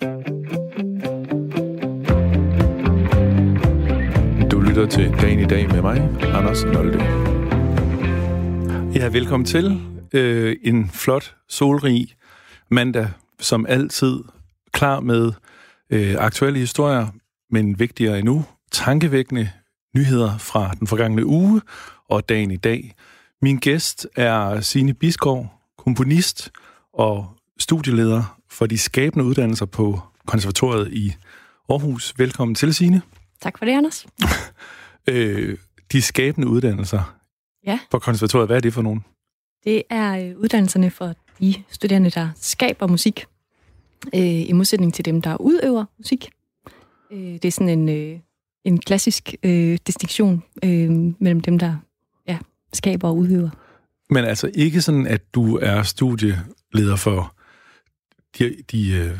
Du 0.00 0.06
lytter 4.60 4.86
til 4.90 5.14
Dagen 5.20 5.38
i 5.38 5.44
dag 5.44 5.68
med 5.68 5.82
mig, 5.82 5.96
Anders 6.34 6.64
Nolde. 6.64 7.02
Ja, 8.94 9.08
velkommen 9.08 9.46
til 9.46 9.80
øh, 10.12 10.56
en 10.62 10.90
flot, 10.90 11.36
solrig 11.48 12.14
mandag, 12.70 13.08
som 13.40 13.66
altid 13.68 14.24
klar 14.72 15.00
med 15.00 15.32
øh, 15.90 16.14
aktuelle 16.18 16.58
historier, 16.58 17.06
men 17.50 17.78
vigtigere 17.78 18.18
endnu, 18.18 18.44
tankevækkende 18.72 19.50
nyheder 19.94 20.38
fra 20.38 20.74
den 20.78 20.86
forgangne 20.86 21.26
uge 21.26 21.60
og 22.08 22.28
dagen 22.28 22.50
i 22.50 22.56
dag. 22.56 22.94
Min 23.42 23.56
gæst 23.56 24.06
er 24.16 24.60
Signe 24.60 24.94
Biskov, 24.94 25.52
komponist 25.78 26.50
og 26.92 27.26
studieleder 27.58 28.37
for 28.50 28.66
de 28.66 28.78
skabende 28.78 29.24
uddannelser 29.24 29.66
på 29.66 30.00
konservatoriet 30.26 30.92
i 30.92 31.14
Aarhus. 31.68 32.14
Velkommen 32.18 32.54
til, 32.54 32.74
Signe. 32.74 33.02
Tak 33.40 33.58
for 33.58 33.64
det, 33.64 33.72
Anders. 33.72 34.06
øh, 35.10 35.58
de 35.92 36.02
skabende 36.02 36.48
uddannelser 36.48 37.18
ja. 37.66 37.78
på 37.90 37.98
konservatoriet, 37.98 38.48
hvad 38.48 38.56
er 38.56 38.60
det 38.60 38.74
for 38.74 38.82
nogen? 38.82 39.04
Det 39.64 39.82
er 39.90 40.28
øh, 40.28 40.36
uddannelserne 40.38 40.90
for 40.90 41.14
de 41.40 41.54
studerende, 41.70 42.10
der 42.10 42.28
skaber 42.36 42.86
musik, 42.86 43.26
øh, 44.14 44.48
i 44.48 44.52
modsætning 44.52 44.94
til 44.94 45.04
dem, 45.04 45.22
der 45.22 45.36
udøver 45.36 45.84
musik. 45.98 46.30
Øh, 47.10 47.18
det 47.18 47.44
er 47.44 47.50
sådan 47.50 47.78
en, 47.78 47.88
øh, 47.88 48.18
en 48.64 48.78
klassisk 48.80 49.34
øh, 49.42 49.78
distinktion 49.86 50.42
øh, 50.64 50.90
mellem 51.18 51.40
dem, 51.40 51.58
der 51.58 51.76
ja, 52.28 52.38
skaber 52.72 53.08
og 53.08 53.16
udøver. 53.16 53.50
Men 54.10 54.24
altså 54.24 54.50
ikke 54.54 54.80
sådan, 54.80 55.06
at 55.06 55.34
du 55.34 55.56
er 55.56 55.82
studieleder 55.82 56.96
for 56.96 57.34
de, 58.38 58.56
de 58.72 58.90
øh, 58.90 59.18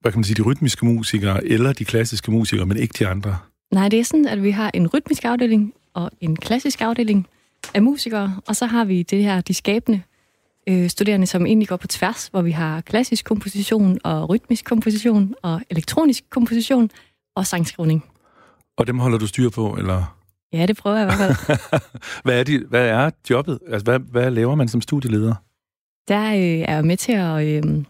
hvad 0.00 0.12
kan 0.12 0.18
man 0.18 0.24
sige, 0.24 0.34
de 0.34 0.42
rytmiske 0.42 0.86
musikere 0.86 1.46
eller 1.46 1.72
de 1.72 1.84
klassiske 1.84 2.30
musikere, 2.30 2.66
men 2.66 2.76
ikke 2.76 2.94
de 2.98 3.08
andre? 3.08 3.38
Nej, 3.72 3.88
det 3.88 3.98
er 3.98 4.04
sådan, 4.04 4.28
at 4.28 4.42
vi 4.42 4.50
har 4.50 4.70
en 4.74 4.86
rytmisk 4.86 5.24
afdeling 5.24 5.74
og 5.94 6.10
en 6.20 6.36
klassisk 6.36 6.80
afdeling 6.80 7.26
af 7.74 7.82
musikere, 7.82 8.40
og 8.48 8.56
så 8.56 8.66
har 8.66 8.84
vi 8.84 9.02
det 9.02 9.22
her, 9.24 9.40
de 9.40 9.54
skabende 9.54 10.02
øh, 10.68 10.88
studerende, 10.88 11.26
som 11.26 11.46
egentlig 11.46 11.68
går 11.68 11.76
på 11.76 11.86
tværs, 11.86 12.26
hvor 12.26 12.42
vi 12.42 12.50
har 12.50 12.80
klassisk 12.80 13.24
komposition 13.24 13.98
og 14.04 14.28
rytmisk 14.28 14.64
komposition 14.64 15.34
og 15.42 15.60
elektronisk 15.70 16.24
komposition 16.30 16.90
og 17.36 17.46
sangskrivning. 17.46 18.04
Og 18.76 18.86
dem 18.86 18.98
holder 18.98 19.18
du 19.18 19.26
styr 19.26 19.50
på, 19.50 19.76
eller? 19.78 20.16
Ja, 20.52 20.66
det 20.66 20.76
prøver 20.76 20.96
jeg 20.96 21.12
i 21.12 21.16
hvert 21.16 21.36
fald. 21.36 21.58
hvad, 22.24 22.40
er 22.40 22.44
de, 22.44 22.64
hvad 22.68 22.88
er 22.88 23.10
jobbet? 23.30 23.58
Altså, 23.68 23.84
hvad, 23.84 23.98
hvad 23.98 24.30
laver 24.30 24.54
man 24.54 24.68
som 24.68 24.80
studieleder? 24.80 25.34
Der 26.08 26.26
øh, 26.26 26.40
er 26.40 26.74
jeg 26.74 26.84
med 26.84 26.96
til 26.96 27.12
at 27.12 27.46
øh, 27.46 27.84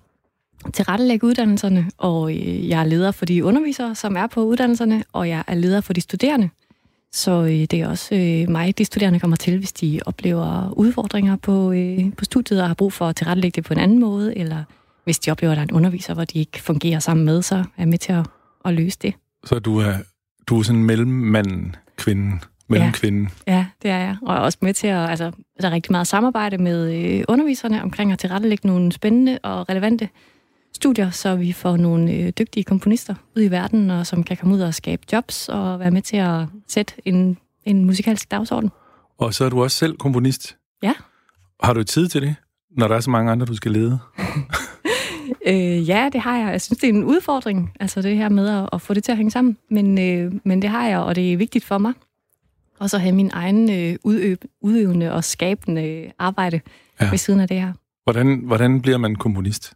tilrettelægge 0.72 1.26
uddannelserne, 1.26 1.90
og 1.98 2.30
øh, 2.30 2.68
jeg 2.68 2.80
er 2.80 2.84
leder 2.84 3.10
for 3.10 3.24
de 3.24 3.44
undervisere, 3.44 3.94
som 3.94 4.16
er 4.16 4.26
på 4.26 4.44
uddannelserne, 4.44 5.04
og 5.12 5.28
jeg 5.28 5.44
er 5.46 5.54
leder 5.54 5.80
for 5.80 5.92
de 5.92 6.00
studerende. 6.00 6.48
Så 7.12 7.42
øh, 7.42 7.50
det 7.50 7.74
er 7.74 7.88
også 7.88 8.14
øh, 8.14 8.50
mig, 8.50 8.78
de 8.78 8.84
studerende 8.84 9.20
kommer 9.20 9.36
til, 9.36 9.58
hvis 9.58 9.72
de 9.72 10.00
oplever 10.06 10.72
udfordringer 10.76 11.36
på, 11.36 11.74
på 12.18 12.24
studiet 12.24 12.62
og 12.62 12.66
har 12.66 12.74
brug 12.74 12.92
for 12.92 13.08
at 13.08 13.16
tilrettelægge 13.16 13.56
det 13.56 13.64
på 13.64 13.74
en 13.74 13.80
anden 13.80 13.98
måde, 13.98 14.38
eller 14.38 14.64
hvis 15.04 15.18
de 15.18 15.30
oplever, 15.30 15.52
at 15.52 15.56
der 15.56 15.62
er 15.62 15.66
en 15.66 15.74
underviser, 15.74 16.14
hvor 16.14 16.24
de 16.24 16.38
ikke 16.38 16.62
fungerer 16.62 16.98
sammen 16.98 17.26
med, 17.26 17.42
så 17.42 17.54
er 17.54 17.64
jeg 17.78 17.88
med 17.88 17.98
til 17.98 18.12
at, 18.12 18.26
at 18.64 18.74
løse 18.74 18.98
det. 19.02 19.14
Så 19.44 19.58
du 19.58 19.78
er, 19.78 19.94
du 20.46 20.58
er 20.58 20.62
sådan 20.62 20.84
mellemmanden, 20.84 21.76
kvinden, 21.96 22.40
mellemkvinden? 22.68 23.28
Ja. 23.46 23.52
ja, 23.54 23.66
det 23.82 23.90
er 23.90 23.98
jeg. 23.98 24.16
Og 24.22 24.36
også 24.36 24.58
med 24.60 24.74
til 24.74 24.86
at, 24.86 25.10
altså, 25.10 25.32
der 25.60 25.68
er 25.68 25.72
rigtig 25.72 25.92
meget 25.92 26.06
samarbejde 26.06 26.58
med 26.58 26.94
øh, 26.94 27.24
underviserne 27.28 27.82
omkring 27.82 28.12
at 28.12 28.18
tilrettelægge 28.18 28.66
nogle 28.66 28.92
spændende 28.92 29.38
og 29.42 29.68
relevante 29.68 30.08
studier, 30.74 31.10
så 31.10 31.36
vi 31.36 31.52
får 31.52 31.76
nogle 31.76 32.12
øh, 32.12 32.32
dygtige 32.38 32.64
komponister 32.64 33.14
ud 33.36 33.42
i 33.42 33.50
verden, 33.50 33.90
og 33.90 34.06
som 34.06 34.24
kan 34.24 34.36
komme 34.36 34.54
ud 34.54 34.60
og 34.60 34.74
skabe 34.74 35.02
jobs 35.12 35.48
og 35.48 35.80
være 35.80 35.90
med 35.90 36.02
til 36.02 36.16
at 36.16 36.46
sætte 36.68 36.94
en, 37.04 37.38
en 37.64 37.84
musikalsk 37.84 38.30
dagsorden. 38.30 38.70
Og 39.18 39.34
så 39.34 39.44
er 39.44 39.48
du 39.48 39.62
også 39.62 39.76
selv 39.76 39.96
komponist? 39.96 40.56
Ja. 40.82 40.92
Har 41.62 41.72
du 41.72 41.82
tid 41.82 42.08
til 42.08 42.22
det, 42.22 42.34
når 42.70 42.88
der 42.88 42.96
er 42.96 43.00
så 43.00 43.10
mange 43.10 43.32
andre, 43.32 43.46
du 43.46 43.54
skal 43.54 43.72
lede? 43.72 43.98
øh, 45.50 45.88
ja, 45.88 46.08
det 46.12 46.20
har 46.20 46.38
jeg. 46.38 46.52
Jeg 46.52 46.62
synes, 46.62 46.78
det 46.78 46.88
er 46.88 46.92
en 46.92 47.04
udfordring, 47.04 47.72
altså 47.80 48.02
det 48.02 48.16
her 48.16 48.28
med 48.28 48.48
at, 48.48 48.68
at 48.72 48.82
få 48.82 48.94
det 48.94 49.04
til 49.04 49.12
at 49.12 49.16
hænge 49.16 49.30
sammen. 49.30 49.56
Men, 49.70 49.98
øh, 49.98 50.32
men 50.44 50.62
det 50.62 50.70
har 50.70 50.88
jeg, 50.88 50.98
og 50.98 51.16
det 51.16 51.32
er 51.32 51.36
vigtigt 51.36 51.64
for 51.64 51.78
mig. 51.78 51.92
Og 52.78 52.90
så 52.90 52.98
have 52.98 53.14
min 53.14 53.30
egen 53.32 53.70
øh, 53.70 53.96
udøv, 54.04 54.36
udøvende 54.60 55.12
og 55.12 55.24
skabende 55.24 56.12
arbejde 56.18 56.60
ja. 57.00 57.10
ved 57.10 57.18
siden 57.18 57.40
af 57.40 57.48
det 57.48 57.60
her. 57.60 57.72
Hvordan, 58.04 58.42
hvordan 58.46 58.82
bliver 58.82 58.98
man 58.98 59.16
komponist? 59.16 59.74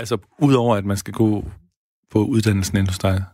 Altså, 0.00 0.18
udover 0.38 0.76
at 0.76 0.84
man 0.84 0.96
skal 0.96 1.14
gå 1.14 1.44
på 2.10 2.24
uddannelsen 2.24 2.78
ind 2.78 2.88
hos 2.88 2.98
dig? 2.98 3.24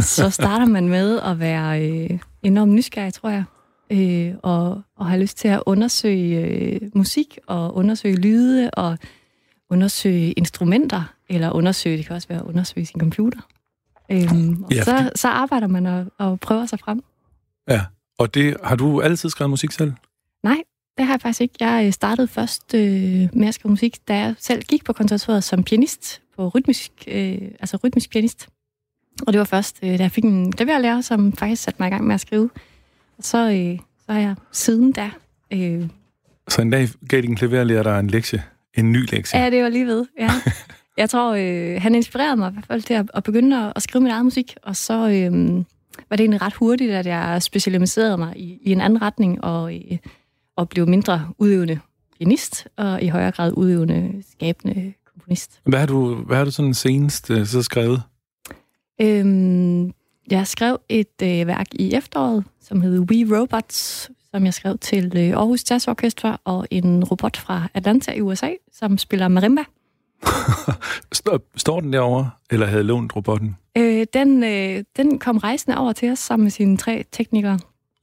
Så 0.00 0.30
starter 0.40 0.66
man 0.66 0.88
med 0.88 1.20
at 1.20 1.38
være 1.38 1.90
øh, 1.90 2.18
enormt 2.42 2.72
nysgerrig, 2.72 3.14
tror 3.14 3.30
jeg. 3.30 3.44
Øh, 3.92 4.34
og, 4.42 4.82
og 4.96 5.06
have 5.06 5.20
lyst 5.20 5.36
til 5.36 5.48
at 5.48 5.62
undersøge 5.66 6.46
øh, 6.46 6.80
musik, 6.94 7.38
og 7.46 7.76
undersøge 7.76 8.16
lyde, 8.16 8.70
og 8.70 8.98
undersøge 9.70 10.32
instrumenter, 10.32 11.14
eller 11.28 11.50
undersøge, 11.50 11.96
det 11.96 12.06
kan 12.06 12.16
også 12.16 12.28
være 12.28 12.38
at 12.38 12.44
undersøge 12.44 12.86
sin 12.86 13.00
computer. 13.00 13.40
Øhm, 14.12 14.62
og 14.64 14.72
ja, 14.72 14.82
så, 14.82 14.96
fordi... 14.96 15.10
så 15.14 15.28
arbejder 15.28 15.66
man 15.66 15.86
og, 15.86 16.06
og 16.18 16.40
prøver 16.40 16.66
sig 16.66 16.78
frem. 16.78 17.02
Ja, 17.68 17.84
og 18.18 18.34
det 18.34 18.56
har 18.64 18.76
du 18.76 19.00
altid 19.00 19.30
skrevet 19.30 19.50
musik 19.50 19.70
selv? 19.70 19.92
Nej, 20.42 20.58
det 21.00 21.06
har 21.06 21.14
jeg 21.14 21.20
faktisk 21.20 21.40
ikke. 21.40 21.54
Jeg 21.60 21.86
øh, 21.86 21.92
startede 21.92 22.28
først 22.28 22.74
øh, 22.74 23.28
med 23.32 23.48
at 23.48 23.54
skrive 23.54 23.70
musik, 23.70 24.08
da 24.08 24.18
jeg 24.18 24.34
selv 24.38 24.62
gik 24.62 24.84
på 24.84 24.92
konservatoriet 24.92 25.44
som 25.44 25.62
pianist, 25.62 26.22
på 26.36 26.48
rytmisk, 26.48 26.92
øh, 27.08 27.38
altså 27.60 27.78
rytmisk 27.84 28.10
pianist. 28.10 28.48
Og 29.26 29.32
det 29.32 29.38
var 29.38 29.44
først, 29.44 29.78
øh, 29.82 29.98
da 29.98 30.02
jeg 30.02 30.10
fik 30.10 30.24
en 30.24 30.52
klaverlærer, 30.52 31.00
som 31.00 31.32
faktisk 31.32 31.62
satte 31.62 31.82
mig 31.82 31.86
i 31.86 31.90
gang 31.90 32.06
med 32.06 32.14
at 32.14 32.20
skrive. 32.20 32.50
Og 33.18 33.24
så, 33.24 33.50
øh, 33.50 33.78
så 34.06 34.12
har 34.12 34.20
jeg 34.20 34.34
siden 34.52 34.92
da... 34.92 35.10
Øh, 35.50 35.88
så 36.48 36.62
en 36.62 36.70
dag 36.70 36.88
gav 37.08 37.20
din 37.20 37.36
klaverlærer 37.36 37.82
dig 37.82 38.00
en 38.00 38.10
lektie? 38.10 38.42
En 38.74 38.92
ny 38.92 39.10
lektie? 39.10 39.40
Ja, 39.40 39.50
det 39.50 39.62
var 39.62 39.68
lige 39.68 39.86
ved, 39.86 40.06
ja. 40.18 40.30
jeg 41.02 41.10
tror, 41.10 41.34
øh, 41.34 41.82
han 41.82 41.94
inspirerede 41.94 42.36
mig 42.36 42.50
i 42.50 42.52
hvert 42.52 42.66
fald 42.66 42.82
til 42.82 42.94
at, 42.94 43.10
at 43.14 43.22
begynde 43.22 43.66
at, 43.66 43.72
at 43.76 43.82
skrive 43.82 44.02
min 44.02 44.12
egen 44.12 44.24
musik, 44.24 44.54
og 44.62 44.76
så 44.76 44.94
øh, 44.94 45.54
var 46.10 46.16
det 46.16 46.20
egentlig 46.20 46.42
ret 46.42 46.54
hurtigt, 46.54 46.92
at 46.92 47.06
jeg 47.06 47.42
specialiserede 47.42 48.16
mig 48.16 48.36
i, 48.36 48.58
i 48.62 48.72
en 48.72 48.80
anden 48.80 49.02
retning, 49.02 49.44
og... 49.44 49.74
Øh, 49.74 49.98
og 50.60 50.68
blev 50.68 50.88
mindre 50.88 51.28
udøvende 51.38 51.80
pianist, 52.18 52.68
og 52.76 53.02
i 53.02 53.08
højere 53.08 53.32
grad 53.32 53.52
udøvende, 53.56 54.22
skabende 54.32 54.92
komponist. 55.12 55.60
Hvad 55.64 55.78
har 55.78 55.86
du, 55.86 56.14
hvad 56.14 56.36
har 56.36 56.44
du 56.44 56.50
sådan 56.50 56.74
senest 56.74 57.30
uh, 57.30 57.46
så 57.46 57.62
skrevet? 57.62 58.02
Øhm, 59.00 59.92
jeg 60.30 60.46
skrev 60.46 60.78
et 60.88 61.22
øh, 61.22 61.46
værk 61.46 61.66
i 61.72 61.94
efteråret, 61.94 62.44
som 62.60 62.80
hed 62.80 62.98
We 62.98 63.38
Robots, 63.38 64.10
som 64.30 64.44
jeg 64.44 64.54
skrev 64.54 64.78
til 64.78 65.12
øh, 65.16 65.36
Aarhus 65.36 65.70
Jazz 65.70 65.88
Orchestra, 65.88 66.40
og 66.44 66.66
en 66.70 67.04
robot 67.04 67.36
fra 67.36 67.68
Atlanta 67.74 68.12
i 68.12 68.20
USA, 68.20 68.50
som 68.72 68.98
spiller 68.98 69.28
marimba. 69.28 69.62
Står 71.56 71.80
den 71.80 71.92
derovre, 71.92 72.30
eller 72.50 72.66
havde 72.66 72.82
lånt 72.82 73.16
robotten? 73.16 73.56
Øh, 73.76 74.06
den, 74.14 74.44
øh, 74.44 74.84
den 74.96 75.18
kom 75.18 75.36
rejsende 75.36 75.78
over 75.78 75.92
til 75.92 76.10
os 76.12 76.18
sammen 76.18 76.44
med 76.44 76.50
sine 76.50 76.76
tre 76.76 77.04
teknikere. 77.12 77.58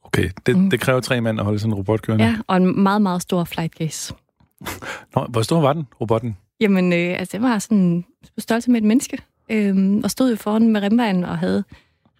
Okay, 0.08 0.30
det, 0.46 0.58
mm. 0.58 0.70
det 0.70 0.80
kræver 0.80 1.00
tre 1.00 1.20
mænd 1.20 1.38
at 1.38 1.44
holde 1.44 1.58
sådan 1.58 1.70
en 1.70 1.74
robot 1.74 2.02
kørende? 2.02 2.24
Ja, 2.24 2.36
og 2.46 2.56
en 2.56 2.82
meget, 2.82 3.02
meget 3.02 3.22
stor 3.22 3.44
flight 3.44 3.74
case. 3.74 4.14
Nå, 5.14 5.26
hvor 5.28 5.42
stor 5.42 5.60
var 5.60 5.72
den, 5.72 5.86
robotten? 6.00 6.36
Jamen, 6.60 6.92
øh, 6.92 7.18
altså, 7.18 7.36
det 7.36 7.42
var 7.42 7.58
sådan 7.58 8.04
på 8.34 8.40
størrelse 8.40 8.70
med 8.70 8.80
et 8.80 8.86
menneske, 8.86 9.18
øh, 9.50 10.00
og 10.04 10.10
stod 10.10 10.30
jo 10.30 10.36
foran 10.36 10.68
med 10.68 10.82
rembaen 10.82 11.24
og 11.24 11.38
havde 11.38 11.64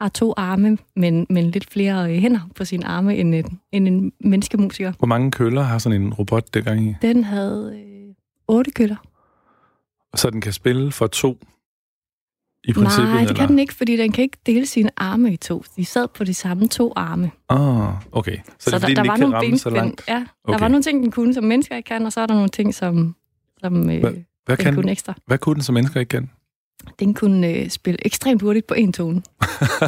har 0.00 0.08
to 0.08 0.34
arme, 0.36 0.78
men, 0.96 1.26
men 1.30 1.50
lidt 1.50 1.70
flere 1.70 2.12
øh, 2.14 2.18
hænder 2.18 2.40
på 2.54 2.64
sine 2.64 2.86
arme 2.86 3.16
end 3.16 3.34
en, 3.34 3.60
end 3.72 3.88
en 3.88 4.12
menneskemusiker. 4.20 4.92
Hvor 4.98 5.06
mange 5.06 5.30
køller 5.30 5.62
har 5.62 5.78
sådan 5.78 6.02
en 6.02 6.14
robot 6.14 6.54
det 6.54 6.64
gang 6.64 6.88
i? 6.88 6.94
Den 7.02 7.24
havde 7.24 7.72
øh, 7.74 8.14
otte 8.48 8.70
køller. 8.70 8.96
Så 10.14 10.30
den 10.30 10.40
kan 10.40 10.52
spille 10.52 10.92
for 10.92 11.06
to? 11.06 11.38
I 12.64 12.72
princippet? 12.72 13.08
Nej, 13.08 13.20
det 13.20 13.30
eller? 13.30 13.34
kan 13.40 13.48
den 13.48 13.58
ikke, 13.58 13.74
fordi 13.74 13.96
den 13.96 14.12
kan 14.12 14.22
ikke 14.22 14.38
dele 14.46 14.66
sine 14.66 14.90
arme 14.96 15.32
i 15.32 15.36
to. 15.36 15.64
De 15.76 15.84
sad 15.84 16.08
på 16.08 16.24
de 16.24 16.34
samme 16.34 16.68
to 16.68 16.92
arme. 16.96 17.30
Ah, 17.48 17.94
okay. 18.12 18.36
Så, 18.58 18.70
så 18.70 18.70
det 18.70 18.74
er, 18.74 18.78
der, 18.78 18.80
fordi, 18.80 18.94
der 18.94 19.02
den 19.02 19.08
var 19.08 19.16
nogle 19.16 19.40
ben, 19.40 19.58
så 19.58 19.70
langt? 19.70 20.04
Ja, 20.08 20.24
okay. 20.44 20.52
der 20.52 20.58
var 20.58 20.68
nogle 20.68 20.82
ting, 20.82 21.02
den 21.02 21.10
kunne, 21.10 21.34
som 21.34 21.44
mennesker 21.44 21.76
ikke 21.76 21.86
kan, 21.86 22.06
og 22.06 22.12
så 22.12 22.20
er 22.20 22.26
der 22.26 22.34
nogle 22.34 22.48
ting, 22.48 22.74
som, 22.74 23.14
som 23.60 23.90
øh, 23.90 24.00
hvad, 24.00 24.12
hvad 24.46 24.56
den 24.56 24.64
kan, 24.64 24.74
kunne 24.74 24.90
ekstra. 24.90 25.14
Hvad 25.26 25.38
kunne 25.38 25.54
den, 25.54 25.62
som 25.62 25.74
mennesker 25.74 26.00
ikke 26.00 26.10
kan? 26.10 26.30
Den 26.98 27.14
kunne 27.14 27.48
øh, 27.48 27.68
spille 27.70 28.06
ekstremt 28.06 28.42
hurtigt 28.42 28.66
på 28.66 28.74
en 28.74 28.92
tone. 28.92 29.22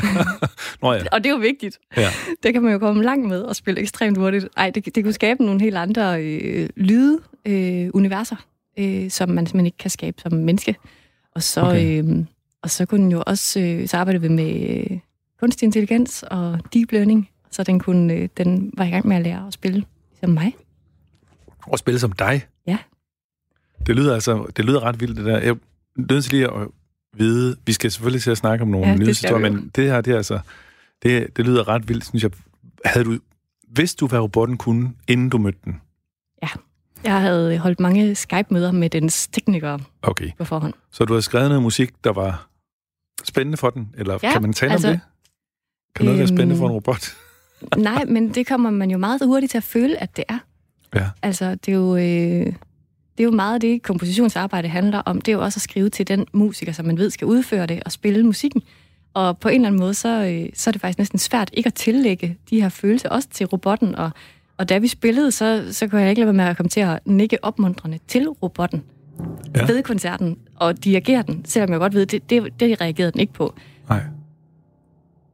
Nå 0.83 0.93
ja. 0.93 1.03
Og 1.13 1.25
det 1.25 1.31
er 1.31 1.35
jo 1.35 1.41
vigtigt. 1.41 1.79
Ja. 1.97 2.09
Det 2.43 2.53
kan 2.53 2.63
man 2.63 2.73
jo 2.73 2.79
komme 2.79 3.03
langt 3.03 3.29
med 3.29 3.47
at 3.47 3.57
spille 3.57 3.81
ekstremt 3.81 4.19
hurtigt. 4.19 4.49
Ej, 4.57 4.71
det, 4.71 4.95
det 4.95 5.05
kunne 5.05 5.13
skabe 5.13 5.45
nogle 5.45 5.61
helt 5.61 5.77
andre 5.77 6.25
øh, 6.25 6.69
lyde, 6.77 7.19
øh, 7.47 7.91
universer, 7.95 8.37
øh, 8.79 9.11
som 9.11 9.29
man 9.29 9.47
simpelthen 9.47 9.67
ikke 9.67 9.79
kan 9.79 9.91
skabe 9.91 10.21
som 10.21 10.33
menneske. 10.33 10.77
Og 11.35 11.43
så... 11.43 11.61
Okay. 11.61 12.03
Øh, 12.03 12.25
og 12.63 12.71
så 12.71 12.87
kunne 12.87 13.03
den 13.03 13.13
jo 13.13 13.23
også, 13.27 13.61
øh, 13.61 13.89
så 13.89 13.97
arbejde 13.97 14.21
vi 14.21 14.29
med 14.29 14.77
øh, 14.91 14.99
kunstig 15.41 15.67
intelligens 15.67 16.23
og 16.23 16.61
deep 16.75 16.93
learning, 16.93 17.31
så 17.51 17.63
den, 17.63 17.79
kunne, 17.79 18.15
øh, 18.15 18.29
den 18.37 18.73
var 18.77 18.85
i 18.85 18.91
gang 18.91 19.09
med 19.09 19.17
at 19.17 19.23
lære 19.23 19.47
at 19.47 19.53
spille 19.53 19.85
som 20.21 20.31
mig. 20.31 20.57
Og 21.63 21.79
spille 21.79 22.01
som 22.01 22.13
dig? 22.13 22.47
Ja. 22.67 22.79
Det 23.87 23.97
lyder 23.97 24.15
altså, 24.15 24.47
det 24.57 24.65
lyder 24.65 24.81
ret 24.85 25.01
vildt, 25.01 25.17
det 25.17 25.25
der. 25.25 25.39
Jeg 25.39 25.57
nødt 25.97 26.25
til 26.25 26.33
lige 26.33 26.47
at 26.47 26.69
vide... 27.17 27.57
Vi 27.67 27.73
skal 27.73 27.91
selvfølgelig 27.91 28.23
til 28.23 28.31
at 28.31 28.39
snakke 28.39 28.63
om 28.63 28.69
nogle 28.69 28.87
Ja, 28.87 28.93
ja, 28.93 28.99
nyhedshistorier, 28.99 29.51
men 29.51 29.71
det 29.77 29.85
her, 29.85 30.01
det 30.01 30.13
er 30.13 30.17
altså... 30.17 30.41
Det, 31.03 31.37
det 31.37 31.47
lyder 31.47 31.69
ret 31.69 31.89
vildt, 31.89 32.07
synes 32.07 32.23
jeg. 32.23 32.31
Havde 32.85 33.05
du... 33.05 33.19
Vidste 33.77 34.01
du, 34.01 34.07
hvad 34.07 34.19
robotten 34.19 34.57
kunne, 34.57 34.93
inden 35.09 35.29
du 35.31 35.39
mødte 35.39 35.59
den? 35.65 35.81
Jeg 37.05 37.21
havde 37.21 37.59
holdt 37.59 37.81
mange 37.81 38.15
Skype-møder 38.15 38.73
med 38.73 38.91
dens 38.91 39.29
teknikere 39.29 39.79
Okay. 40.03 40.31
på 40.39 40.45
forhånd. 40.45 40.75
Så 40.91 41.05
du 41.05 41.15
har 41.15 41.21
skrevet 41.21 41.49
noget 41.49 41.63
musik, 41.63 42.05
der 42.05 42.13
var 42.13 42.49
spændende 43.25 43.57
for 43.57 43.71
den? 43.71 43.95
Eller 43.99 44.19
Ja, 44.23 44.33
kan 44.33 44.43
man 44.43 44.53
tale 44.53 44.73
altså, 44.73 44.89
om 44.89 44.95
det? 44.95 45.01
Kan 45.95 46.05
noget 46.05 46.19
være 46.19 46.29
spændende 46.29 46.55
øhm, 46.55 46.59
for 46.59 46.67
en 46.67 46.73
robot? 46.73 47.17
Nej, 47.77 48.05
men 48.05 48.35
det 48.35 48.47
kommer 48.47 48.71
man 48.71 48.91
jo 48.91 48.99
meget 48.99 49.21
hurtigt 49.25 49.51
til 49.51 49.59
at 49.59 49.65
føle, 49.65 50.03
at 50.03 50.17
det 50.17 50.25
er. 50.29 50.39
Ja. 50.95 51.09
Altså, 51.23 51.55
det 51.55 51.73
er 51.73 51.77
jo, 51.77 51.97
øh, 51.97 52.47
det 53.21 53.21
er 53.21 53.25
jo 53.25 53.31
meget 53.31 53.63
det, 53.63 53.83
kompositionsarbejde 53.83 54.69
handler 54.69 54.99
om. 54.99 55.21
Det 55.21 55.33
er 55.33 55.37
jo 55.37 55.43
også 55.43 55.59
at 55.59 55.63
skrive 55.63 55.89
til 55.89 56.09
den 56.09 56.27
musiker, 56.33 56.73
som 56.73 56.87
man 56.87 56.99
ved 56.99 57.11
skal 57.11 57.27
udføre 57.27 57.67
det 57.67 57.83
og 57.85 57.93
spille 57.93 58.27
musikken. 58.27 58.63
Og 59.15 59.39
på 59.39 59.49
en 59.49 59.55
eller 59.55 59.69
anden 59.69 59.81
måde, 59.81 59.95
så, 59.95 60.09
øh, 60.25 60.49
så 60.55 60.71
er 60.71 60.73
det 60.73 60.81
faktisk 60.81 60.99
næsten 60.99 61.19
svært 61.19 61.51
ikke 61.53 61.67
at 61.67 61.75
tillægge 61.75 62.39
de 62.51 62.61
her 62.63 62.69
følelser 62.69 63.09
også 63.09 63.29
til 63.29 63.47
robotten. 63.47 63.95
Og, 63.95 64.11
og 64.57 64.69
da 64.69 64.79
vi 64.79 64.89
spillede, 64.89 65.33
så, 65.33 65.69
så 65.71 65.89
kunne 65.89 66.01
jeg 66.01 66.11
ikke 66.11 66.21
lade 66.21 66.27
være 66.27 66.35
med 66.35 66.45
at 66.45 66.57
komme 66.57 66.71
til 66.71 66.81
at 66.81 66.99
nikke 67.05 67.45
opmuntrende 67.45 67.99
til 68.09 68.29
robotten 68.29 68.83
Ja. 69.57 69.67
ved 69.67 69.83
koncerten 69.83 70.39
og 70.57 70.85
dirigere 70.85 71.23
den, 71.27 71.45
selvom 71.45 71.71
jeg 71.71 71.79
godt 71.79 71.95
ved, 71.95 72.07
det, 72.07 72.31
det, 72.31 72.61
det 72.61 72.81
reagerede 72.81 73.13
den 73.13 73.21
ikke 73.21 73.33
på. 73.33 73.55
Nej. 73.89 74.03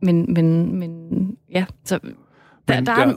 Men, 0.02 0.32
men, 0.34 0.76
men 0.78 0.90
ja, 1.50 1.64
så 1.84 1.98
der, 1.98 2.74
Men 2.76 2.86
der, 2.86 2.94
der- 2.94 3.06
er, 3.06 3.14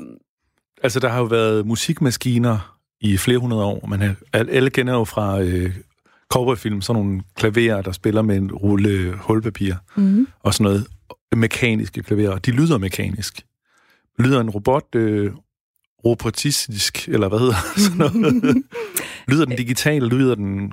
Altså, 0.83 1.00
der 1.00 1.10
har 1.10 1.19
jo 1.19 1.25
været 1.25 1.66
musikmaskiner 1.68 2.77
i 3.01 3.18
flere 3.18 3.38
hundrede 3.38 3.63
år. 3.63 3.88
Man 3.88 4.01
har, 4.01 4.16
al- 4.33 4.50
alle 4.50 4.69
kender 4.69 4.94
jo 4.94 5.04
fra 5.04 5.42
øh, 5.42 5.75
cowboyfilm 6.33 6.81
sådan 6.81 7.04
nogle 7.04 7.21
klaverer, 7.36 7.81
der 7.81 7.92
spiller 7.92 8.21
med 8.21 8.38
en 8.38 8.51
rulle 8.51 9.13
hulpapir 9.18 9.74
mm, 9.98 10.27
og 10.39 10.54
sådan 10.54 10.63
noget. 10.63 10.88
Mekaniske 11.36 12.04
klaverer. 12.04 12.38
De 12.39 12.51
lyder 12.51 12.77
mekanisk. 12.77 13.45
Lyder 14.19 14.42
en 14.42 14.50
robot 14.50 14.95
øh, 14.95 15.31
robotistisk, 16.06 17.10
eller 17.10 17.30
hvad 17.30 17.40
hedder 17.40 17.56
sådan 18.00 18.22
noget? 18.22 18.63
lyder 19.28 19.46
den 19.46 19.56
digital? 19.56 20.01
Lyder 20.01 20.36
den... 20.36 20.72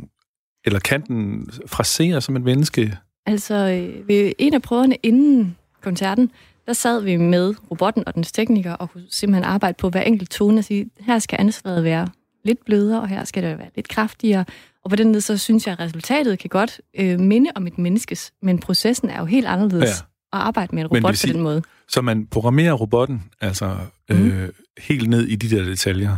Eller 0.65 0.79
kan 0.79 1.01
den 1.01 1.49
frasere 1.67 2.21
som 2.21 2.37
et 2.37 2.43
menneske? 2.43 2.99
Altså, 3.27 3.55
øh, 3.55 4.09
ved 4.09 4.33
en 4.39 4.55
af 4.55 4.63
prøverne 4.63 4.97
inden 5.03 5.57
koncerten, 5.83 6.31
der 6.67 6.73
sad 6.73 7.01
vi 7.03 7.17
med 7.17 7.55
robotten 7.71 8.03
og 8.07 8.15
dens 8.15 8.33
tekniker 8.33 8.73
og 8.73 8.91
kunne 8.91 9.05
simpelthen 9.11 9.45
arbejde 9.45 9.77
på 9.79 9.91
hver 9.91 10.01
enkelt 10.03 10.31
tone 10.31 10.59
og 10.59 10.65
sige, 10.65 10.91
her 11.01 11.19
skal 11.19 11.37
anslaget 11.41 11.85
være 11.85 12.09
lidt 12.45 12.65
blødere, 12.65 13.01
og 13.01 13.09
her 13.09 13.25
skal 13.25 13.43
det 13.43 13.59
være 13.59 13.69
lidt 13.75 13.89
kraftigere. 13.89 14.45
Og 14.85 14.91
på 14.91 14.97
den 14.97 15.09
måde, 15.09 15.21
så 15.21 15.39
synes 15.39 15.67
jeg, 15.67 15.73
at 15.73 15.81
resultatet 15.81 16.39
kan 16.39 16.51
godt 16.51 16.81
øh, 16.99 17.21
minde 17.21 17.51
om 17.55 17.67
et 17.67 17.79
menneskes, 17.79 18.33
men 18.43 18.59
processen 18.59 19.11
er 19.11 19.19
jo 19.19 19.25
helt 19.25 19.47
anderledes 19.47 19.85
Ja. 19.85 20.07
At 20.33 20.39
arbejde 20.39 20.75
med 20.75 20.83
en 20.83 20.87
robot 20.87 21.03
vil 21.03 21.13
på 21.13 21.17
sige- 21.17 21.33
den 21.35 21.43
måde. 21.43 21.63
Så 21.89 22.01
man 22.01 22.27
programmerer 22.27 22.73
robotten, 22.73 23.23
altså 23.41 23.77
øh, 24.11 24.19
Mhm. 24.21 24.53
helt 24.79 25.09
ned 25.11 25.27
i 25.27 25.37
de 25.37 25.57
der 25.57 25.65
detaljer, 25.65 26.17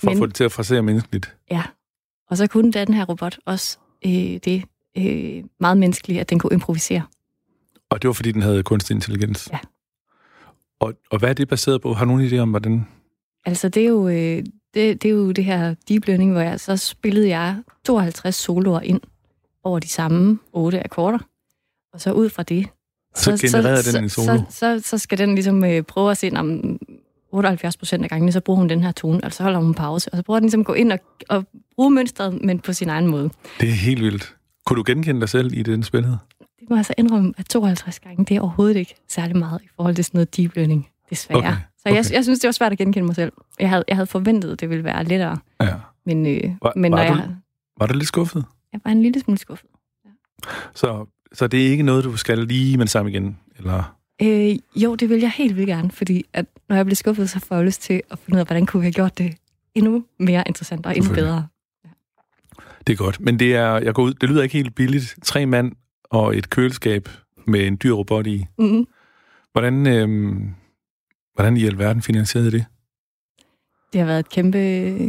for 0.00 0.10
at 0.10 0.14
Men- 0.16 0.18
få 0.22 0.26
det 0.26 0.34
til 0.34 0.44
at 0.44 0.52
frasere 0.52 0.82
menneskeligt. 0.82 1.36
Ja. 1.50 1.62
Og 2.30 2.36
så 2.36 2.46
kunne 2.46 2.72
den 2.72 2.94
her 2.94 3.04
robot 3.04 3.38
også 3.46 3.78
øh, 4.06 4.12
det 4.44 4.64
øh, 4.98 5.44
meget 5.60 5.76
menneskelige, 5.78 6.20
at 6.20 6.30
den 6.30 6.38
kunne 6.38 6.52
improvisere. 6.52 7.02
Og 7.90 8.02
det 8.02 8.08
var, 8.08 8.14
fordi 8.14 8.32
den 8.32 8.42
havde 8.42 8.62
kunstig 8.62 8.94
intelligens. 8.94 9.48
Ja. 9.52 9.58
Og, 10.80 10.94
og 11.10 11.18
hvad 11.18 11.28
er 11.30 11.34
det 11.34 11.48
baseret 11.48 11.82
på? 11.82 11.92
Har 11.94 12.04
du 12.04 12.10
nogen 12.12 12.28
idé 12.32 12.36
om, 12.38 12.50
hvordan... 12.50 12.86
Altså, 13.44 13.68
det 13.68 13.82
er 13.84 13.88
jo 13.88 14.08
øh, 14.08 14.42
det, 14.74 15.02
det, 15.02 15.04
er 15.04 15.10
jo 15.10 15.32
det 15.32 15.44
her 15.44 15.74
deep 15.88 16.06
learning, 16.06 16.32
hvor 16.32 16.40
jeg 16.40 16.60
så 16.60 16.76
spillede 16.76 17.28
jeg 17.28 17.62
52 17.84 18.34
soloer 18.34 18.80
ind 18.80 19.00
over 19.64 19.78
de 19.78 19.88
samme 19.88 20.38
otte 20.52 20.84
akkorder. 20.84 21.18
Og 21.92 22.00
så 22.00 22.12
ud 22.12 22.28
fra 22.30 22.42
det... 22.42 22.68
Så 23.14 23.36
genererede 23.40 23.92
den 23.92 24.04
en 24.04 24.08
så, 24.10 24.14
solo? 24.24 24.38
Så, 24.38 24.44
så, 24.50 24.80
så 24.88 24.98
skal 24.98 25.18
den 25.18 25.34
ligesom 25.34 25.64
øh, 25.64 25.82
prøve 25.82 26.10
at 26.10 26.16
se, 26.18 26.30
om 26.36 26.78
78 27.32 27.76
procent 27.76 28.04
af 28.04 28.10
gangene, 28.10 28.32
så 28.32 28.40
bruger 28.40 28.58
hun 28.58 28.68
den 28.68 28.82
her 28.82 28.92
tone, 28.92 29.24
altså 29.24 29.36
så 29.36 29.42
holder 29.42 29.58
hun 29.58 29.74
pause, 29.74 30.10
og 30.12 30.16
så 30.16 30.22
prøver 30.22 30.38
den 30.40 30.44
ligesom 30.46 30.60
at 30.60 30.66
gå 30.66 30.72
ind 30.74 30.92
og, 30.92 30.98
og 31.28 31.44
bruge 31.76 31.90
mønstret, 31.90 32.42
men 32.44 32.58
på 32.60 32.72
sin 32.72 32.88
egen 32.88 33.06
måde. 33.06 33.30
Det 33.60 33.68
er 33.68 33.72
helt 33.72 34.02
vildt. 34.02 34.34
Kunne 34.66 34.76
du 34.76 34.82
genkende 34.86 35.20
dig 35.20 35.28
selv 35.28 35.52
i 35.54 35.62
den 35.62 35.82
spilhed? 35.82 36.16
Det 36.60 36.70
må 36.70 36.76
jeg 36.76 36.84
så 36.84 36.94
indrømme, 36.98 37.34
at 37.36 37.46
52 37.46 38.00
gange, 38.00 38.24
det 38.24 38.36
er 38.36 38.40
overhovedet 38.40 38.76
ikke 38.76 38.94
særlig 39.08 39.36
meget 39.36 39.60
i 39.64 39.68
forhold 39.76 39.94
til 39.94 40.04
sådan 40.04 40.18
noget 40.18 40.36
deep 40.36 40.56
learning, 40.56 40.88
desværre. 41.10 41.38
Okay, 41.38 41.50
Så 41.52 41.82
jeg, 41.88 41.98
okay. 42.00 42.12
jeg 42.12 42.24
synes, 42.24 42.40
det 42.40 42.48
var 42.48 42.52
svært 42.52 42.72
at 42.72 42.78
genkende 42.78 43.06
mig 43.06 43.14
selv. 43.16 43.32
Jeg 43.60 43.68
havde, 43.70 43.84
jeg 43.88 43.96
havde 43.96 44.06
forventet, 44.06 44.52
at 44.52 44.60
det 44.60 44.70
ville 44.70 44.84
være 44.84 45.04
lettere, 45.04 45.38
Ja. 45.60 45.74
men, 46.06 46.26
øh, 46.26 46.40
Var- 46.62 46.72
men 46.76 46.92
var 46.92 46.98
når 47.04 47.14
du- 47.14 47.20
jeg, 47.20 47.28
Var 47.78 47.86
du 47.86 47.94
lidt 47.94 48.08
skuffet? 48.08 48.44
jeg 48.72 48.80
var 48.84 48.90
en 48.90 49.02
lille 49.02 49.20
smule 49.20 49.38
skuffet. 49.38 49.68
Så, 50.74 51.06
så 51.34 51.46
det 51.46 51.66
er 51.66 51.70
ikke 51.70 51.82
noget, 51.82 52.04
du 52.04 52.16
skal 52.16 52.38
lige 52.38 52.76
med 52.76 52.86
det 52.86 52.90
samme 52.90 53.10
igen? 53.10 53.38
Eller... 53.58 53.96
Øh, 54.22 54.56
jo, 54.76 54.94
det 54.94 55.08
vil 55.08 55.20
jeg 55.20 55.30
helt 55.30 55.56
vildt 55.56 55.68
gerne, 55.68 55.90
fordi 55.90 56.24
at 56.32 56.46
når 56.68 56.76
jeg 56.76 56.84
bliver 56.84 56.96
skuffet, 56.96 57.30
så 57.30 57.40
får 57.40 57.56
jeg 57.56 57.64
lyst 57.64 57.82
til 57.82 58.02
at 58.10 58.18
finde 58.18 58.36
ud 58.36 58.40
af, 58.40 58.46
hvordan 58.46 58.66
kunne 58.66 58.80
vi 58.80 58.86
have 58.86 58.92
gjort 58.92 59.18
det 59.18 59.34
endnu 59.74 60.04
mere 60.18 60.44
interessant 60.46 60.86
og 60.86 60.96
endnu 60.96 61.14
bedre. 61.14 61.46
Det 62.86 62.92
er 62.92 62.96
godt. 62.96 63.20
Men 63.20 63.38
det, 63.38 63.54
er, 63.54 63.78
jeg 63.78 63.94
går 63.94 64.02
ud, 64.02 64.14
det 64.14 64.28
lyder 64.28 64.42
ikke 64.42 64.52
helt 64.52 64.74
billigt. 64.74 65.16
Tre 65.22 65.46
mand 65.46 65.72
og 66.04 66.36
et 66.36 66.50
køleskab 66.50 67.08
med 67.46 67.66
en 67.66 67.78
dyr 67.82 67.92
robot 67.92 68.26
i. 68.26 68.46
Mm. 68.58 68.86
Hvordan, 69.52 69.86
øhm, 69.86 70.50
hvordan 71.34 71.56
i 71.56 71.66
alverden 71.66 72.02
finansierede 72.02 72.50
det? 72.50 72.64
Det 73.92 74.00
har 74.00 74.06
været 74.06 74.18
et 74.18 74.28
kæmpe 74.28 74.58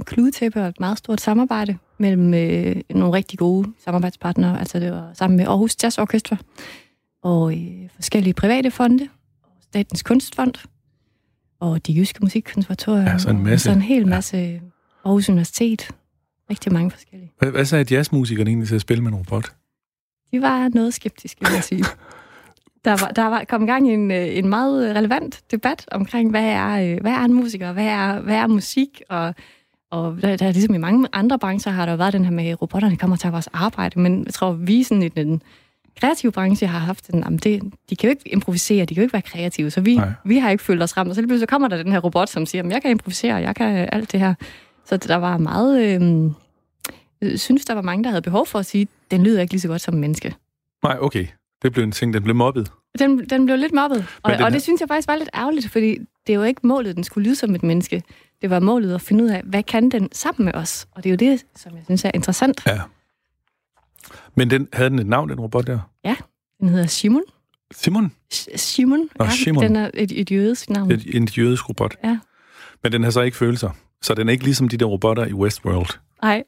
kludetæppe 0.05 0.61
og 0.61 0.67
et 0.67 0.79
meget 0.79 0.97
stort 0.97 1.21
samarbejde 1.21 1.77
mellem 1.97 2.33
øh, 2.33 2.75
nogle 2.89 3.13
rigtig 3.13 3.39
gode 3.39 3.73
samarbejdspartnere. 3.83 4.59
Altså 4.59 4.79
det 4.79 4.91
var 4.91 5.11
sammen 5.13 5.37
med 5.37 5.45
Aarhus 5.45 5.83
Jazz 5.83 5.97
Orchestra 5.97 6.37
og 7.21 7.53
øh, 7.53 7.89
forskellige 7.95 8.33
private 8.33 8.71
fonde, 8.71 9.09
og 9.43 9.49
Statens 9.61 10.03
Kunstfond 10.03 10.53
og 11.59 11.87
de 11.87 11.93
jyske 11.95 12.19
musikkonservatorier. 12.21 13.11
Ja, 13.11 13.17
så 13.17 13.29
en 13.29 13.43
masse. 13.43 13.63
Så 13.63 13.71
en 13.71 13.81
hel 13.81 14.07
masse 14.07 14.61
Aarhus 15.05 15.29
Universitet. 15.29 15.89
Rigtig 16.49 16.73
mange 16.73 16.91
forskellige. 16.91 17.31
Hvad, 17.39 17.51
hvad 17.51 17.65
sagde 17.65 17.95
jazzmusikerne 17.95 18.49
egentlig 18.49 18.67
til 18.67 18.75
at 18.75 18.81
spille 18.81 19.03
med 19.03 19.11
en 19.11 19.17
robot? 19.17 19.53
De 20.31 20.41
var 20.41 20.69
noget 20.73 20.93
skeptiske, 20.93 21.45
vil 21.45 21.53
jeg 21.53 21.63
sige. 21.63 21.85
Der 22.85 22.91
var, 23.01 23.07
der 23.07 23.25
var 23.25 23.43
kom 23.43 23.63
i 23.63 23.65
gang 23.65 23.89
i 23.89 23.93
en, 23.93 24.11
øh, 24.11 24.37
en 24.37 24.49
meget 24.49 24.95
relevant 24.95 25.41
debat 25.51 25.85
omkring, 25.91 26.29
hvad 26.29 26.45
er, 26.45 26.93
øh, 26.93 27.01
hvad 27.01 27.11
er 27.11 27.19
en 27.19 27.33
musiker, 27.33 27.71
hvad 27.71 27.85
er, 27.85 28.19
hvad 28.19 28.35
er 28.35 28.47
musik, 28.47 29.01
og, 29.09 29.35
og 29.91 30.17
der, 30.21 30.35
der 30.35 30.47
er 30.47 30.51
ligesom 30.51 30.75
i 30.75 30.77
mange 30.77 31.07
andre 31.13 31.39
brancher 31.39 31.71
har 31.71 31.85
der 31.85 31.91
jo 31.91 31.97
været 31.97 32.13
den 32.13 32.25
her 32.25 32.31
med, 32.31 32.47
at 32.47 32.61
robotterne 32.61 32.97
kommer 32.97 33.15
til 33.15 33.31
vores 33.31 33.47
arbejde, 33.53 33.99
men 33.99 34.25
jeg 34.25 34.33
tror, 34.33 34.51
vi 34.51 34.83
sådan 34.83 35.03
i 35.03 35.09
den 35.09 35.41
kreative 36.01 36.31
branche 36.31 36.67
har 36.67 36.79
haft 36.79 37.11
den, 37.11 37.19
jamen 37.19 37.39
det, 37.39 37.73
de 37.89 37.95
kan 37.95 38.07
jo 38.07 38.09
ikke 38.09 38.33
improvisere, 38.33 38.85
de 38.85 38.95
kan 38.95 39.01
jo 39.01 39.05
ikke 39.05 39.13
være 39.13 39.21
kreative, 39.21 39.71
så 39.71 39.81
vi, 39.81 39.95
Nej. 39.95 40.11
vi 40.25 40.37
har 40.37 40.49
ikke 40.49 40.63
følt 40.63 40.83
os 40.83 40.97
ramt, 40.97 41.09
og 41.09 41.15
så 41.15 41.21
lige 41.21 41.27
pludselig 41.27 41.47
så 41.47 41.49
kommer 41.49 41.67
der 41.67 41.83
den 41.83 41.91
her 41.91 41.99
robot, 41.99 42.29
som 42.29 42.45
siger, 42.45 42.67
jeg 42.69 42.81
kan 42.81 42.91
improvisere, 42.91 43.35
jeg 43.35 43.55
kan 43.55 43.89
alt 43.91 44.11
det 44.11 44.19
her. 44.19 44.33
Så 44.85 44.97
der 44.97 45.15
var 45.15 45.37
meget, 45.37 45.81
øh, 45.81 46.31
jeg 47.21 47.39
synes, 47.39 47.65
der 47.65 47.73
var 47.73 47.81
mange, 47.81 48.03
der 48.03 48.09
havde 48.09 48.21
behov 48.21 48.45
for 48.47 48.59
at 48.59 48.65
sige, 48.65 48.87
den 49.11 49.23
lyder 49.23 49.41
ikke 49.41 49.53
lige 49.53 49.61
så 49.61 49.67
godt 49.67 49.81
som 49.81 49.93
en 49.93 50.01
menneske. 50.01 50.35
Nej, 50.83 50.97
okay. 51.01 51.27
Det 51.63 51.71
blev 51.73 51.83
en 51.83 51.91
ting, 51.91 52.13
den 52.13 52.23
blev 52.23 52.35
mobbet. 52.35 52.71
Den, 52.99 53.29
den 53.29 53.45
blev 53.45 53.57
lidt 53.57 53.73
mobbet, 53.73 53.97
og, 54.23 54.31
og 54.31 54.37
her- 54.37 54.49
det 54.49 54.61
synes 54.61 54.81
jeg 54.81 54.87
faktisk 54.87 55.07
var 55.07 55.15
lidt 55.15 55.29
ærgerligt, 55.35 55.69
fordi 55.71 55.97
det 56.27 56.33
er 56.33 56.37
jo 56.37 56.43
ikke 56.43 56.61
målet, 56.67 56.95
den 56.95 57.03
skulle 57.03 57.25
lyde 57.25 57.35
som 57.35 57.55
et 57.55 57.63
menneske. 57.63 58.03
Det 58.41 58.49
var 58.49 58.59
målet 58.59 58.95
at 58.95 59.01
finde 59.01 59.23
ud 59.23 59.29
af, 59.29 59.41
hvad 59.45 59.63
kan 59.63 59.89
den 59.91 60.09
sammen 60.11 60.45
med 60.45 60.53
os? 60.53 60.87
Og 60.91 61.03
det 61.03 61.09
er 61.09 61.13
jo 61.13 61.31
det, 61.31 61.45
som 61.55 61.75
jeg 61.75 61.81
synes 61.85 62.05
er 62.05 62.11
interessant. 62.13 62.61
Ja. 62.67 62.79
Men 64.35 64.49
den, 64.49 64.67
havde 64.73 64.89
den 64.89 64.99
et 64.99 65.07
navn, 65.07 65.29
den 65.29 65.39
robot 65.39 65.67
der? 65.67 65.79
Den 66.59 66.69
hedder. 66.69 66.87
Simon? 66.87 67.21
Sh- 68.33 68.57
Shimon. 68.57 69.09
Nå, 69.19 69.25
Shimon. 69.29 69.63
Den 69.63 69.75
er 69.75 69.89
et, 69.93 70.11
et 70.21 70.31
jødisk 70.31 70.69
navn. 70.69 70.91
Et, 70.91 71.15
en 71.15 71.25
jødisk 71.37 71.69
robot. 71.69 71.95
Ja. 72.03 72.19
Men 72.83 72.91
den 72.91 73.03
har 73.03 73.11
så 73.11 73.21
ikke 73.21 73.37
følelser. 73.37 73.69
Så 74.01 74.13
den 74.13 74.27
er 74.27 74.31
ikke 74.31 74.43
ligesom 74.43 74.69
de 74.69 74.77
der 74.77 74.85
robotter 74.85 75.25
i 75.25 75.33
Westworld, 75.33 75.99
Nej, 76.21 76.43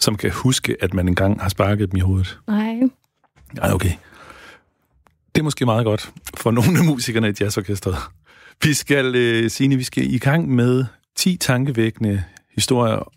som 0.00 0.16
kan 0.16 0.30
huske, 0.30 0.76
at 0.80 0.94
man 0.94 1.08
engang 1.08 1.40
har 1.42 1.48
sparket 1.48 1.90
dem 1.92 1.96
i 1.96 2.00
hovedet. 2.00 2.40
nej. 2.48 2.74
Nej, 3.52 3.72
okay. 3.72 3.92
Det 5.34 5.40
er 5.40 5.44
måske 5.44 5.64
meget 5.64 5.84
godt 5.84 6.12
for 6.36 6.50
nogle 6.50 6.78
af 6.78 6.84
musikerne 6.84 7.28
i 7.28 7.32
jazzorkestret. 7.40 7.96
Vi 8.62 8.74
skal, 8.74 9.14
øh, 9.14 9.50
Signe, 9.50 9.76
vi 9.76 9.82
skal 9.82 10.14
i 10.14 10.18
gang 10.18 10.48
med 10.48 10.84
10 11.16 11.36
tankevækkende 11.36 12.24
historier, 12.54 13.12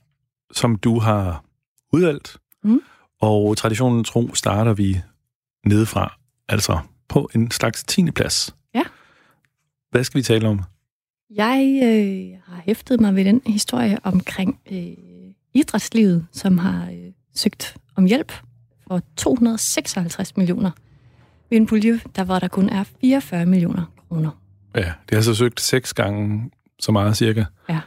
som 0.52 0.76
du 0.76 1.00
har 1.00 1.44
udvalgt. 1.94 2.38
Mm. 2.64 2.82
Og 3.22 3.58
traditionen 3.58 4.04
tro 4.04 4.36
starter 4.36 4.74
vi 4.74 5.02
nedefra, 5.66 6.18
altså 6.50 6.80
på 7.10 7.30
en 7.36 7.52
slags 7.52 7.84
10. 7.84 8.12
plads. 8.12 8.56
Ja. 8.76 8.84
Hvad 9.92 10.04
skal 10.04 10.18
vi 10.18 10.24
tale 10.24 10.48
om? 10.48 10.62
Jeg 11.30 11.80
øh, 11.84 12.40
har 12.46 12.62
hæftet 12.66 13.00
mig 13.00 13.16
ved 13.16 13.26
den 13.26 13.42
historie 13.46 13.98
omkring 14.04 14.60
øh, 14.72 14.88
idrætslivet, 15.54 16.28
som 16.32 16.58
har 16.58 16.90
øh, 16.92 17.12
søgt 17.36 17.78
om 17.96 18.06
hjælp 18.06 18.34
for 18.88 19.02
256 19.18 20.38
millioner 20.38 20.72
ved 21.50 21.58
en 21.58 21.66
pulje, 21.66 22.00
der 22.16 22.24
hvor 22.24 22.40
der 22.40 22.48
kun 22.48 22.70
er 22.70 22.84
44 23.02 23.46
millioner 23.46 23.92
kroner. 24.10 24.30
Ja, 24.76 24.92
det 25.10 25.16
har 25.16 25.22
så 25.22 25.36
søgt 25.36 25.62
seks 25.62 25.94
gange 25.94 26.52
så 26.80 26.92
meget 26.92 27.18
cirka, 27.18 27.44
Ja. 27.70 27.80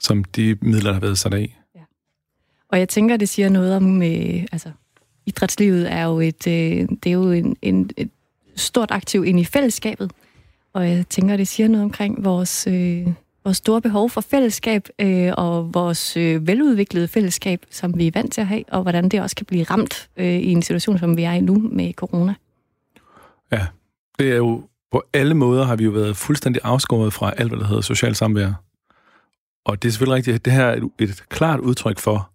som 0.00 0.24
de 0.24 0.56
midler, 0.62 0.82
der 0.90 0.92
har 0.92 1.00
været 1.00 1.18
sat 1.18 1.34
af. 1.34 1.54
Og 2.68 2.78
jeg 2.78 2.88
tænker, 2.88 3.16
det 3.16 3.28
siger 3.28 3.48
noget 3.48 3.76
om 3.76 4.02
øh, 4.02 4.46
altså, 4.52 4.70
idrætslivet 5.26 5.92
er 5.92 6.04
jo 6.04 6.20
et, 6.20 6.46
øh, 6.46 6.88
det 7.02 7.06
er 7.06 7.10
jo 7.10 7.30
en, 7.32 7.56
en, 7.62 7.90
et 7.96 8.10
stort 8.56 8.90
aktiv 8.90 9.24
ind 9.24 9.40
i 9.40 9.44
fællesskabet. 9.44 10.10
Og 10.72 10.88
jeg 10.90 11.08
tænker, 11.08 11.36
det 11.36 11.48
siger 11.48 11.68
noget 11.68 11.84
omkring 11.84 12.24
vores, 12.24 12.66
øh, 12.66 13.06
vores 13.44 13.56
store 13.56 13.80
behov 13.80 14.10
for 14.10 14.20
fællesskab 14.20 14.88
øh, 14.98 15.32
og 15.36 15.74
vores 15.74 16.16
øh, 16.16 16.46
veludviklede 16.46 17.08
fællesskab, 17.08 17.66
som 17.70 17.98
vi 17.98 18.06
er 18.06 18.10
vant 18.14 18.32
til 18.32 18.40
at 18.40 18.46
have, 18.46 18.64
og 18.68 18.82
hvordan 18.82 19.08
det 19.08 19.20
også 19.20 19.36
kan 19.36 19.46
blive 19.46 19.64
ramt 19.64 20.08
øh, 20.16 20.26
i 20.26 20.52
en 20.52 20.62
situation, 20.62 20.98
som 20.98 21.16
vi 21.16 21.22
er 21.22 21.32
i 21.32 21.40
nu 21.40 21.68
med 21.72 21.92
corona. 21.92 22.34
Ja, 23.52 23.66
det 24.18 24.32
er 24.32 24.36
jo 24.36 24.68
på 24.90 25.02
alle 25.14 25.34
måder 25.34 25.64
har 25.64 25.76
vi 25.76 25.84
jo 25.84 25.90
været 25.90 26.16
fuldstændig 26.16 26.62
afskåret 26.64 27.12
fra 27.12 27.32
alt, 27.36 27.50
hvad 27.50 27.58
der 27.60 27.66
hedder 27.66 27.82
social 27.82 28.14
samvær. 28.14 28.52
Og 29.64 29.82
det 29.82 29.88
er 29.88 29.92
selvfølgelig 29.92 30.16
rigtigt, 30.16 30.34
at 30.34 30.44
det 30.44 30.52
her 30.52 30.64
er 30.64 30.76
et, 30.76 30.90
et 30.98 31.24
klart 31.28 31.60
udtryk 31.60 31.98
for, 31.98 32.30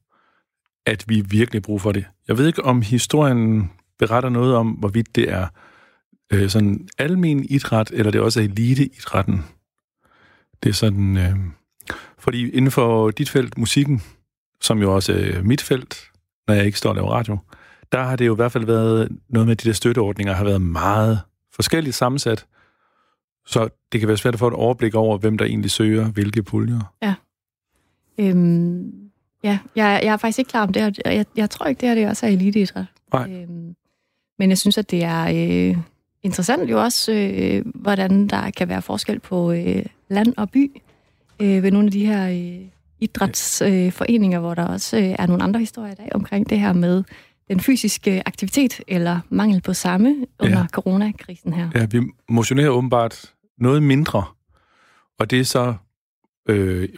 at 0.85 1.05
vi 1.07 1.21
virkelig 1.21 1.61
bruger 1.61 1.79
for 1.79 1.91
det. 1.91 2.05
Jeg 2.27 2.37
ved 2.37 2.47
ikke, 2.47 2.63
om 2.63 2.81
historien 2.81 3.71
beretter 3.99 4.29
noget 4.29 4.55
om, 4.55 4.69
hvorvidt 4.69 5.15
det 5.15 5.31
er 5.31 5.47
øh, 6.33 6.49
sådan 6.49 6.87
almen 6.97 7.45
idræt, 7.49 7.91
eller 7.93 8.11
det 8.11 8.21
også 8.21 8.39
er 8.39 8.43
eliteidrætten. 8.43 9.45
Det 10.63 10.69
er 10.69 10.73
sådan... 10.73 11.17
Øh, 11.17 11.35
fordi 12.17 12.49
inden 12.49 12.71
for 12.71 13.11
dit 13.11 13.29
felt, 13.29 13.57
musikken, 13.57 14.01
som 14.61 14.81
jo 14.81 14.95
også 14.95 15.13
er 15.13 15.41
mit 15.41 15.61
felt, 15.61 16.11
når 16.47 16.53
jeg 16.53 16.65
ikke 16.65 16.77
står 16.77 16.89
og 16.89 16.95
laver 16.95 17.11
radio, 17.11 17.37
der 17.93 18.03
har 18.03 18.15
det 18.15 18.27
jo 18.27 18.33
i 18.33 18.35
hvert 18.35 18.51
fald 18.51 18.65
været 18.65 19.09
noget 19.29 19.47
med 19.47 19.55
de 19.55 19.67
der 19.67 19.73
støtteordninger, 19.73 20.33
har 20.33 20.43
været 20.43 20.61
meget 20.61 21.19
forskelligt 21.55 21.95
sammensat. 21.95 22.45
Så 23.45 23.69
det 23.91 23.99
kan 23.99 24.07
være 24.07 24.17
svært 24.17 24.33
at 24.33 24.39
få 24.39 24.47
et 24.47 24.53
overblik 24.53 24.95
over, 24.95 25.17
hvem 25.17 25.37
der 25.37 25.45
egentlig 25.45 25.71
søger 25.71 26.11
hvilke 26.11 26.43
puljer. 26.43 26.93
Ja. 27.01 27.13
Øhm, 28.17 28.93
ja, 29.43 29.59
jeg, 29.75 30.01
jeg 30.03 30.13
er 30.13 30.17
faktisk 30.17 30.39
ikke 30.39 30.49
klar 30.49 30.63
om 30.63 30.73
det 30.73 30.81
her. 30.81 30.91
Jeg, 31.05 31.25
jeg 31.35 31.49
tror 31.49 31.65
ikke, 31.65 31.81
det 31.81 31.89
her 31.89 31.95
det 31.95 32.07
også 32.07 32.25
er 32.25 32.29
eliteidræt. 32.29 32.85
Nej. 33.13 33.29
Øhm, 33.31 33.75
men 34.39 34.49
jeg 34.49 34.57
synes, 34.57 34.77
at 34.77 34.91
det 34.91 35.03
er 35.03 35.23
øh, 35.23 35.77
interessant 36.23 36.69
jo 36.69 36.81
også, 36.81 37.11
øh, 37.11 37.65
hvordan 37.75 38.27
der 38.27 38.49
kan 38.49 38.69
være 38.69 38.81
forskel 38.81 39.19
på 39.19 39.51
øh, 39.51 39.85
land 40.09 40.33
og 40.37 40.49
by 40.49 40.81
øh, 41.39 41.63
ved 41.63 41.71
nogle 41.71 41.85
af 41.85 41.91
de 41.91 42.05
her 42.05 42.29
øh, 42.29 42.67
idrætsforeninger, 42.99 44.39
øh, 44.39 44.45
hvor 44.45 44.53
der 44.53 44.65
også 44.65 44.97
øh, 44.97 45.03
er 45.03 45.27
nogle 45.27 45.43
andre 45.43 45.59
historier 45.59 45.91
i 45.91 45.95
dag 45.95 46.09
omkring 46.15 46.49
det 46.49 46.59
her 46.59 46.73
med 46.73 47.03
den 47.47 47.59
fysiske 47.59 48.27
aktivitet 48.27 48.81
eller 48.87 49.19
mangel 49.29 49.61
på 49.61 49.73
samme 49.73 50.25
under 50.39 50.59
ja. 50.59 50.67
coronakrisen 50.67 51.53
her. 51.53 51.69
Ja, 51.75 51.85
vi 51.85 52.01
motionerer 52.29 52.69
åbenbart 52.69 53.33
noget 53.57 53.83
mindre, 53.83 54.25
og 55.19 55.31
det 55.31 55.39
er 55.39 55.43
så 55.43 55.73
øh, 56.49 56.89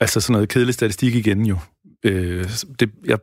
altså 0.00 0.20
sådan 0.20 0.32
noget 0.32 0.48
kedelig 0.48 0.74
statistik 0.74 1.14
igen 1.14 1.46
jo. 1.46 1.58
Øh, 2.04 2.44
det, 2.80 2.90
jeg, 3.04 3.18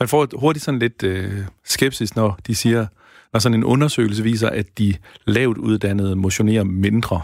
man 0.00 0.08
får 0.08 0.28
hurtigt 0.38 0.64
sådan 0.64 0.80
lidt 0.80 1.02
øh, 1.02 1.44
skepsis, 1.64 2.16
når 2.16 2.38
de 2.46 2.54
siger, 2.54 2.86
når 3.32 3.40
sådan 3.40 3.58
en 3.58 3.64
undersøgelse 3.64 4.22
viser, 4.22 4.48
at 4.48 4.78
de 4.78 4.94
lavt 5.26 5.58
uddannede 5.58 6.16
motionerer 6.16 6.64
mindre 6.64 7.22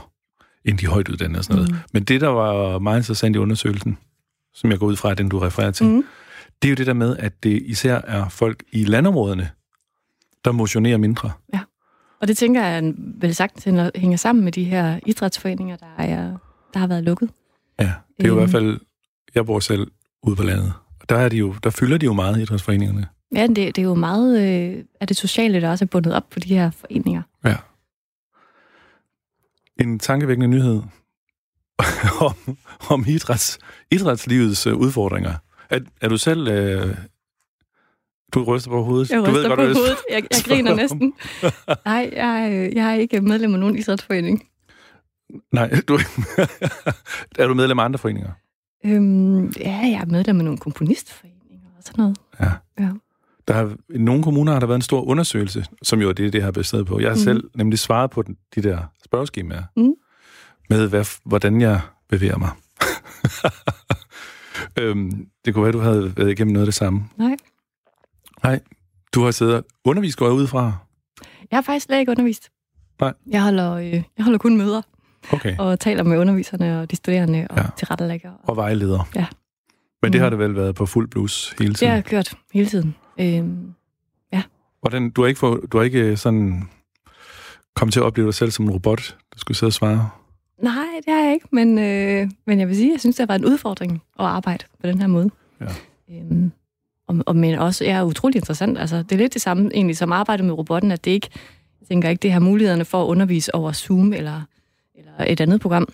end 0.64 0.78
de 0.78 0.86
højt 0.86 1.08
uddannede 1.08 1.38
og 1.38 1.44
sådan 1.44 1.56
noget. 1.56 1.70
Mm. 1.70 1.78
Men 1.92 2.04
det, 2.04 2.20
der 2.20 2.28
var 2.28 2.78
meget 2.78 2.98
interessant 2.98 3.36
i 3.36 3.38
undersøgelsen, 3.38 3.98
som 4.54 4.70
jeg 4.70 4.78
går 4.78 4.86
ud 4.86 4.96
fra, 4.96 5.14
den 5.14 5.28
du 5.28 5.38
refererer 5.38 5.70
til, 5.70 5.86
mm 5.86 6.04
det 6.62 6.68
er 6.68 6.70
jo 6.70 6.74
det 6.74 6.86
der 6.86 6.92
med, 6.92 7.16
at 7.16 7.42
det 7.42 7.62
især 7.62 7.94
er 7.94 8.28
folk 8.28 8.62
i 8.72 8.84
landområdene, 8.84 9.50
der 10.44 10.52
motionerer 10.52 10.96
mindre. 10.96 11.32
Ja, 11.54 11.60
og 12.20 12.28
det 12.28 12.36
tænker 12.36 12.64
jeg 12.64 12.94
vel 12.96 13.34
sagt 13.34 13.64
hænger 13.94 14.16
sammen 14.16 14.44
med 14.44 14.52
de 14.52 14.64
her 14.64 15.00
idrætsforeninger, 15.06 15.76
der, 15.76 15.94
er, 15.98 16.36
der 16.74 16.78
har 16.78 16.86
været 16.86 17.04
lukket. 17.04 17.30
Ja, 17.80 17.92
det 18.18 18.24
er 18.24 18.28
jo 18.28 18.34
i 18.34 18.36
hvert 18.36 18.42
øhm. 18.42 18.50
fald, 18.50 18.80
jeg 19.34 19.46
bor 19.46 19.60
selv 19.60 19.90
ude 20.22 20.36
på 20.36 20.42
landet, 20.42 20.72
og 21.00 21.08
der, 21.08 21.16
er 21.16 21.28
de 21.28 21.36
jo, 21.36 21.54
der 21.64 21.70
fylder 21.70 21.98
de 21.98 22.06
jo 22.06 22.12
meget, 22.12 22.40
idrætsforeningerne. 22.40 23.06
Ja, 23.34 23.46
det, 23.46 23.56
det 23.56 23.78
er 23.78 23.82
jo 23.82 23.94
meget 23.94 24.40
øh, 24.40 24.84
af 25.00 25.06
det 25.06 25.16
sociale, 25.16 25.60
der 25.60 25.70
også 25.70 25.84
er 25.84 25.86
bundet 25.86 26.14
op 26.14 26.30
på 26.30 26.40
de 26.40 26.48
her 26.48 26.70
foreninger. 26.70 27.22
Ja. 27.44 27.56
En 29.80 29.98
tankevækkende 29.98 30.48
nyhed 30.48 30.82
om, 32.28 32.58
om 32.90 33.04
idræts, 33.08 33.58
idrætslivets 33.90 34.66
øh, 34.66 34.76
udfordringer. 34.76 35.34
Er, 35.72 35.80
er 36.00 36.08
du 36.08 36.16
selv... 36.16 36.48
Øh, 36.48 36.96
du 38.34 38.42
ryster 38.44 38.70
på 38.70 38.82
hovedet. 38.82 39.10
Jeg 39.10 39.20
ryster 39.20 39.32
du 39.32 39.38
ved 39.38 39.48
på 39.48 39.54
godt, 39.54 39.76
hovedet. 39.76 39.96
Jeg, 40.10 40.22
jeg 40.30 40.40
griner 40.48 40.74
næsten. 40.74 41.14
Nej, 41.84 42.10
jeg, 42.12 42.70
jeg 42.74 42.90
er 42.90 42.94
ikke 42.94 43.20
medlem 43.20 43.54
af 43.54 43.60
nogen 43.60 43.78
idrætsforening. 43.78 44.48
Nej, 45.52 45.70
du, 45.88 45.98
er 47.38 47.46
du 47.46 47.54
medlem 47.54 47.78
af 47.78 47.84
andre 47.84 47.98
foreninger? 47.98 48.30
Øhm, 48.84 49.46
ja, 49.46 49.70
jeg 49.70 50.00
er 50.00 50.04
medlem 50.04 50.38
af 50.38 50.44
nogle 50.44 50.58
komponistforeninger 50.58 51.68
og 51.78 51.82
sådan 51.82 52.02
noget. 52.02 52.16
Ja. 52.40 52.50
ja. 52.78 52.90
Der 53.48 53.54
har, 53.54 53.76
I 53.94 53.98
nogle 53.98 54.22
kommuner 54.22 54.52
har 54.52 54.60
der 54.60 54.66
været 54.66 54.78
en 54.78 54.82
stor 54.82 55.02
undersøgelse, 55.02 55.64
som 55.82 56.00
jo 56.00 56.08
er 56.08 56.12
det, 56.12 56.32
det 56.32 56.42
har 56.42 56.50
bestedet 56.50 56.86
på. 56.86 57.00
Jeg 57.00 57.10
har 57.10 57.14
mm. 57.16 57.20
selv 57.20 57.50
nemlig 57.54 57.78
svaret 57.78 58.10
på 58.10 58.22
den, 58.22 58.36
de 58.54 58.62
der 58.62 58.78
spørgeskemaer, 59.04 59.62
mm. 59.76 59.94
med 60.70 60.88
hvad, 60.88 61.18
hvordan 61.24 61.60
jeg 61.60 61.80
bevæger 62.08 62.38
mig. 62.38 62.50
Øhm, 64.78 65.26
det 65.44 65.54
kunne 65.54 65.62
være, 65.62 65.72
du 65.72 65.78
havde 65.78 66.16
været 66.16 66.30
igennem 66.30 66.52
noget 66.52 66.66
af 66.66 66.66
det 66.66 66.74
samme. 66.74 67.08
Nej. 67.16 67.36
Nej. 68.42 68.60
Du 69.14 69.24
har 69.24 69.30
siddet 69.30 69.54
og 69.54 69.64
undervist, 69.84 70.18
går 70.18 70.26
jeg 70.26 70.34
ud 70.34 70.46
fra? 70.46 70.72
Jeg 71.50 71.56
har 71.56 71.62
faktisk 71.62 71.86
slet 71.86 71.98
ikke 71.98 72.10
undervist. 72.10 72.50
Nej. 73.00 73.12
Jeg 73.26 73.42
holder, 73.42 73.72
øh, 73.72 73.92
jeg 73.92 74.24
holder 74.24 74.38
kun 74.38 74.56
møder. 74.56 74.82
Okay. 75.32 75.56
Og 75.58 75.80
taler 75.80 76.02
med 76.02 76.18
underviserne 76.18 76.80
og 76.80 76.90
de 76.90 76.96
studerende 76.96 77.46
og 77.50 77.56
ja. 77.56 77.62
tilrettelægger. 77.78 78.30
Og, 78.30 78.48
og 78.48 78.56
vejleder. 78.56 79.08
Ja. 79.14 79.26
Men 80.02 80.12
det 80.12 80.20
har 80.20 80.30
mm. 80.30 80.38
det 80.38 80.48
vel 80.48 80.56
været 80.56 80.74
på 80.74 80.86
fuld 80.86 81.08
blus 81.08 81.54
hele 81.58 81.74
tiden? 81.74 81.80
Det 81.80 81.88
har 81.88 81.94
jeg 81.94 82.04
kørt 82.04 82.34
hele 82.52 82.66
tiden. 82.66 82.94
Øhm, 83.20 83.74
ja. 84.32 84.42
Hvordan, 84.80 85.10
du 85.10 85.20
har 85.20 85.28
ikke, 85.28 85.38
få, 85.38 85.66
du 85.66 85.76
har 85.78 85.84
ikke 85.84 86.16
sådan 86.16 86.68
kommet 87.74 87.92
til 87.92 88.00
at 88.00 88.04
opleve 88.04 88.26
dig 88.26 88.34
selv 88.34 88.50
som 88.50 88.64
en 88.64 88.70
robot, 88.70 89.16
der 89.32 89.38
skulle 89.38 89.58
sidde 89.58 89.68
og 89.68 89.72
svare? 89.72 90.10
Nej, 90.62 90.86
det 91.06 91.14
har 91.14 91.22
jeg 91.22 91.32
ikke, 91.34 91.46
men, 91.50 91.78
øh, 91.78 92.30
men 92.46 92.60
jeg 92.60 92.68
vil 92.68 92.76
sige, 92.76 92.88
at 92.88 92.92
jeg 92.92 93.00
synes, 93.00 93.16
det 93.16 93.22
har 93.22 93.26
været 93.26 93.40
en 93.40 93.46
udfordring 93.52 93.92
at 93.92 94.24
arbejde 94.24 94.64
på 94.80 94.86
den 94.86 95.00
her 95.00 95.06
måde. 95.06 95.30
Ja. 95.60 95.66
Øhm, 96.10 96.52
og, 97.06 97.16
og, 97.26 97.36
men 97.36 97.58
også 97.58 97.84
er 97.84 98.02
utrolig 98.02 98.36
interessant. 98.36 98.78
Altså, 98.78 98.96
det 98.96 99.12
er 99.12 99.16
lidt 99.16 99.34
det 99.34 99.42
samme 99.42 99.70
egentlig 99.74 99.96
som 99.96 100.12
arbejde 100.12 100.42
med 100.42 100.52
robotten, 100.54 100.90
at 100.90 101.04
det 101.04 101.10
ikke, 101.10 101.28
jeg 101.80 101.88
tænker 101.88 102.08
ikke, 102.08 102.20
det 102.22 102.32
har 102.32 102.40
mulighederne 102.40 102.84
for 102.84 103.02
at 103.02 103.06
undervise 103.06 103.54
over 103.54 103.72
Zoom 103.72 104.12
eller, 104.12 104.42
eller 104.94 105.12
et 105.26 105.40
andet 105.40 105.60
program, 105.60 105.88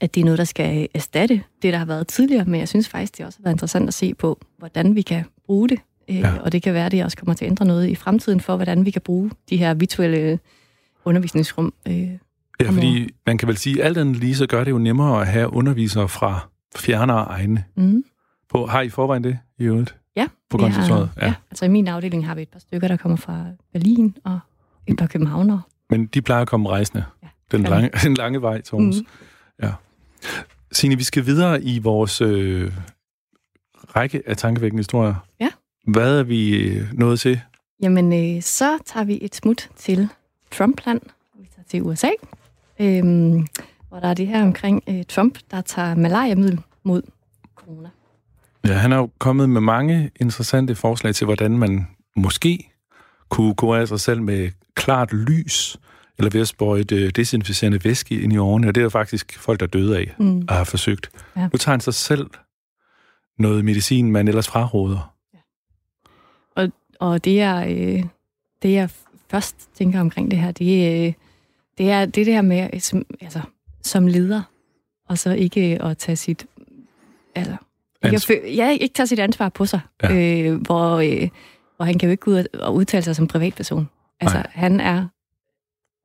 at 0.00 0.14
det 0.14 0.20
er 0.20 0.24
noget, 0.24 0.38
der 0.38 0.44
skal 0.44 0.88
erstatte 0.94 1.42
det, 1.62 1.72
der 1.72 1.78
har 1.78 1.86
været 1.86 2.08
tidligere, 2.08 2.44
men 2.44 2.60
jeg 2.60 2.68
synes 2.68 2.88
faktisk, 2.88 3.18
det 3.18 3.26
også 3.26 3.38
har 3.38 3.42
været 3.42 3.54
interessant 3.54 3.88
at 3.88 3.94
se 3.94 4.14
på, 4.14 4.40
hvordan 4.58 4.94
vi 4.94 5.02
kan 5.02 5.24
bruge 5.46 5.68
det. 5.68 5.78
Øh, 6.10 6.16
ja. 6.16 6.38
Og 6.38 6.52
det 6.52 6.62
kan 6.62 6.74
være, 6.74 6.86
at 6.86 6.92
det 6.92 7.04
også 7.04 7.16
kommer 7.16 7.34
til 7.34 7.44
at 7.44 7.50
ændre 7.50 7.64
noget 7.64 7.88
i 7.88 7.94
fremtiden 7.94 8.40
for, 8.40 8.56
hvordan 8.56 8.86
vi 8.86 8.90
kan 8.90 9.02
bruge 9.02 9.30
de 9.50 9.56
her 9.56 9.74
virtuelle 9.74 10.38
undervisningsrum 11.04 11.74
øh, 11.88 12.10
Ja, 12.60 12.70
fordi 12.70 13.14
man 13.26 13.38
kan 13.38 13.48
vel 13.48 13.56
sige, 13.56 13.80
at 13.80 13.86
alt 13.86 13.98
andet 13.98 14.16
lige, 14.16 14.34
så 14.34 14.46
gør 14.46 14.64
det 14.64 14.70
jo 14.70 14.78
nemmere 14.78 15.20
at 15.20 15.26
have 15.26 15.52
undervisere 15.52 16.08
fra 16.08 16.48
fjernere 16.76 17.24
egne. 17.24 17.64
Mm. 17.76 18.04
På, 18.50 18.66
har 18.66 18.80
I 18.80 18.88
forvejen 18.88 19.24
det 19.24 19.38
i 19.58 19.64
øvrigt? 19.64 19.96
Ja. 20.16 20.28
På 20.50 20.58
konservatoriet? 20.58 21.10
Ja. 21.16 21.26
ja. 21.26 21.34
Altså 21.50 21.64
i 21.64 21.68
min 21.68 21.88
afdeling 21.88 22.26
har 22.26 22.34
vi 22.34 22.42
et 22.42 22.48
par 22.48 22.58
stykker, 22.58 22.88
der 22.88 22.96
kommer 22.96 23.16
fra 23.16 23.44
Berlin 23.72 24.16
og 24.24 24.38
et 24.86 24.96
par 24.96 25.06
københavnere. 25.06 25.62
Men 25.90 26.06
de 26.06 26.22
plejer 26.22 26.42
at 26.42 26.48
komme 26.48 26.68
rejsende? 26.68 27.04
Ja. 27.22 27.28
Den 27.52 27.62
lange, 27.62 27.90
den 28.04 28.14
lange 28.14 28.42
vej 28.42 28.60
til 28.60 28.78
Mm. 28.78 28.92
Ja. 29.62 29.72
Signe, 30.72 30.96
vi 30.96 31.04
skal 31.04 31.26
videre 31.26 31.62
i 31.62 31.78
vores 31.78 32.20
øh, 32.20 32.72
række 33.96 34.22
af 34.26 34.36
tankevækkende 34.36 34.80
historier. 34.80 35.14
Ja. 35.40 35.48
Hvad 35.86 36.18
er 36.18 36.22
vi 36.22 36.58
øh, 36.58 36.92
nået 36.92 37.20
til? 37.20 37.40
Jamen, 37.82 38.36
øh, 38.36 38.42
så 38.42 38.78
tager 38.86 39.04
vi 39.04 39.18
et 39.22 39.34
smut 39.34 39.70
til 39.76 40.08
Trumpland. 40.50 41.00
Vi 41.38 41.48
tager 41.56 41.64
til 41.68 41.82
USA 41.82 42.08
øhm, 42.80 43.46
hvor 43.88 44.00
der 44.00 44.08
er 44.08 44.14
det 44.14 44.26
her 44.26 44.42
omkring 44.42 44.82
øh, 44.88 45.04
Trump, 45.08 45.38
der 45.50 45.60
tager 45.60 45.94
malaria-middel 45.94 46.60
mod 46.82 47.02
corona. 47.54 47.88
Ja, 48.66 48.72
han 48.72 48.90
har 48.90 48.98
jo 48.98 49.10
kommet 49.18 49.50
med 49.50 49.60
mange 49.60 50.10
interessante 50.20 50.74
forslag 50.74 51.14
til, 51.14 51.24
hvordan 51.24 51.58
man 51.58 51.86
måske 52.16 52.70
kunne 53.28 53.54
kurere 53.54 53.86
sig 53.86 54.00
selv 54.00 54.22
med 54.22 54.50
klart 54.74 55.12
lys, 55.12 55.76
eller 56.18 56.30
ved 56.30 56.40
at 56.40 56.48
sprøjte 56.48 56.96
øh, 56.96 57.10
desinficerende 57.10 57.84
væske 57.84 58.20
ind 58.20 58.32
i 58.32 58.36
årene, 58.36 58.68
og 58.68 58.74
det 58.74 58.80
er 58.80 58.82
jo 58.82 58.90
faktisk 58.90 59.38
folk, 59.38 59.60
der 59.60 59.66
døde 59.66 59.98
af 59.98 60.14
mm. 60.18 60.44
og 60.48 60.54
har 60.54 60.64
forsøgt. 60.64 61.10
Ja. 61.36 61.48
Nu 61.52 61.58
tager 61.58 61.72
han 61.72 61.80
sig 61.80 61.94
selv 61.94 62.30
noget 63.38 63.64
medicin, 63.64 64.12
man 64.12 64.28
ellers 64.28 64.48
fraråder. 64.48 65.14
Ja. 65.34 65.38
Og, 66.56 66.72
og 67.00 67.24
det, 67.24 67.40
er, 67.40 67.64
øh, 67.64 68.04
det, 68.62 68.72
jeg 68.72 68.90
først 69.30 69.68
tænker 69.74 70.00
omkring 70.00 70.30
det 70.30 70.38
her, 70.38 70.52
det 70.52 70.86
er, 70.86 71.06
øh, 71.06 71.12
det 71.78 71.90
er 71.90 72.06
det 72.06 72.26
der 72.26 72.42
med, 72.42 72.80
som, 72.80 73.04
altså, 73.20 73.40
som 73.82 74.06
leder, 74.06 74.42
og 75.08 75.18
så 75.18 75.32
ikke 75.32 75.82
at 75.82 75.98
tage 75.98 76.16
sit... 76.16 76.46
Altså, 77.34 77.56
ikke, 78.04 78.16
at, 78.16 78.56
ja, 78.56 78.70
ikke 78.70 78.94
tage 78.94 79.06
sit 79.06 79.18
ansvar 79.18 79.48
på 79.48 79.66
sig, 79.66 79.80
ja. 80.02 80.42
øh, 80.42 80.60
hvor, 80.60 80.96
øh, 80.96 81.28
hvor 81.76 81.84
han 81.84 81.98
kan 81.98 82.06
jo 82.06 82.10
ikke 82.10 82.20
gå 82.20 82.30
ud 82.30 82.44
og 82.54 82.74
udtale 82.74 83.02
sig 83.02 83.16
som 83.16 83.26
privatperson. 83.26 83.88
Altså, 84.20 84.36
Nej. 84.36 84.46
han 84.50 84.80
er... 84.80 85.06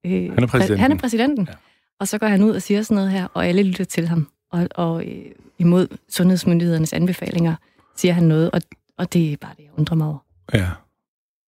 Øh, 0.05 0.33
han 0.33 0.43
er 0.43 0.47
præsidenten. 0.47 0.79
Han 0.79 0.91
er 0.91 0.97
præsidenten. 0.97 1.47
Ja. 1.49 1.53
Og 1.99 2.07
så 2.07 2.17
går 2.17 2.27
han 2.27 2.43
ud 2.43 2.51
og 2.51 2.61
siger 2.61 2.81
sådan 2.81 2.95
noget 2.95 3.11
her, 3.11 3.27
og 3.33 3.47
alle 3.47 3.63
lytter 3.63 3.85
til 3.85 4.07
ham. 4.07 4.27
Og, 4.51 4.67
og 4.75 5.05
øh, 5.05 5.25
imod 5.57 5.87
sundhedsmyndighedernes 6.09 6.93
anbefalinger 6.93 7.55
siger 7.95 8.13
han 8.13 8.23
noget, 8.23 8.51
og, 8.51 8.61
og 8.97 9.13
det 9.13 9.33
er 9.33 9.37
bare 9.37 9.51
det, 9.57 9.63
jeg 9.63 9.71
undrer 9.77 9.95
mig 9.95 10.07
over. 10.07 10.17
Ja, 10.53 10.69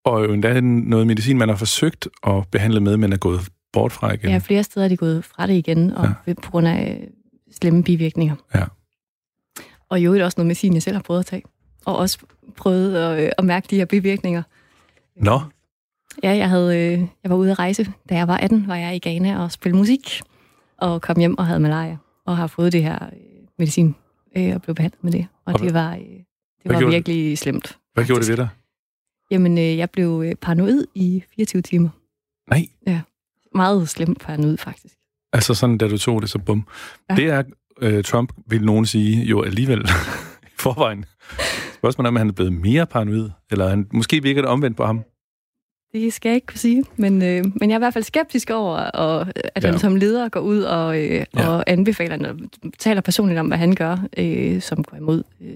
Og 0.05 0.23
jo 0.23 0.33
endda 0.33 0.59
noget 0.61 1.07
medicin, 1.07 1.37
man 1.37 1.49
har 1.49 1.55
forsøgt 1.55 2.07
at 2.27 2.47
behandle 2.51 2.79
med, 2.79 2.97
men 2.97 3.13
er 3.13 3.17
gået 3.17 3.49
bort 3.73 3.91
fra 3.91 4.13
igen. 4.13 4.29
Ja, 4.29 4.37
flere 4.37 4.63
steder 4.63 4.85
er 4.85 4.89
de 4.89 4.97
gået 4.97 5.25
fra 5.25 5.47
det 5.47 5.53
igen, 5.53 5.91
og 5.91 6.09
ja. 6.27 6.33
på 6.33 6.51
grund 6.51 6.67
af 6.67 6.99
øh, 7.01 7.07
slemme 7.51 7.83
bivirkninger. 7.83 8.35
Ja. 8.55 8.63
Og 9.89 9.99
det 9.99 10.21
er 10.21 10.25
også 10.25 10.35
noget 10.37 10.47
medicin, 10.47 10.73
jeg 10.73 10.83
selv 10.83 10.95
har 10.95 11.01
prøvet 11.01 11.19
at 11.19 11.25
tage. 11.25 11.43
Og 11.85 11.95
også 11.97 12.17
prøvet 12.57 12.95
at, 12.95 13.23
øh, 13.23 13.31
at 13.37 13.45
mærke 13.45 13.67
de 13.69 13.75
her 13.75 13.85
bivirkninger. 13.85 14.43
Nå. 15.15 15.41
Ja, 16.23 16.35
jeg, 16.35 16.49
havde, 16.49 16.77
øh, 16.77 16.99
jeg 17.23 17.29
var 17.31 17.35
ude 17.35 17.51
at 17.51 17.59
rejse, 17.59 17.91
da 18.09 18.15
jeg 18.15 18.27
var 18.27 18.37
18, 18.37 18.67
var 18.67 18.75
jeg 18.75 18.95
i 18.95 18.99
Ghana 18.99 19.43
og 19.43 19.51
spille 19.51 19.77
musik, 19.77 20.21
og 20.77 21.01
kom 21.01 21.19
hjem 21.19 21.37
og 21.37 21.45
havde 21.45 21.59
malaria, 21.59 21.97
og 22.25 22.37
har 22.37 22.47
fået 22.47 22.73
det 22.73 22.83
her 22.83 22.99
medicin, 23.59 23.95
og 24.35 24.61
blev 24.61 24.75
behandlet 24.75 25.03
med 25.03 25.11
det. 25.11 25.27
Og, 25.45 25.53
og 25.53 25.59
det 25.59 25.73
var, 25.73 25.95
det 26.63 26.73
var 26.73 26.89
virkelig 26.89 27.29
det? 27.29 27.39
slemt. 27.39 27.77
Hvad 27.93 28.03
faktisk. 28.03 28.07
gjorde 28.07 28.21
det 28.21 28.29
ved 28.29 28.37
dig? 28.37 28.49
Jamen, 29.31 29.57
jeg 29.57 29.89
blev 29.89 30.35
paranoid 30.41 30.85
i 30.95 31.23
24 31.35 31.61
timer. 31.61 31.89
Nej. 32.49 32.67
Ja, 32.87 33.01
meget 33.55 33.89
slemt 33.89 34.19
paranoid, 34.19 34.57
faktisk. 34.57 34.95
Altså 35.33 35.53
sådan, 35.53 35.77
da 35.77 35.87
du 35.87 35.97
tog 35.97 36.21
det, 36.21 36.29
så 36.29 36.39
bum. 36.39 36.67
Ja. 37.09 37.15
Det 37.15 37.25
er, 37.25 37.43
øh, 37.81 38.03
Trump, 38.03 38.33
vil 38.47 38.65
nogen 38.65 38.85
sige, 38.85 39.25
jo 39.25 39.41
alligevel 39.43 39.81
i 40.43 40.55
forvejen. 40.59 41.05
Spørgsmålet 41.73 42.07
er, 42.07 42.11
om 42.11 42.15
han 42.15 42.27
er 42.27 42.33
blevet 42.33 42.53
mere 42.53 42.85
paranoid, 42.85 43.29
eller 43.51 43.69
han, 43.69 43.87
måske 43.93 44.23
virker 44.23 44.41
det 44.41 44.49
omvendt 44.49 44.77
på 44.77 44.85
ham. 44.85 45.03
Det 45.93 46.13
skal 46.13 46.29
jeg 46.29 46.35
ikke 46.35 46.47
kunne 46.47 46.57
sige, 46.57 46.83
men, 46.95 47.21
øh, 47.21 47.45
men 47.55 47.69
jeg 47.69 47.75
er 47.75 47.77
i 47.77 47.81
hvert 47.81 47.93
fald 47.93 48.03
skeptisk 48.03 48.49
over, 48.49 48.77
og, 48.77 49.27
at 49.55 49.63
ja. 49.63 49.69
han 49.69 49.79
som 49.79 49.95
leder 49.95 50.29
går 50.29 50.39
ud 50.39 50.61
og, 50.61 50.99
øh, 50.99 51.25
ja. 51.35 51.47
og 51.47 51.63
anbefaler, 51.67 52.29
og 52.29 52.37
taler 52.79 53.01
personligt 53.01 53.39
om, 53.39 53.47
hvad 53.47 53.57
han 53.57 53.75
gør, 53.75 53.97
øh, 54.17 54.61
som 54.61 54.83
går 54.83 54.97
imod 54.97 55.23
øh, 55.41 55.55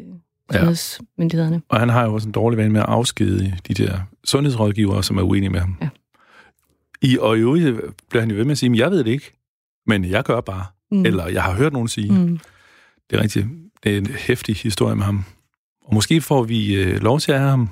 sundhedsmyndighederne. 0.52 1.56
Ja. 1.56 1.62
Og 1.70 1.80
han 1.80 1.90
har 1.90 2.06
jo 2.06 2.14
også 2.14 2.28
en 2.28 2.32
dårlig 2.32 2.58
vane 2.58 2.70
med 2.70 2.82
at 2.82 2.88
afskede 2.90 3.58
de 3.68 3.74
der 3.74 4.00
sundhedsrådgivere, 4.24 5.04
som 5.04 5.18
er 5.18 5.22
uenige 5.22 5.50
med 5.50 5.60
ham. 5.60 5.76
Ja. 5.82 5.90
I, 7.04 7.18
og 7.18 7.38
i 7.38 7.40
øvrigt 7.40 7.82
bliver 8.10 8.22
han 8.22 8.32
jo 8.32 8.38
ved 8.38 8.46
med 8.46 8.52
at 8.52 8.58
sige, 8.58 8.78
jeg 8.78 8.92
ved 8.92 9.04
det 9.04 9.12
ikke, 9.12 9.32
men 9.88 10.06
jeg 10.06 10.24
gør 10.24 10.42
bare. 10.42 10.66
Mm. 10.92 11.06
Eller 11.06 11.28
jeg 11.28 11.44
har 11.44 11.54
hørt 11.54 11.74
nogen 11.74 11.88
sige. 11.88 12.12
Mm. 12.12 12.40
Det 13.10 13.18
er 13.18 13.22
rigtigt. 13.22 13.48
Det 13.84 13.94
er 13.94 13.98
en 13.98 14.06
hæftig 14.06 14.56
historie 14.56 14.96
med 14.96 15.04
ham. 15.04 15.24
Og 15.82 15.94
måske 15.94 16.22
får 16.22 16.44
vi 16.44 16.76
øh, 16.76 17.02
lov 17.02 17.20
til 17.20 17.32
at 17.32 17.40
have 17.40 17.50
ham 17.50 17.70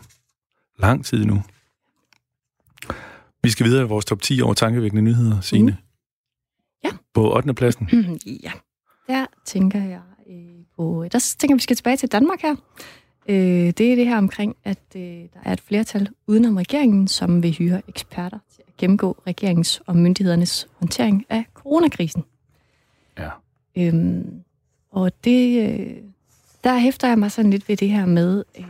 lang 0.79 1.05
tid 1.05 1.25
nu. 1.25 1.43
Vi 3.43 3.49
skal 3.49 3.65
videre 3.65 3.83
i 3.83 3.87
vores 3.87 4.05
top 4.05 4.21
10 4.21 4.41
over 4.41 4.53
tankevækkende 4.53 5.01
nyheder, 5.01 5.41
Signe. 5.41 5.71
Mm. 5.71 5.77
Ja. 6.83 6.89
På 7.13 7.35
8. 7.35 7.53
pladsen. 7.53 7.89
ja. 8.43 8.51
Der 9.07 9.25
tænker 9.45 9.83
jeg 9.83 10.01
øh, 10.29 10.65
på... 10.75 11.05
Der 11.11 11.35
tænker 11.39 11.55
vi 11.55 11.61
skal 11.61 11.75
tilbage 11.75 11.97
til 11.97 12.11
Danmark 12.11 12.41
her. 12.41 12.55
Øh, 13.29 13.35
det 13.37 13.91
er 13.91 13.95
det 13.95 14.07
her 14.07 14.17
omkring, 14.17 14.55
at 14.63 14.83
øh, 14.95 15.01
der 15.01 15.39
er 15.43 15.53
et 15.53 15.61
flertal 15.61 16.09
udenom 16.27 16.55
regeringen, 16.57 17.07
som 17.07 17.43
vil 17.43 17.51
hyre 17.51 17.81
eksperter 17.87 18.39
gennemgå 18.81 19.17
regeringens 19.27 19.81
og 19.85 19.95
myndighedernes 19.95 20.67
håndtering 20.73 21.25
af 21.29 21.45
coronakrisen. 21.53 22.23
Ja. 23.17 23.29
Øhm, 23.77 24.43
og 24.91 25.11
det, 25.23 25.69
øh, 25.69 25.97
der 26.63 26.77
hæfter 26.77 27.07
jeg 27.07 27.19
mig 27.19 27.31
sådan 27.31 27.51
lidt 27.51 27.69
ved 27.69 27.77
det 27.77 27.89
her 27.89 28.05
med, 28.05 28.43
øh, 28.59 28.65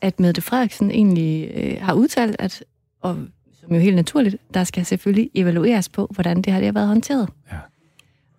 at 0.00 0.20
Mette 0.20 0.42
Frederiksen 0.42 0.90
egentlig 0.90 1.50
øh, 1.54 1.76
har 1.80 1.94
udtalt, 1.94 2.36
at 2.38 2.64
og 3.00 3.16
som 3.60 3.74
jo 3.74 3.80
helt 3.80 3.96
naturligt, 3.96 4.36
der 4.54 4.64
skal 4.64 4.86
selvfølgelig 4.86 5.30
evalueres 5.34 5.88
på, 5.88 6.06
hvordan 6.10 6.36
det 6.42 6.52
har, 6.52 6.60
det 6.60 6.66
har 6.66 6.72
været 6.72 6.88
håndteret. 6.88 7.28
Ja. 7.52 7.58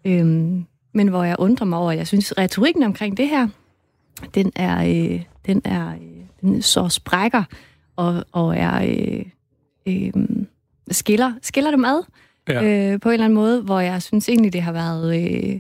Øhm, 0.06 0.65
men 0.94 1.08
hvor 1.08 1.24
jeg 1.24 1.36
undrer 1.39 1.65
mig 1.65 1.79
over, 1.79 1.91
jeg 1.91 2.08
synes, 2.08 2.38
retorikken 2.38 2.84
omkring 2.84 3.17
det 3.17 3.29
her, 3.29 3.48
den 4.36 4.51
er, 4.56 4.77
øh, 4.77 5.24
den 5.46 5.62
er, 5.66 5.90
øh, 5.90 6.25
den 6.42 6.62
så 6.62 6.90
sprækker 6.90 7.44
og, 7.96 8.25
og 8.31 8.57
er 8.57 8.81
øh, 8.83 9.25
øh, 9.88 10.14
skiller, 10.92 11.34
skiller 11.42 11.72
dem 11.72 11.86
ad 11.86 12.04
ja. 12.48 12.64
øh, 12.64 13.00
på 13.00 13.10
en 13.10 13.14
eller 13.14 13.26
anden 13.26 13.36
måde, 13.36 13.62
hvor 13.62 13.80
jeg 13.80 14.02
synes 14.02 14.30
egentlig, 14.30 14.54
det 14.54 14.62
har 14.62 14.72
været 14.72 15.24
øh, 15.24 15.60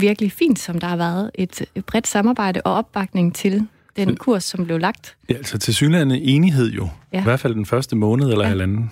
virkelig 0.00 0.32
fint, 0.32 0.58
som 0.58 0.78
der 0.78 0.86
har 0.86 0.96
været 0.96 1.30
et, 1.34 1.64
bredt 1.86 2.06
samarbejde 2.06 2.60
og 2.64 2.74
opbakning 2.74 3.34
til 3.34 3.66
den 3.96 4.16
kurs, 4.16 4.44
som 4.44 4.64
blev 4.64 4.78
lagt. 4.78 5.16
Ja, 5.28 5.34
altså 5.34 5.58
til 5.58 5.74
synligheden 5.74 6.10
enighed 6.10 6.70
jo. 6.70 6.88
Ja. 7.12 7.20
I 7.20 7.22
hvert 7.22 7.40
fald 7.40 7.54
den 7.54 7.66
første 7.66 7.96
måned 7.96 8.30
eller 8.30 8.44
ja. 8.44 8.48
halvanden 8.48 8.90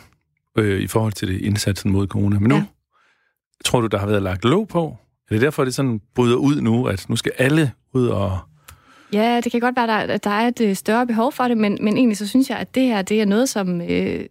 øh, 0.58 0.80
i 0.80 0.86
forhold 0.86 1.12
til 1.12 1.28
det 1.28 1.40
indsatsen 1.40 1.92
mod 1.92 2.06
corona. 2.06 2.38
Men 2.38 2.48
nu, 2.48 2.54
ja. 2.54 2.64
tror 3.64 3.80
du, 3.80 3.86
der 3.86 3.98
har 3.98 4.06
været 4.06 4.22
lagt 4.22 4.44
låg 4.44 4.68
på? 4.68 4.96
Er 5.30 5.34
det 5.34 5.40
derfor, 5.40 5.64
det 5.64 5.74
sådan 5.74 6.00
bryder 6.14 6.36
ud 6.36 6.60
nu, 6.60 6.86
at 6.86 7.08
nu 7.08 7.16
skal 7.16 7.32
alle 7.38 7.72
ud 7.92 8.06
og... 8.06 8.38
Ja, 9.12 9.40
det 9.44 9.52
kan 9.52 9.60
godt 9.60 9.76
være, 9.76 10.04
at 10.04 10.24
der 10.24 10.30
er 10.30 10.48
et 10.48 10.60
øh, 10.60 10.76
større 10.76 11.06
behov 11.06 11.32
for 11.32 11.48
det, 11.48 11.58
men, 11.58 11.78
men 11.80 11.96
egentlig 11.96 12.16
så 12.16 12.28
synes 12.28 12.50
jeg, 12.50 12.58
at 12.58 12.74
det 12.74 12.82
her 12.82 13.02
det 13.02 13.20
er 13.20 13.24
noget, 13.24 13.48
som 13.48 13.80
øh, 13.80 14.24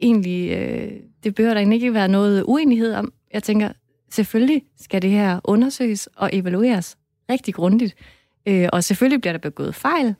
egentlig... 0.00 0.50
Øh, 0.50 0.90
det 1.24 1.34
behøver 1.34 1.54
der 1.54 1.72
ikke 1.72 1.94
være 1.94 2.08
noget 2.08 2.44
uenighed 2.46 2.94
om. 2.94 3.12
Jeg 3.34 3.42
tænker, 3.42 3.72
selvfølgelig 4.10 4.62
skal 4.80 5.02
det 5.02 5.10
her 5.10 5.40
undersøges 5.44 6.08
og 6.16 6.30
evalueres 6.32 6.96
rigtig 7.30 7.54
grundigt. 7.54 7.94
Øh, 8.46 8.68
og 8.72 8.84
selvfølgelig 8.84 9.20
bliver 9.20 9.32
der 9.32 9.38
begået 9.38 9.74
fejl, 9.74 10.14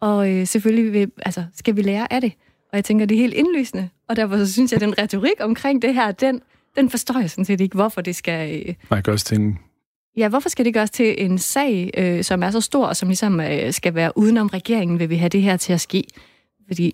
og 0.00 0.30
øh, 0.30 0.46
selvfølgelig 0.46 0.92
vil, 0.92 1.10
altså, 1.18 1.44
skal 1.54 1.76
vi 1.76 1.82
lære 1.82 2.12
af 2.12 2.20
det. 2.20 2.32
Og 2.72 2.76
jeg 2.76 2.84
tænker, 2.84 3.06
det 3.06 3.14
er 3.14 3.20
helt 3.20 3.34
indlysende. 3.34 3.88
Og 4.08 4.16
derfor 4.16 4.36
så 4.36 4.52
synes 4.52 4.72
jeg, 4.72 4.82
at 4.82 4.88
den 4.88 4.98
retorik 4.98 5.40
omkring 5.40 5.82
det 5.82 5.94
her, 5.94 6.12
den, 6.12 6.40
den 6.76 6.90
forstår 6.90 7.20
jeg 7.20 7.30
sådan 7.30 7.44
set 7.44 7.60
ikke, 7.60 7.74
hvorfor 7.74 8.00
det 8.00 8.16
skal... 8.16 8.64
Øh, 8.66 8.74
Nej, 8.90 9.00
gøres 9.00 9.24
til 9.24 9.40
en... 9.40 9.58
Ja, 10.16 10.28
hvorfor 10.28 10.48
skal 10.48 10.64
det 10.64 10.74
gøres 10.74 10.90
til 10.90 11.24
en 11.24 11.38
sag, 11.38 11.90
øh, 11.96 12.24
som 12.24 12.42
er 12.42 12.50
så 12.50 12.60
stor, 12.60 12.86
og 12.86 12.96
som 12.96 13.08
ligesom 13.08 13.40
øh, 13.40 13.72
skal 13.72 13.94
være 13.94 14.18
udenom 14.18 14.46
regeringen, 14.46 14.98
vil 14.98 15.10
vi 15.10 15.16
have 15.16 15.28
det 15.28 15.42
her 15.42 15.56
til 15.56 15.72
at 15.72 15.80
ske? 15.80 16.04
Fordi 16.66 16.92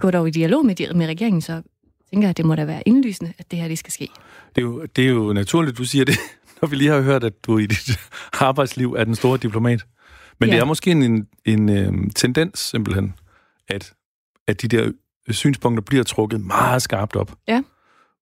gå 0.00 0.10
dog 0.10 0.28
i 0.28 0.30
dialog 0.30 0.66
med, 0.66 0.94
med 0.94 1.06
regeringen, 1.06 1.40
så 1.40 1.62
tænker 2.10 2.26
jeg, 2.26 2.30
at 2.30 2.36
det 2.36 2.44
må 2.44 2.54
da 2.54 2.64
være 2.64 2.82
indlysende, 2.86 3.32
at 3.38 3.50
det 3.50 3.58
her 3.58 3.68
det 3.68 3.78
skal 3.78 3.92
ske. 3.92 4.08
Det 4.56 4.62
er 4.62 4.66
jo, 4.66 4.86
det 4.96 5.04
er 5.04 5.08
jo 5.08 5.32
naturligt, 5.32 5.78
du 5.78 5.84
siger 5.84 6.04
det, 6.04 6.16
når 6.62 6.68
vi 6.68 6.76
lige 6.76 6.90
har 6.90 7.00
hørt, 7.00 7.24
at 7.24 7.46
du 7.46 7.58
i 7.58 7.66
dit 7.66 7.98
arbejdsliv 8.32 8.94
er 8.98 9.04
den 9.04 9.14
store 9.14 9.38
diplomat. 9.38 9.86
Men 10.40 10.48
ja. 10.48 10.54
det 10.54 10.60
er 10.60 10.64
måske 10.64 10.90
en, 10.90 11.02
en, 11.02 11.28
en 11.44 11.68
øhm, 11.68 12.10
tendens 12.10 12.58
simpelthen, 12.58 13.14
at, 13.68 13.92
at 14.48 14.62
de 14.62 14.68
der 14.68 14.92
synspunkter 15.30 15.82
bliver 15.82 16.04
trukket 16.04 16.40
meget 16.40 16.82
skarpt 16.82 17.16
op. 17.16 17.32
Ja. 17.48 17.62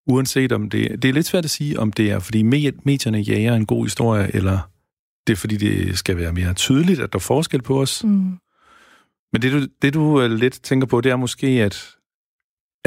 Uanset 0.06 0.52
om 0.52 0.70
det... 0.70 1.02
Det 1.02 1.08
er 1.08 1.12
lidt 1.12 1.26
svært 1.26 1.44
at 1.44 1.50
sige, 1.50 1.80
om 1.80 1.92
det 1.92 2.10
er, 2.10 2.18
fordi 2.18 2.42
medierne 2.42 3.18
jager 3.18 3.54
en 3.54 3.66
god 3.66 3.84
historie, 3.84 4.34
eller 4.34 4.58
det 5.26 5.32
er, 5.32 5.36
fordi 5.36 5.56
det 5.56 5.98
skal 5.98 6.16
være 6.16 6.32
mere 6.32 6.54
tydeligt, 6.54 7.00
at 7.00 7.12
der 7.12 7.18
er 7.18 7.20
forskel 7.20 7.62
på 7.62 7.80
os. 7.80 8.04
Mm. 8.04 8.38
Men 9.32 9.42
det 9.42 9.52
du, 9.52 9.66
det, 9.82 9.94
du 9.94 10.22
øh, 10.22 10.30
lidt 10.30 10.62
tænker 10.62 10.86
på, 10.86 11.00
det 11.00 11.12
er 11.12 11.16
måske, 11.16 11.46
at, 11.46 11.97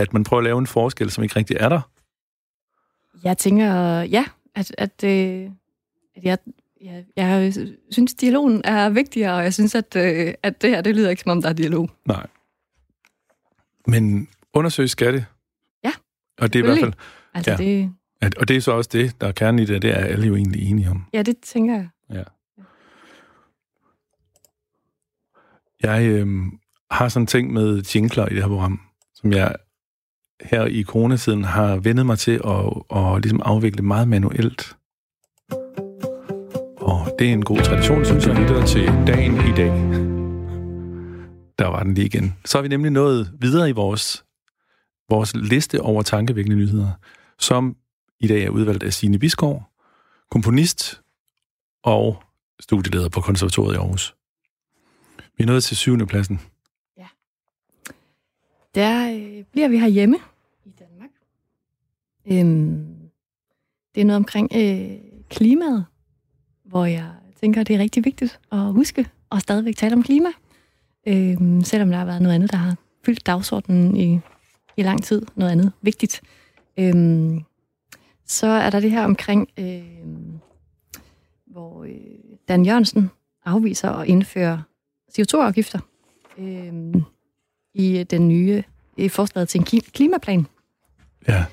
at 0.02 0.14
man 0.14 0.24
prøver 0.24 0.40
at 0.40 0.44
lave 0.44 0.60
en 0.60 0.68
forskel, 0.68 1.12
som 1.12 1.24
ikke 1.24 1.36
rigtig 1.36 1.58
er 1.60 1.70
der. 1.70 1.82
Jeg 3.24 3.38
tænker, 3.38 4.02
ja, 4.02 4.26
at, 4.56 4.76
at, 4.78 5.04
øh, 5.04 5.50
at 6.16 6.24
jeg 6.24 6.38
Ja, 6.84 7.04
jeg 7.18 7.54
synes, 7.92 8.14
dialogen 8.14 8.62
er 8.64 8.90
vigtigere, 8.90 9.34
og 9.34 9.44
jeg 9.44 9.54
synes, 9.54 9.76
at, 9.76 9.96
øh, 9.96 10.34
at 10.44 10.62
det 10.62 10.70
her, 10.70 10.82
det 10.82 10.96
lyder 10.96 11.10
ikke, 11.10 11.22
som 11.22 11.32
om 11.32 11.42
der 11.42 11.50
er 11.50 11.54
dialog. 11.54 11.90
Nej. 12.06 12.28
Men 13.88 14.28
undersøge 14.54 14.88
skal 14.88 15.14
det. 15.14 15.26
Ja, 15.84 15.92
Og 16.38 16.54
det 16.54 16.60
er 16.60 16.64
i 16.64 16.66
hvert 16.66 16.80
fald... 16.80 16.94
Altså, 17.34 17.52
ja. 17.52 17.58
det... 17.58 17.94
Og 18.40 18.48
det 18.48 18.56
er 18.56 18.62
så 18.62 18.72
også 18.72 18.90
det, 18.94 19.22
der 19.22 19.28
er 19.28 19.32
kernen 19.32 19.60
i 19.60 19.66
det, 19.66 19.82
det 19.82 19.90
er 19.90 19.96
alle 19.96 20.28
jo 20.28 20.36
egentlig 20.36 20.70
enige 20.70 20.90
om. 20.90 21.06
Ja, 21.14 21.22
det 21.22 21.38
tænker 21.38 21.76
jeg. 21.76 21.90
Ja. 22.10 22.24
Jeg 25.84 26.10
øh, 26.10 26.28
har 26.92 27.10
sådan 27.10 27.28
ting 27.28 27.54
med 27.54 27.82
jingler 27.96 28.26
i 28.26 28.34
det 28.34 28.42
her 28.42 28.50
program, 28.50 28.82
som 29.14 29.32
jeg 29.32 29.56
her 30.43 30.65
i 30.65 30.84
coronatiden 30.84 31.43
har 31.43 31.75
vendet 31.75 32.06
mig 32.06 32.19
til 32.19 32.41
at, 32.45 32.97
at 32.97 33.21
ligesom 33.21 33.41
afvikle 33.45 33.84
meget 33.84 34.08
manuelt. 34.08 34.75
Og 36.77 37.15
det 37.19 37.30
er 37.30 37.34
en 37.34 37.45
god 37.45 37.58
tradition, 37.58 38.06
synes 38.06 38.27
jeg, 38.27 38.36
lytter 38.36 38.65
til 38.65 38.86
dagen 39.08 39.34
i 39.34 39.54
dag. 39.56 39.71
Der 41.60 41.67
var 41.67 41.84
den 41.84 41.93
lige 41.93 42.06
igen. 42.06 42.38
Så 42.45 42.58
har 42.58 42.62
vi 42.62 42.67
nemlig 42.67 42.91
nået 42.91 43.32
videre 43.39 43.69
i 43.69 43.71
vores, 43.71 44.25
vores 45.10 45.36
liste 45.36 45.82
over 45.82 46.01
tankevækkende 46.01 46.58
nyheder, 46.58 46.91
som 47.39 47.75
i 48.19 48.27
dag 48.27 48.43
er 48.43 48.49
udvalgt 48.49 48.84
af 48.84 48.93
Signe 48.93 49.19
Biskov, 49.19 49.63
komponist 50.32 51.01
og 51.84 52.23
studieleder 52.60 53.10
på 53.10 53.21
konservatoriet 53.21 53.73
i 53.73 53.77
Aarhus. 53.77 54.15
Vi 55.38 55.43
er 55.43 55.47
nået 55.47 55.63
til 55.63 55.77
syvende 55.77 56.06
pladsen. 56.06 56.41
Ja. 56.97 57.08
Der 58.75 59.13
øh, 59.13 59.43
bliver 59.51 59.67
vi 59.67 59.80
her 59.80 59.88
hjemme. 59.88 60.17
Øhm, 62.26 62.88
det 63.96 64.02
er 64.02 64.06
noget 64.06 64.18
omkring 64.18 64.50
øh, 64.56 64.98
klimaet 65.30 65.86
hvor 66.72 66.86
jeg 66.86 67.12
tænker, 67.40 67.64
det 67.64 67.76
er 67.76 67.80
rigtig 67.80 68.06
vigtigt 68.06 68.40
at 68.52 68.74
huske 68.74 69.08
og 69.30 69.42
stadigvæk 69.42 69.76
tale 69.76 69.94
om 69.94 70.04
klima. 70.04 70.30
Øhm, 71.08 71.64
selvom 71.64 71.90
der 71.90 71.98
har 71.98 72.06
været 72.06 72.22
noget 72.22 72.36
andet, 72.36 72.52
der 72.52 72.58
har 72.58 72.76
fyldt 73.06 73.26
dagsordenen 73.26 73.98
i, 73.98 74.20
i 74.78 74.84
lang 74.84 75.04
tid. 75.04 75.26
Noget 75.36 75.52
andet 75.52 75.72
vigtigt. 75.82 76.22
Øhm, 76.78 77.42
så 78.26 78.48
er 78.48 78.70
der 78.70 78.80
det 78.80 78.92
her 78.92 79.04
omkring, 79.04 79.50
øh, 79.60 79.84
hvor 81.46 81.84
øh, 81.84 81.92
Dan 82.48 82.66
Jørgensen 82.66 83.10
afviser 83.46 83.90
at 83.90 84.08
indføre 84.08 84.64
CO2-afgifter. 85.12 85.80
Øh, 86.38 87.02
i 87.74 88.04
den 88.04 88.28
nye 88.28 88.64
i 88.98 89.10
forslaget 89.10 89.50
til 89.50 89.60
en 89.60 89.82
klimaplan. 89.82 90.48
Ja. 91.28 91.46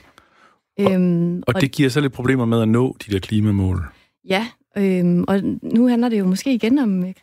Øhm, 0.79 1.43
Og 1.47 1.61
det 1.61 1.73
giver 1.73 1.89
så 1.89 2.01
lidt 2.01 2.13
problemer 2.13 2.45
med 2.45 2.63
at 2.63 2.69
nå 2.69 2.97
de 3.07 3.13
der 3.13 3.19
klimamål. 3.19 3.85
Ja, 4.29 4.47
øhm, 4.79 5.25
og 5.29 5.41
nu 5.63 5.89
handler 5.89 6.09
det 6.09 6.19
jo 6.19 6.27
måske 6.27 6.55
igen 6.55 6.79
om 6.79 7.05
øh, 7.05 7.15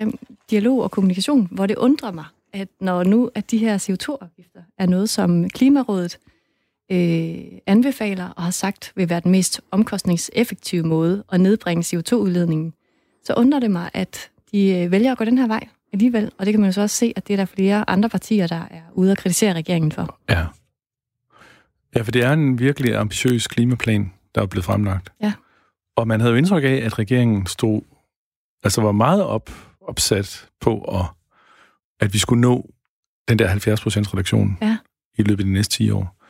dialog 0.50 0.84
og 0.84 0.92
kommunikation, 0.92 1.48
hvor 1.52 1.66
det 1.66 1.76
undrer 1.76 2.12
mig, 2.12 2.26
at 2.54 2.68
når 2.82 3.04
nu 3.04 3.30
at 3.36 3.52
de 3.52 3.58
her 3.58 3.78
CO2-afgifter 3.78 4.60
er 4.78 4.86
noget, 4.86 5.10
som 5.10 5.50
Klimarådet 5.50 6.18
øh, 6.92 7.38
anbefaler 7.68 8.30
og 8.30 8.44
har 8.44 8.52
sagt 8.52 8.92
vil 8.96 9.10
være 9.10 9.20
den 9.20 9.32
mest 9.32 9.62
omkostningseffektive 9.72 10.84
måde 10.84 11.24
at 11.32 11.42
nedbringe 11.42 11.98
CO2-udledningen, 11.98 12.74
så 13.24 13.34
undrer 13.38 13.60
det 13.60 13.72
mig, 13.72 13.90
at 13.94 14.30
de 14.52 14.70
øh, 14.70 14.92
vælger 14.92 15.12
at 15.12 15.18
gå 15.18 15.26
den 15.26 15.38
her 15.38 15.48
vej 15.48 15.68
alligevel. 15.94 16.32
Og 16.38 16.46
det 16.46 16.54
kan 16.54 16.62
man 16.62 16.68
jo 16.68 16.74
så 16.74 16.82
også 16.82 16.96
se, 16.96 17.14
at 17.16 17.28
det 17.28 17.34
er 17.34 17.38
der 17.38 17.46
flere 17.46 17.90
andre 17.90 18.10
partier, 18.10 18.48
der 18.48 18.56
er 18.72 18.82
ude 18.94 19.12
og 19.12 19.18
kritisere 19.18 19.54
regeringen 19.54 19.92
for. 19.92 20.20
Ja. 20.30 20.46
Ja, 21.96 22.02
for 22.02 22.12
det 22.12 22.24
er 22.24 22.34
en 22.34 22.60
virkelig 22.60 22.96
ambitiøs 22.96 23.48
klimaplan, 23.48 24.14
der 24.36 24.42
er 24.42 24.46
blevet 24.46 24.66
fremlagt. 24.66 25.14
Ja. 25.22 25.34
Og 25.96 26.08
man 26.08 26.20
havde 26.20 26.32
jo 26.32 26.38
indtryk 26.38 26.64
af, 26.64 26.82
at 26.86 27.00
regeringen 27.00 27.48
stod, 27.48 27.82
altså 28.64 28.82
var 28.82 28.92
meget 28.92 29.24
op, 29.24 29.50
opsat 29.82 30.50
på, 30.62 30.82
at, 30.82 31.06
at 32.00 32.14
vi 32.14 32.18
skulle 32.18 32.42
nå 32.42 32.70
den 33.28 33.40
der 33.40 33.48
70% 33.50 33.58
reduktion 33.58 34.58
Ja. 34.62 34.78
i 35.18 35.24
løbet 35.24 35.44
af 35.44 35.46
de 35.46 35.54
næste 35.54 35.78
10 35.78 35.92
år. 35.92 36.22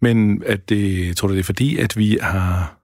Men 0.00 0.42
at 0.46 0.68
det, 0.68 1.16
tror 1.16 1.28
du, 1.28 1.34
det 1.34 1.40
er 1.40 1.44
fordi, 1.44 1.78
at 1.78 1.96
vi 1.96 2.18
har 2.22 2.78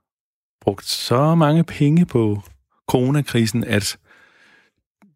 brugt 0.60 0.84
så 0.84 1.34
mange 1.34 1.64
penge 1.64 2.06
på 2.06 2.42
coronakrisen, 2.88 3.64
at 3.64 3.98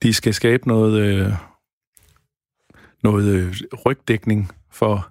de 0.03 0.15
skal 0.15 0.35
skabe 0.35 0.69
noget, 0.69 1.01
øh, 1.01 1.33
noget 3.03 3.35
øh, 3.35 3.55
rygdækning 3.87 4.53
for 4.71 5.11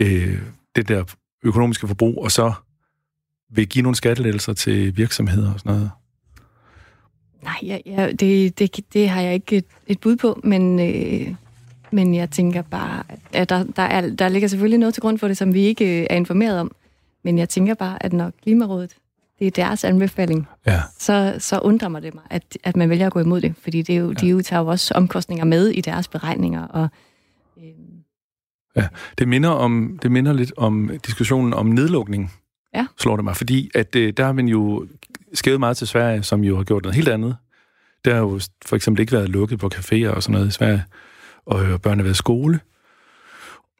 øh, 0.00 0.42
det 0.76 0.88
der 0.88 1.04
økonomiske 1.42 1.86
forbrug, 1.86 2.24
og 2.24 2.30
så 2.32 2.52
vil 3.50 3.68
give 3.68 3.82
nogle 3.82 3.96
skattelettelser 3.96 4.52
til 4.52 4.96
virksomheder 4.96 5.52
og 5.52 5.60
sådan 5.60 5.72
noget. 5.72 5.90
Nej, 7.42 7.54
ja, 7.62 7.78
ja, 7.86 8.12
det, 8.12 8.58
det, 8.58 8.80
det 8.92 9.08
har 9.08 9.20
jeg 9.20 9.34
ikke 9.34 9.56
et, 9.56 9.64
et 9.86 10.00
bud 10.00 10.16
på, 10.16 10.40
men, 10.44 10.80
øh, 10.80 11.34
men 11.90 12.14
jeg 12.14 12.30
tænker 12.30 12.62
bare, 12.62 13.02
at 13.32 13.48
der, 13.48 13.62
der, 13.64 13.82
er, 13.82 14.10
der 14.14 14.28
ligger 14.28 14.48
selvfølgelig 14.48 14.78
noget 14.78 14.94
til 14.94 15.00
grund 15.00 15.18
for 15.18 15.28
det, 15.28 15.36
som 15.36 15.54
vi 15.54 15.60
ikke 15.60 16.00
øh, 16.00 16.06
er 16.10 16.16
informeret 16.16 16.60
om. 16.60 16.72
Men 17.22 17.38
jeg 17.38 17.48
tænker 17.48 17.74
bare, 17.74 18.02
at 18.02 18.12
når 18.12 18.32
Klimarådet, 18.42 18.96
det 19.38 19.46
er 19.46 19.50
deres 19.50 19.84
anbefaling, 19.84 20.48
Ja. 20.66 20.80
så, 20.98 21.36
så 21.38 21.58
undrer 21.58 21.88
mig 21.88 22.02
det 22.02 22.14
mig, 22.14 22.24
at, 22.30 22.42
at 22.64 22.76
man 22.76 22.90
vælger 22.90 23.06
at 23.06 23.12
gå 23.12 23.20
imod 23.20 23.40
det. 23.40 23.54
Fordi 23.62 23.82
det 23.82 23.94
er 23.94 23.98
jo, 23.98 24.08
ja. 24.08 24.14
de 24.14 24.26
jo 24.26 24.42
tager 24.42 24.60
jo 24.62 24.66
også 24.66 24.94
omkostninger 24.94 25.44
med 25.44 25.68
i 25.68 25.80
deres 25.80 26.08
beregninger. 26.08 26.66
Og, 26.66 26.88
øh, 27.56 27.64
Det 29.18 29.28
minder, 29.28 29.48
om, 29.48 29.98
det 30.02 30.12
minder 30.12 30.32
lidt 30.32 30.52
om 30.56 30.90
diskussionen 31.06 31.54
om 31.54 31.66
nedlukning, 31.66 32.32
Ja. 32.74 32.86
slår 32.98 33.16
det 33.16 33.24
mig. 33.24 33.36
Fordi 33.36 33.70
at, 33.74 33.96
øh, 33.96 34.12
der 34.16 34.24
har 34.24 34.32
man 34.32 34.48
jo 34.48 34.86
skævet 35.34 35.60
meget 35.60 35.76
til 35.76 35.86
Sverige, 35.86 36.22
som 36.22 36.44
jo 36.44 36.56
har 36.56 36.64
gjort 36.64 36.82
noget 36.82 36.94
helt 36.96 37.08
andet. 37.08 37.36
Der 38.04 38.14
har 38.14 38.20
jo 38.20 38.40
for 38.66 38.76
eksempel 38.76 39.00
ikke 39.00 39.12
været 39.12 39.28
lukket 39.28 39.58
på 39.58 39.70
caféer 39.74 40.08
og 40.08 40.22
sådan 40.22 40.32
noget 40.32 40.48
i 40.48 40.50
Sverige, 40.50 40.84
og 41.46 41.64
øh, 41.66 41.78
børn 41.80 41.98
har 41.98 42.02
været 42.02 42.14
i 42.14 42.16
skole. 42.18 42.60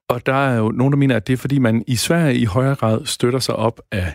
Og 0.08 0.26
der 0.26 0.34
er 0.34 0.58
jo 0.58 0.68
nogen, 0.70 0.92
der 0.92 0.98
mener, 0.98 1.16
at 1.16 1.26
det 1.26 1.32
er, 1.32 1.36
fordi 1.36 1.58
man 1.58 1.84
i 1.86 1.96
Sverige 1.96 2.38
i 2.38 2.44
højere 2.44 2.74
grad 2.74 3.06
støtter 3.06 3.38
sig 3.38 3.56
op 3.56 3.80
af 3.92 4.12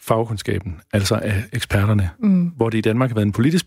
fagkundskaben, 0.00 0.80
altså 0.92 1.14
af 1.14 1.44
eksperterne, 1.52 2.10
mm, 2.18 2.46
hvor 2.46 2.70
det 2.70 2.78
i 2.78 2.80
Danmark 2.80 3.10
har 3.10 3.14
været 3.14 3.26
en 3.26 3.32
politisk 3.32 3.66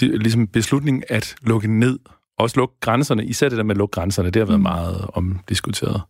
ligesom 0.00 0.46
beslutning 0.46 1.10
at 1.10 1.34
lukke 1.42 1.68
ned, 1.78 1.98
også 2.42 2.56
lukke 2.60 2.74
grænserne, 2.80 3.24
især 3.24 3.48
det 3.48 3.58
der 3.58 3.64
med 3.64 3.74
at 3.74 3.78
lukke 3.78 3.92
grænserne, 3.92 4.30
det 4.30 4.40
har 4.40 4.46
været 4.46 4.60
Mm. 4.60 4.62
meget 4.62 5.06
omdiskuteret. 5.14 6.02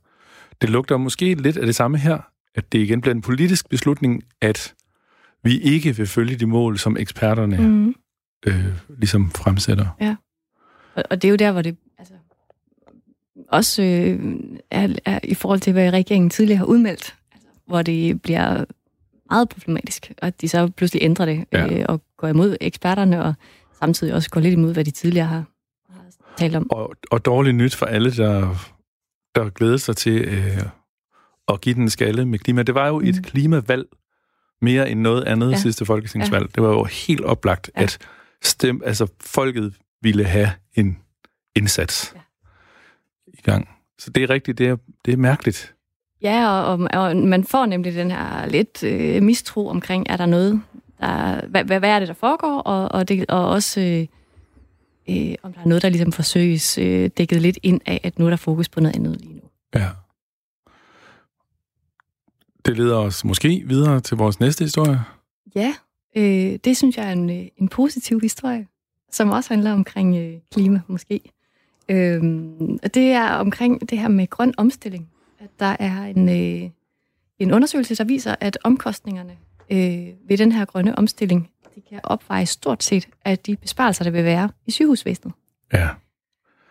Det 0.63 0.71
lugter 0.71 0.97
måske 0.97 1.35
lidt 1.35 1.57
af 1.57 1.67
det 1.67 1.75
samme 1.75 1.99
her, 1.99 2.19
at 2.55 2.73
det 2.73 2.79
igen 2.79 3.01
bliver 3.01 3.15
en 3.15 3.23
politisk 3.23 3.69
beslutning, 3.69 4.23
at 4.41 4.75
vi 5.45 5.59
ikke 5.61 5.97
vil 5.97 6.07
følge 6.07 6.37
de 6.37 6.47
mål, 6.47 6.79
som 6.79 6.97
eksperterne 6.97 7.57
mm. 7.69 7.95
øh, 8.47 8.65
ligesom 8.99 9.31
fremsætter. 9.31 9.87
Og, 10.95 11.03
og 11.11 11.23
det 11.23 11.29
er 11.29 11.31
jo 11.31 11.37
der, 11.37 11.53
hvor 11.53 11.63
det 11.63 11.77
altså, 11.99 12.15
også 13.49 13.83
øh, 13.83 14.35
er, 14.71 14.89
er 15.05 15.19
i 15.25 15.35
forhold 15.35 15.61
til, 15.61 15.73
hvad 15.73 15.91
regeringen 15.91 16.31
tidligere 16.31 16.59
har 16.59 16.65
udmeldt, 16.65 17.15
altså, 17.33 17.49
hvor 17.67 17.83
det 17.83 18.23
bliver 18.23 18.65
meget 19.31 19.49
problematisk, 19.49 20.13
og 20.23 20.27
at 20.29 20.41
de 20.41 20.49
så 20.49 20.69
pludselig 20.77 21.03
ændrer 21.03 21.27
det 21.27 21.45
Ja. 21.53 21.67
øh, 21.79 21.85
og 21.89 22.01
går 22.17 22.29
imod 22.29 22.57
eksperterne, 22.61 23.23
og 23.25 23.35
samtidig 23.79 24.15
også 24.15 24.31
går 24.31 24.41
lidt 24.41 24.53
imod, 24.53 24.73
hvad 24.73 24.85
de 24.85 24.91
tidligere 24.91 25.27
har, 25.27 25.45
talt 26.37 26.57
om. 26.57 26.71
Og, 26.71 26.95
og 27.11 27.25
dårligt 27.25 27.57
nyt 27.57 27.75
for 27.75 27.87
alle, 27.87 28.17
der, 28.17 28.57
der 29.35 29.51
glæder 29.51 29.77
sig 29.77 29.97
til 29.97 30.21
øh, 30.21 30.63
at 31.49 31.61
give 31.61 31.75
den 31.75 31.83
en 31.83 31.91
skalle 31.91 32.27
med 32.27 32.39
klima. 32.39 32.63
Det 32.63 32.75
var 32.75 32.89
jo 32.89 32.99
mm. 32.99 33.07
et 33.07 33.27
klimavalg 33.27 33.87
mere 34.63 34.91
end 34.91 35.01
noget 35.01 35.25
andet 35.25 35.51
ja. 35.51 35.57
Sidste 35.57 35.85
folketingsvalg. 35.85 36.43
Ja. 36.43 36.51
Det 36.55 36.63
var 36.63 36.69
jo 36.69 36.85
helt 36.85 37.25
oplagt, 37.25 37.71
ja. 37.77 37.83
At 37.83 37.99
stem, 38.43 38.83
altså 38.85 39.07
folket 39.21 39.75
ville 40.03 40.25
have 40.25 40.51
en 40.75 40.99
indsats 41.57 42.13
ja. 42.15 42.21
I 43.27 43.41
gang. 43.43 43.69
Så 43.99 44.11
det 44.11 44.23
er 44.23 44.31
rigtigt, 44.31 44.59
det 44.59 44.69
er, 44.69 44.77
det 45.05 45.13
er 45.13 45.17
mærkeligt. 45.17 45.75
Ja, 46.23 46.49
og, 46.49 46.65
og, 46.67 46.89
og 46.93 47.17
man 47.17 47.45
får 47.45 47.67
nemlig 47.67 47.95
den 47.95 48.11
her 48.11 48.47
lidt 48.47 48.85
øh, 48.85 49.23
mistro 49.23 49.69
omkring, 49.69 50.07
er 50.09 50.17
der 50.17 50.27
noget, 50.27 50.63
der, 51.01 51.47
hvad, 51.47 51.65
hvad, 51.65 51.79
hvad 51.79 51.91
er 51.91 51.99
det, 51.99 52.09
der 52.09 52.15
foregår, 52.15 52.59
og, 52.59 52.93
og, 52.93 53.09
det, 53.09 53.27
og 53.29 53.49
også 53.49 53.81
øh, 53.81 54.07
øh, 55.09 55.35
om 55.43 55.53
der 55.53 55.61
er 55.61 55.67
noget, 55.67 55.83
der 55.83 55.89
ligesom 55.89 56.13
forsøges 56.13 56.79
øh, 56.79 57.11
dækket 57.19 57.43
lidt 57.43 57.59
ind 57.63 57.81
af, 57.87 58.01
at 58.03 58.19
nu 58.19 58.27
er 58.27 58.31
der 58.31 58.37
fokus 58.37 58.69
på 58.69 58.81
noget 58.81 58.97
andet 58.97 59.21
lige 59.21 59.35
nu. 59.35 59.43
Ja. 59.75 59.89
Det 62.67 62.77
leder 62.77 62.97
os 62.97 63.25
måske 63.25 63.63
videre 63.67 64.01
til 64.01 64.17
vores 64.17 64.41
næste 64.41 64.65
historie. 64.65 65.01
Ja, 65.55 65.75
øh, 66.17 66.59
det 66.65 66.77
synes 66.77 66.97
jeg 66.97 67.09
er 67.09 67.13
en, 67.13 67.31
øh, 67.31 67.47
en 67.57 67.69
positiv 67.69 68.21
historie, 68.21 68.67
som 69.11 69.31
også 69.31 69.55
handler 69.55 69.73
omkring 69.73 70.17
øh, 70.17 70.35
klima 70.53 70.81
måske. 70.87 71.21
Øhm, 71.89 72.79
og 72.83 72.95
det 72.95 73.11
er 73.11 73.29
omkring 73.29 73.91
det 73.91 73.99
her 73.99 74.09
med 74.09 74.31
grøn 74.31 74.55
omstilling. 74.57 75.09
At 75.41 75.51
der 75.61 75.77
er 75.79 76.05
en, 76.05 76.29
øh, 76.29 76.71
en 77.39 77.53
undersøgelse, 77.53 77.95
der 77.95 78.05
viser, 78.05 78.35
at 78.41 78.59
omkostningerne 78.65 79.37
øh, 79.71 80.09
ved 80.29 80.39
den 80.39 80.53
her 80.53 80.65
grønne 80.65 80.99
omstilling, 80.99 81.51
de 81.75 81.81
kan 81.89 82.01
opveje 82.03 82.47
stort 82.47 82.83
set 82.83 83.09
af 83.25 83.39
de 83.39 83.57
besparelser, 83.57 84.05
der 84.05 84.11
vil 84.11 84.25
være 84.25 84.51
i 84.67 84.71
sygehusvæsenet. 84.71 85.35
Ja. 85.73 85.89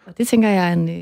Og 0.06 0.18
det 0.18 0.28
tænker 0.28 0.50
jeg 0.50 0.70
er, 0.70 0.74
en, 0.74 0.90
øh, 0.90 0.96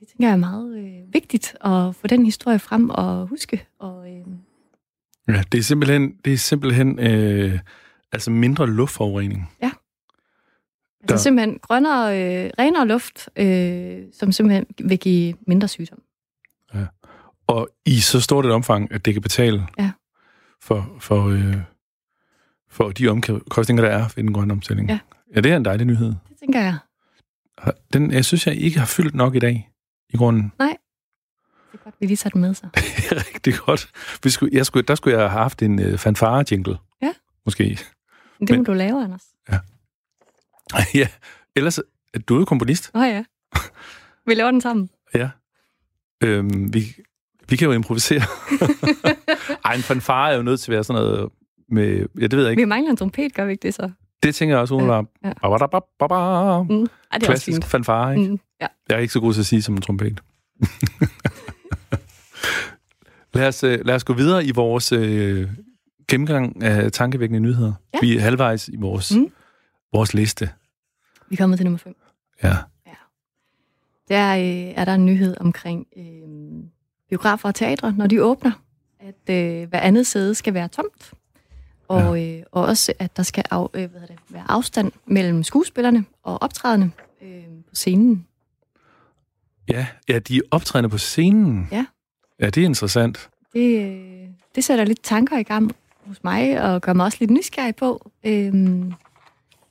det 0.00 0.08
tænker 0.08 0.26
jeg 0.26 0.32
er 0.32 0.36
meget 0.36 0.78
øh, 0.78 1.14
vigtigt 1.14 1.56
at 1.64 1.94
få 1.94 2.06
den 2.06 2.24
historie 2.24 2.58
frem 2.58 2.90
og 2.90 3.26
huske. 3.26 3.66
Og, 3.78 4.10
øh, 4.10 4.24
ja 5.28 5.42
det 5.52 5.58
er 5.58 5.62
simpelthen, 5.62 6.16
det 6.24 6.32
er 6.32 6.36
simpelthen 6.36 6.98
øh, 6.98 7.58
altså 8.12 8.30
mindre 8.30 8.66
luftforurening. 8.66 9.50
Altså 11.02 11.14
Der- 11.14 11.16
simpelthen 11.16 11.58
grønnere, 11.58 12.06
øh, 12.44 12.50
renere 12.58 12.86
luft, 12.88 13.28
øh, 13.36 14.02
som 14.12 14.32
simpelthen 14.32 14.66
vil 14.84 14.98
give 14.98 15.34
mindre 15.46 15.68
sygdom. 15.68 16.02
Og 17.46 17.68
i 17.86 18.00
så 18.00 18.20
stort 18.20 18.46
et 18.46 18.52
omfang, 18.52 18.92
at 18.92 19.04
det 19.04 19.12
kan 19.14 19.22
betale 19.22 19.66
Ja. 19.78 19.90
for, 20.62 20.96
for, 21.00 21.26
øh, 21.28 21.56
for 22.70 22.90
de 22.90 23.08
omkostninger, 23.08 23.84
der 23.84 23.90
er 23.90 24.02
ved 24.16 24.24
den 24.24 24.32
grønne 24.32 24.52
omstilling. 24.52 24.88
Ja. 24.88 24.98
ja, 25.36 25.40
det 25.40 25.52
er 25.52 25.56
en 25.56 25.64
dejlig 25.64 25.86
nyhed. 25.86 26.06
Det 26.28 26.36
tænker 26.40 26.60
jeg. 26.60 26.78
Den, 27.92 28.12
jeg 28.12 28.24
synes, 28.24 28.46
jeg 28.46 28.56
ikke 28.56 28.78
har 28.78 28.86
fyldt 28.86 29.14
nok 29.14 29.34
i 29.34 29.38
dag, 29.38 29.70
i 30.08 30.16
grunden. 30.16 30.52
Det 30.60 31.80
er 31.80 31.84
godt, 31.84 31.94
vi 32.00 32.06
lige 32.06 32.16
tager 32.16 32.30
den 32.30 32.40
med 32.40 32.54
så. 32.54 32.66
Rigtig 33.34 33.54
godt. 33.54 33.90
Vi 34.24 34.30
skulle, 34.30 34.56
jeg 34.56 34.66
skulle, 34.66 34.86
der 34.86 34.94
skulle 34.94 35.18
jeg 35.18 35.30
have 35.30 35.40
haft 35.42 35.62
en 35.62 35.78
øh, 35.82 35.98
fanfare-jingle. 35.98 36.76
Ja. 37.02 37.12
Måske. 37.44 37.78
Men 38.38 38.48
det 38.48 38.56
må 38.56 38.56
Men- 38.56 38.64
du 38.64 38.72
lave, 38.72 39.04
Anders. 39.04 39.24
ja, 40.94 41.08
ellers, 41.56 41.80
du 42.28 42.34
er 42.34 42.38
jo 42.38 42.44
komponist. 42.44 42.90
Nå 42.94 43.02
ja. 43.02 43.24
Vi 44.26 44.34
laver 44.34 44.50
den 44.50 44.60
sammen. 44.60 44.90
Ja. 45.14 45.30
Øhm, 46.22 46.74
vi, 46.74 46.84
vi 47.48 47.56
kan 47.56 47.66
jo 47.66 47.72
improvisere. 47.72 48.22
Ej, 49.64 49.74
en 49.74 49.82
fanfare 49.82 50.32
er 50.32 50.36
jo 50.36 50.42
nødt 50.42 50.60
til 50.60 50.72
at 50.72 50.74
være 50.74 50.84
sådan 50.84 51.02
noget 51.02 51.30
med... 51.70 52.06
Ja, 52.20 52.26
det 52.26 52.32
ved 52.36 52.42
jeg 52.42 52.50
ikke. 52.50 52.60
Vi 52.62 52.66
mangler 52.66 52.90
en 52.90 52.96
trompet, 52.96 53.34
gør 53.34 53.44
vi 53.44 53.52
ikke 53.52 53.62
det 53.62 53.74
så? 53.74 53.90
Det 54.22 54.34
tænker 54.34 54.54
jeg 54.54 54.60
også, 54.60 54.74
umiddelbart. 54.74 55.04
Ja. 55.24 55.28
Ja. 55.28 55.32
Ja. 56.56 56.62
Mm. 56.62 56.82
Ej, 56.82 57.18
det 57.18 57.22
er 57.22 57.26
Klassisk 57.26 57.64
fanfare, 57.64 58.18
ikke? 58.18 58.30
Mm. 58.30 58.40
Ja. 58.60 58.66
Jeg 58.88 58.96
er 58.96 59.00
ikke 59.00 59.12
så 59.12 59.20
god 59.20 59.32
til 59.32 59.40
at 59.40 59.46
sige 59.46 59.62
som 59.62 59.74
en 59.74 59.80
trompet. 59.80 60.20
lad, 63.34 63.48
os, 63.48 63.64
øh, 63.64 63.78
lad 63.84 63.94
os 63.94 64.04
gå 64.04 64.12
videre 64.12 64.44
i 64.44 64.50
vores 64.54 64.92
øh, 64.92 65.48
gennemgang 66.08 66.62
af 66.62 66.92
tankevækkende 66.92 67.40
nyheder. 67.40 67.72
Ja. 67.94 67.98
Vi 68.02 68.16
er 68.16 68.20
halvvejs 68.20 68.68
i 68.68 68.76
vores, 68.76 69.14
Mm. 69.16 69.32
vores 69.92 70.14
liste. 70.14 70.50
Vi 71.28 71.34
er 71.34 71.36
kommet 71.36 71.58
til 71.58 71.64
nummer 71.64 71.78
5. 71.78 71.96
Ja. 72.42 72.56
Der 74.08 74.36
øh, 74.36 74.74
er 74.76 74.84
der 74.84 74.94
en 74.94 75.06
nyhed 75.06 75.36
omkring 75.40 75.86
øh, 75.96 76.64
biografer 77.08 77.48
og 77.48 77.54
teatre, 77.54 77.94
når 77.96 78.06
de 78.06 78.22
åbner, 78.24 78.52
at 79.00 79.34
øh, 79.34 79.68
hver 79.68 79.80
andet 79.80 80.06
sæde 80.06 80.34
skal 80.34 80.54
være 80.54 80.68
tomt. 80.68 81.12
Og, 81.90 82.22
øh, 82.26 82.42
og 82.52 82.62
også, 82.64 82.92
at 82.98 83.16
der 83.16 83.22
skal 83.22 83.44
af, 83.50 83.66
øh, 83.74 83.90
hvad 83.90 84.00
det, 84.00 84.16
være 84.28 84.44
afstand 84.48 84.92
mellem 85.06 85.42
skuespillerne 85.42 86.04
og 86.22 86.42
optrædende 86.42 86.90
øh, 87.22 87.44
på 87.68 87.74
scenen. 87.74 88.26
Ja, 89.68 89.86
ja 90.08 90.18
de 90.18 90.36
er 90.36 90.40
optrædende 90.50 90.88
på 90.88 90.98
scenen. 90.98 91.68
Ja. 91.72 91.86
Ja, 92.40 92.46
det 92.46 92.60
er 92.60 92.64
interessant. 92.64 93.30
Det, 93.52 93.84
øh, 93.84 94.28
det 94.54 94.64
sætter 94.64 94.84
lidt 94.84 95.02
tanker 95.02 95.38
i 95.38 95.42
gang 95.42 95.72
hos 96.06 96.24
mig, 96.24 96.62
og 96.62 96.80
gør 96.80 96.92
mig 96.92 97.06
også 97.06 97.18
lidt 97.20 97.30
nysgerrig 97.30 97.76
på, 97.76 98.10
øhm, 98.24 98.92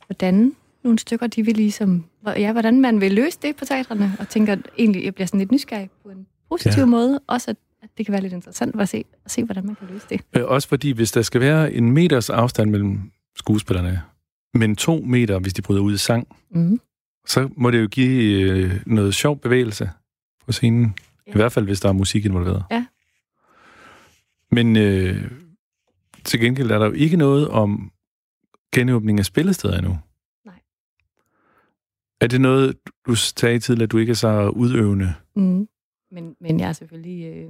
hvordan 0.08 0.56
nogle 0.84 1.00
stykker, 1.00 1.28
de 1.28 1.46
vil 1.46 1.56
ligesom, 1.56 2.06
ja, 2.26 2.52
hvordan 2.52 2.82
man 2.82 3.02
vil 3.02 3.12
løse 3.12 3.40
det 3.42 3.56
på 3.56 3.66
teatrene, 3.66 4.16
og 4.20 4.30
tænker 4.30 4.58
egentlig, 4.78 5.06
jeg 5.06 5.16
bliver 5.16 5.28
sådan 5.28 5.40
lidt 5.40 5.52
nysgerrig 5.52 5.90
på 6.04 6.10
en 6.10 6.28
positiv 6.50 6.72
Ja. 6.72 6.80
ja. 6.80 6.86
måde, 6.86 7.20
også 7.28 7.52
at, 7.52 7.58
at 7.84 7.90
det 7.98 8.06
kan 8.06 8.14
være 8.14 8.22
lidt 8.22 8.34
interessant 8.34 8.82
at 8.82 8.90
se, 8.90 9.06
at 9.26 9.32
se, 9.32 9.44
hvordan 9.44 9.66
man 9.66 9.76
kan 9.76 9.88
løse 9.88 10.06
det. 10.10 10.22
Øh, 10.36 10.44
Også 10.46 10.68
fordi, 10.68 10.92
hvis 10.92 11.12
der 11.12 11.22
skal 11.22 11.42
være 11.42 11.74
en 11.74 11.92
meters 11.92 12.30
afstand 12.30 12.70
mellem 12.70 13.12
skuespillerne, 13.36 14.02
men 14.54 14.76
to 14.76 15.02
meter, 15.06 15.40
hvis 15.40 15.54
de 15.54 15.62
bryder 15.62 15.82
ud 15.82 15.94
i 15.94 15.98
sang, 15.98 16.28
Mm. 16.52 16.80
så 17.28 17.50
må 17.58 17.72
det 17.72 17.82
jo 17.82 17.88
give 17.88 18.42
øh, 18.42 18.82
noget 18.86 19.16
sjov 19.16 19.40
bevægelse 19.40 19.90
på 20.46 20.52
scenen. 20.52 20.96
Ja. 21.28 21.32
I 21.32 21.36
hvert 21.36 21.52
fald, 21.52 21.66
hvis 21.66 21.80
der 21.80 21.90
er 21.90 21.94
musik 21.94 22.26
involveret. 22.26 22.64
Ja. 22.72 22.86
Men 24.52 24.76
øh, 24.78 25.32
til 26.26 26.40
gengæld 26.40 26.72
er 26.72 26.80
der 26.80 26.86
jo 26.86 26.92
ikke 26.92 27.18
noget 27.18 27.48
om 27.48 27.92
genåbning 28.76 29.20
af 29.20 29.26
spillesteder 29.26 29.78
endnu. 29.78 29.98
Nej. 30.46 30.60
Er 32.22 32.28
det 32.28 32.42
noget, 32.42 32.76
du 33.08 33.16
sagde 33.16 33.60
tidligere, 33.60 33.84
at 33.84 33.92
du 33.92 33.98
ikke 33.98 34.12
er 34.12 34.16
så 34.16 34.50
udøvende? 34.50 35.14
Mm. 35.36 35.68
Men, 36.12 36.36
men 36.42 36.60
jeg 36.60 36.70
er 36.70 36.74
selvfølgelig, 36.74 37.26
øh, 37.36 37.50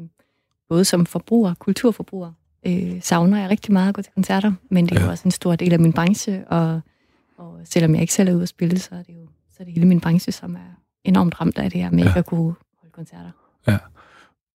både 0.69 0.85
som 0.85 1.05
forbruger, 1.05 1.53
kulturforbruger, 1.53 2.31
øh, 2.67 3.01
savner 3.01 3.39
jeg 3.41 3.49
rigtig 3.49 3.73
meget 3.73 3.89
at 3.89 3.95
gå 3.95 4.01
til 4.01 4.13
koncerter, 4.13 4.51
men 4.69 4.85
det 4.85 4.91
er 4.91 4.95
ja. 4.95 4.99
Ja. 5.01 5.05
jo 5.05 5.11
også 5.11 5.27
en 5.27 5.31
stor 5.31 5.55
del 5.55 5.73
af 5.73 5.79
min 5.79 5.93
branche, 5.93 6.47
og, 6.47 6.81
og 7.37 7.61
selvom 7.63 7.93
jeg 7.93 8.01
ikke 8.01 8.13
selv 8.13 8.29
er 8.29 8.33
ude 8.33 8.41
at 8.43 8.49
spille, 8.49 8.79
så 8.79 8.95
er 8.95 9.03
det 9.03 9.15
jo 9.15 9.27
så 9.49 9.55
er 9.59 9.63
det 9.65 9.73
hele 9.73 9.87
min 9.87 10.01
branche, 10.01 10.31
som 10.31 10.55
er 10.55 10.79
enormt 11.03 11.41
ramt 11.41 11.57
af 11.57 11.71
det 11.71 11.81
her 11.81 11.89
med 11.89 11.97
Ja. 11.99 12.03
ja. 12.03 12.09
ikke 12.09 12.19
at 12.19 12.25
kunne 12.25 12.53
holde 12.77 12.91
koncerter. 12.91 13.31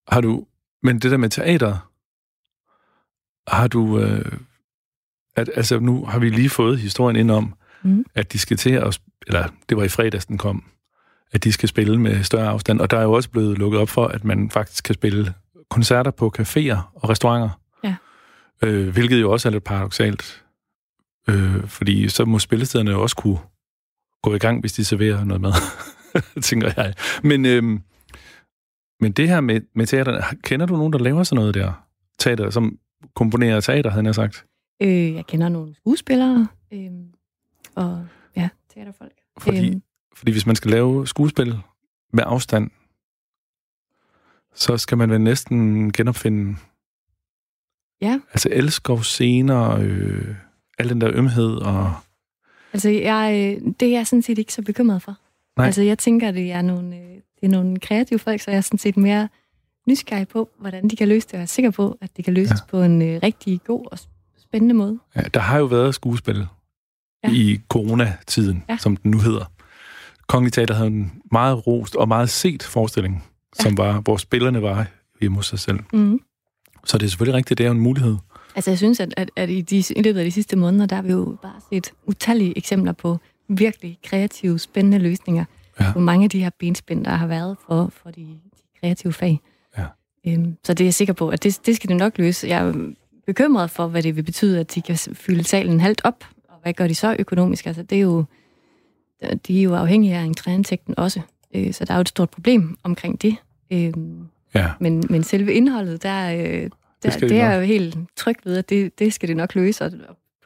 Har 0.09 0.21
du... 0.21 0.47
Men 0.83 0.99
det 0.99 1.11
der 1.11 1.17
med 1.17 1.29
teater, 1.31 1.90
har 3.57 3.69
du... 3.69 3.99
Øh, 4.01 4.33
at, 5.37 5.51
altså, 5.57 5.79
nu 5.81 6.05
har 6.05 6.19
vi 6.19 6.31
lige 6.31 6.51
fået 6.51 6.79
historien 6.79 7.17
ind 7.17 7.31
om, 7.31 7.55
Mm. 7.83 8.05
at 8.14 8.33
de 8.33 8.38
skal 8.38 8.57
til 8.57 8.71
at... 8.71 9.01
Eller, 9.27 9.49
det 9.69 9.77
var 9.77 9.85
i 9.85 9.88
fredags, 9.88 10.27
den 10.27 10.38
kom. 10.38 10.64
At 11.35 11.44
de 11.44 11.53
skal 11.53 11.68
spille 11.68 12.01
med 12.01 12.23
større 12.23 12.49
afstand. 12.49 12.81
Og 12.81 12.90
der 12.90 12.99
er 12.99 13.03
jo 13.03 13.12
også 13.12 13.31
blevet 13.31 13.59
lukket 13.59 13.81
op 13.81 13.88
for, 13.88 14.07
at 14.07 14.25
man 14.25 14.51
faktisk 14.51 14.85
kan 14.85 14.94
spille 14.94 15.35
koncerter 15.70 16.11
på 16.11 16.33
caféer 16.38 16.77
og 16.94 17.09
restauranter. 17.09 17.61
Ja. 17.85 17.94
Øh, 18.62 18.88
hvilket 18.92 19.20
jo 19.20 19.33
også 19.33 19.49
er 19.49 19.53
lidt 19.53 19.64
paradoxalt. 19.64 20.44
Øh, 21.29 21.66
fordi 21.68 22.09
så 22.09 22.25
må 22.25 22.38
spillestederne 22.38 22.90
jo 22.90 23.03
også 23.03 23.16
kunne 23.16 23.38
gå 24.23 24.35
i 24.35 24.38
gang, 24.38 24.61
hvis 24.61 24.73
de 24.73 24.85
serverer 24.85 25.25
noget 25.25 25.40
mad, 25.40 25.53
tænker 26.42 26.73
jeg. 26.77 26.94
Men, 27.23 27.47
øhm, 27.47 27.83
men 29.01 29.12
det 29.12 29.29
her 29.29 29.40
med, 29.40 29.61
med 29.75 29.87
teater, 29.87 30.23
kender 30.42 30.66
du 30.66 30.77
nogen, 30.77 30.92
der 30.92 30.99
laver 30.99 31.23
sådan 31.23 31.37
noget 31.40 31.55
der? 31.55 31.73
Teater, 32.18 32.51
som 32.51 32.79
komponerer 33.14 33.61
teater, 33.61 33.90
havde 33.90 34.07
jeg 34.07 34.14
sagt. 34.14 34.44
Øh, 34.83 35.14
jeg 35.14 35.27
kender 35.27 35.49
nogle 35.49 35.75
skuespillere, 35.75 36.49
øh, 36.73 36.90
og 37.75 38.07
ja, 38.37 38.49
teaterfolk. 38.75 39.12
Fordi, 39.38 39.68
Øhm. 39.68 39.83
Fordi 40.16 40.33
hvis 40.33 40.46
man 40.46 40.57
skal 40.57 40.70
lave 40.70 41.07
skuespil 41.07 41.59
med 42.12 42.24
afstand, 42.27 42.70
så 44.55 44.77
skal 44.79 44.98
man 44.98 45.11
vel 45.11 45.20
næsten 45.20 45.92
genopfinde 45.92 46.57
Ja. 48.00 48.20
altså 48.33 48.48
Elskov 48.53 49.03
scener, 49.03 49.70
øh, 49.81 50.35
al 50.79 50.88
den 50.88 51.00
der 51.00 51.11
ømhed 51.14 51.55
og... 51.57 51.92
Altså, 52.72 52.88
jeg, 52.90 53.57
øh, 53.62 53.72
det 53.81 53.88
er 53.88 53.92
jeg 53.92 54.07
sådan 54.07 54.22
set 54.22 54.38
ikke 54.38 54.53
så 54.53 54.62
bekymret 54.62 55.03
for. 55.03 55.16
Nej. 55.57 55.66
Altså, 55.66 55.83
jeg 55.83 55.98
tænker, 55.98 56.31
det 56.31 56.53
er 56.53 56.62
nogle, 56.62 56.96
øh, 56.96 57.03
det 57.40 57.42
er 57.42 57.48
nogle 57.48 57.81
kreative 57.81 58.18
folk, 58.18 58.40
så 58.40 58.50
jeg 58.50 58.59
er 58.59 58.61
sådan 58.61 58.79
set 58.79 58.96
mere 58.96 59.29
nysgerrig 59.88 60.29
på, 60.29 60.50
hvordan 60.59 60.88
de 60.88 60.96
kan 60.96 61.09
løse 61.09 61.27
det, 61.27 61.33
og 61.35 61.38
jeg 61.38 61.42
er 61.42 61.46
sikker 61.46 61.70
på, 61.70 61.98
at 62.00 62.16
det 62.16 62.24
kan 62.24 62.35
løses 62.35 62.50
Ja. 62.61 62.66
på 62.70 62.83
en 62.83 63.03
øh, 63.03 63.20
rigtig 63.22 63.61
god 63.66 63.87
og 63.92 63.98
spændende 64.38 64.74
måde. 64.74 64.98
Ja, 65.16 65.20
der 65.20 65.40
har 65.40 65.59
jo 65.59 65.64
været 65.64 65.94
skuespil 65.94 66.46
ja. 67.24 67.31
I 67.33 67.61
coronatiden. 67.68 68.64
Ja. 68.68 68.77
som 68.77 68.96
den 68.96 69.11
nu 69.11 69.18
hedder. 69.18 69.44
Kongelig 70.26 70.52
Teater 70.52 70.74
havde 70.74 70.88
en 70.88 71.12
meget 71.32 71.66
rost 71.66 71.96
og 71.96 72.08
meget 72.08 72.30
set 72.30 72.62
forestilling, 72.62 73.24
som 73.52 73.78
var, 73.78 74.00
hvor 74.00 74.16
spillerne 74.16 74.62
var 74.62 74.87
hjemme 75.20 75.37
hos 75.37 75.46
sig 75.46 75.58
selv. 75.58 75.78
Mm. 75.92 76.20
Så 76.84 76.98
det 76.98 77.04
er 77.04 77.10
selvfølgelig 77.10 77.37
rigtigt, 77.37 77.58
det 77.58 77.66
er 77.66 77.70
en 77.70 77.80
mulighed. 77.80 78.16
Altså, 78.54 78.70
jeg 78.70 78.78
synes, 78.78 79.00
at, 79.00 79.14
at, 79.16 79.30
at 79.37 79.50
i, 79.50 79.60
de, 79.60 79.76
i 79.96 80.02
løbet 80.02 80.18
af 80.18 80.24
de 80.24 80.30
sidste 80.30 80.56
måneder, 80.56 80.87
der 80.87 80.96
har 80.96 81.02
vi 81.02 81.12
jo 81.12 81.37
bare 81.42 81.60
set 81.72 81.92
utallige 82.06 82.58
eksempler 82.58 82.92
på 82.92 83.18
virkelig 83.48 83.98
kreative, 84.04 84.58
spændende 84.58 84.98
løsninger. 84.98 85.44
Ja. 85.80 85.92
På 85.92 85.98
mange 85.98 86.24
af 86.24 86.30
de 86.30 86.40
her 86.40 86.50
benspænd, 86.58 87.04
der 87.04 87.10
har 87.10 87.26
været 87.26 87.56
for, 87.66 87.92
for 88.02 88.10
de, 88.10 88.20
de 88.20 88.80
kreative 88.80 89.12
fag. 89.12 89.40
Ja. 89.78 89.84
Øhm, 90.26 90.56
så 90.64 90.74
det 90.74 90.84
er 90.84 90.87
jeg 90.87 90.94
sikker 90.94 91.14
på, 91.14 91.28
at 91.28 91.42
det, 91.42 91.60
det 91.66 91.76
skal 91.76 91.88
det 91.88 91.96
nok 91.96 92.18
løse. 92.18 92.48
Jeg 92.48 92.68
er 92.68 92.92
bekymret 93.26 93.70
for, 93.70 93.87
hvad 93.87 94.02
det 94.02 94.16
vil 94.16 94.22
betyde, 94.22 94.60
at 94.60 94.74
de 94.74 94.82
kan 94.82 94.96
fylde 94.96 95.44
salen 95.44 95.80
halvt 95.80 96.00
op. 96.04 96.24
Og 96.48 96.58
hvad 96.62 96.72
gør 96.72 96.87
de 96.87 96.94
så 96.94 97.16
økonomisk? 97.18 97.66
Altså, 97.66 97.82
det 97.82 97.96
er 97.96 98.02
jo, 98.02 98.24
de 99.46 99.58
er 99.58 99.62
jo 99.62 99.74
afhængige 99.74 100.16
af 100.16 100.26
entréindtægten 100.26 100.94
også. 100.96 101.20
Øh, 101.54 101.72
så 101.74 101.84
der 101.84 101.92
er 101.92 101.98
jo 101.98 102.00
et 102.00 102.08
stort 102.08 102.30
problem 102.30 102.78
omkring 102.82 103.22
det. 103.22 103.37
Øhm, 103.72 104.28
Ja, 104.54 104.70
men, 104.80 105.04
men 105.10 105.22
selve 105.22 105.52
indholdet, 105.52 106.02
der, 106.02 106.32
øh, 106.32 106.40
der, 106.42 106.68
det, 107.02 107.20
de 107.20 107.28
det 107.28 107.40
er 107.40 107.50
jeg 107.50 107.60
jo 107.60 107.64
helt 107.66 107.96
tryg 108.16 108.37
ved, 108.44 108.56
at 108.56 108.68
det, 108.68 108.98
det 108.98 109.12
skal 109.12 109.28
det 109.28 109.37
nok 109.37 109.54
løse, 109.54 109.84
og 109.84 109.90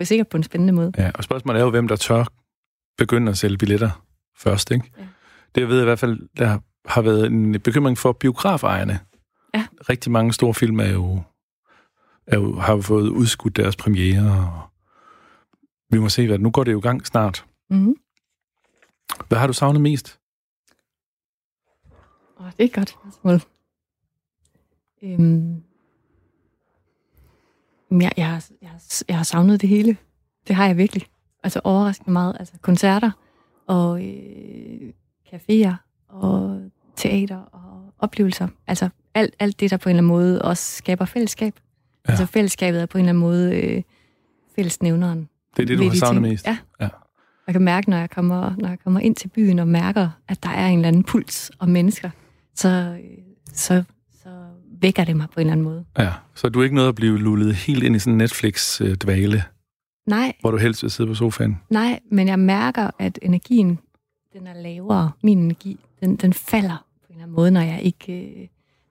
og 0.01 0.07
sikkert 0.07 0.29
på 0.29 0.37
en 0.37 0.43
spændende 0.43 0.73
måde. 0.73 0.93
ja. 0.99 1.11
Og 1.15 1.25
spørgsmålet 1.25 1.61
er 1.61 1.65
jo, 1.65 1.71
hvem 1.71 1.89
der 1.89 1.97
tør 1.97 2.25
begynde 2.99 3.31
at 3.31 3.39
sælge 3.39 3.59
billetter 3.59 4.05
først, 4.37 4.71
ikke? 4.71 4.91
Ja. 4.99 5.03
Det 5.55 5.61
jeg 5.61 5.69
ved 5.69 5.81
i 5.81 5.85
hvert 5.85 5.99
fald, 5.99 6.29
der 6.39 6.59
har 6.87 7.03
været 7.03 7.27
en 7.27 7.61
bekymring 7.61 7.99
for 7.99 8.13
biografejerne. 8.13 8.99
Ja. 9.55 9.67
Rigtig 9.91 10.13
mange 10.13 10.33
store 10.33 10.55
film 10.55 10.81
er 10.81 10.89
jo, 10.93 11.23
er 12.27 12.39
jo, 12.39 12.59
har 12.59 12.75
jo 12.75 12.81
fået 12.81 13.09
udskudt 13.09 13.57
deres 13.57 13.77
premiere, 13.77 14.33
og 14.33 14.61
vi 15.91 15.99
må 15.99 16.09
se, 16.09 16.27
hvad 16.27 16.39
nu 16.39 16.51
går 16.51 16.65
det 16.65 16.73
jo 16.73 16.79
i 16.79 16.83
gang 16.83 17.07
snart. 17.07 17.45
Mm-hmm. 17.71 17.95
Hvad 19.29 19.39
har 19.39 19.47
du 19.47 19.53
savnet 19.53 19.83
mest? 19.83 20.19
Oh, 22.37 22.47
det 22.47 22.61
er 22.61 22.65
et 22.65 22.73
godt 22.73 22.89
spørgsmål. 22.89 23.41
Øhm, 25.03 25.63
jeg, 27.91 28.13
jeg, 28.17 28.27
har, 28.29 28.45
jeg, 28.63 28.71
har- 28.71 29.03
jeg 29.09 29.17
har 29.17 29.25
savnet 29.25 29.61
det 29.61 29.69
hele. 29.69 29.97
Det 30.49 30.57
har 30.57 30.67
jeg 30.67 30.77
virkelig. 30.77 31.07
Altså 31.43 31.61
overraskende 31.65 32.11
meget. 32.11 32.37
Altså 32.39 32.55
koncerter 32.63 33.11
og 33.67 34.05
øh, 34.07 34.93
caféer 35.35 35.75
og 36.09 36.71
teater 36.97 37.37
og 37.39 37.93
oplevelser. 37.99 38.49
Altså 38.67 38.89
alt, 39.15 39.35
alt 39.39 39.61
det, 39.61 39.71
der 39.71 39.77
på 39.77 39.89
en 39.89 39.91
eller 39.91 39.99
anden 40.01 40.09
måde 40.09 40.43
også 40.43 40.77
skaber 40.77 41.05
fællesskab. 41.05 41.61
Ja. 42.07 42.11
Altså 42.11 42.27
fællesskabet 42.27 42.83
er 42.83 42.87
på 42.87 42.99
en 42.99 43.05
eller 43.05 43.09
anden 43.11 43.21
måde 43.21 43.57
øh, 43.57 43.83
fællesnævneren. 44.57 45.29
Det 45.57 45.63
er 45.63 45.67
det, 45.67 45.79
du 45.79 45.85
har 45.85 45.95
savnet 45.95 46.23
ting. 46.23 46.33
mest? 46.33 46.47
Ja. 46.47 46.59
Ja. 46.81 46.89
Jeg 47.49 47.55
kan 47.55 47.63
mærke, 47.63 47.91
når 47.91 47.97
jeg, 47.97 48.11
kommer, 48.11 48.55
når 48.59 48.69
jeg 48.69 48.79
kommer 48.85 49.01
ind 49.01 49.17
til 49.17 49.29
byen 49.29 49.59
og 49.59 49.69
mærker, 49.69 50.11
at 50.29 50.43
der 50.43 50.49
er 50.49 50.67
en 50.67 50.79
eller 50.79 50.89
anden 50.89 51.05
puls 51.05 51.51
og 51.59 51.69
mennesker, 51.69 52.11
så, 52.55 52.69
øh, 52.69 53.19
så, 53.53 53.83
så 54.23 54.29
vækker 54.81 55.05
det 55.05 55.17
mig 55.17 55.27
på 55.35 55.41
en 55.41 55.41
eller 55.41 55.53
anden 55.53 55.65
måde. 55.65 55.85
Ja, 55.99 56.13
så 56.35 56.49
du 56.49 56.61
er 56.61 56.65
ikke 56.65 56.75
noget 56.75 56.89
at 56.89 56.95
blive 56.95 57.19
lullet 57.19 57.55
helt 57.55 57.83
ind 57.83 57.97
i 57.97 57.99
sådan 57.99 58.13
en 58.13 58.19
Netflix-dvale, 58.19 59.45
Nej, 60.07 60.33
hvor 60.41 60.51
du 60.51 60.57
helst 60.57 60.83
vil 60.83 60.91
sidde 60.91 61.09
på 61.09 61.15
sofaen? 61.15 61.61
nej, 61.71 62.01
men 62.11 62.29
jeg 62.29 62.39
mærker, 62.39 62.91
at 62.99 63.19
energien, 63.23 63.79
den 64.33 64.47
er 64.47 64.55
lavere. 64.55 65.11
Min 65.23 65.39
energi, 65.39 65.81
den, 66.01 66.17
den 66.17 66.33
falder 66.33 66.87
på 67.01 67.07
en 67.09 67.15
eller 67.15 67.23
anden 67.23 67.37
måde, 67.37 67.51
når 67.51 67.61
jeg 67.61 67.83
ikke, 67.83 68.13
øh, 68.43 68.47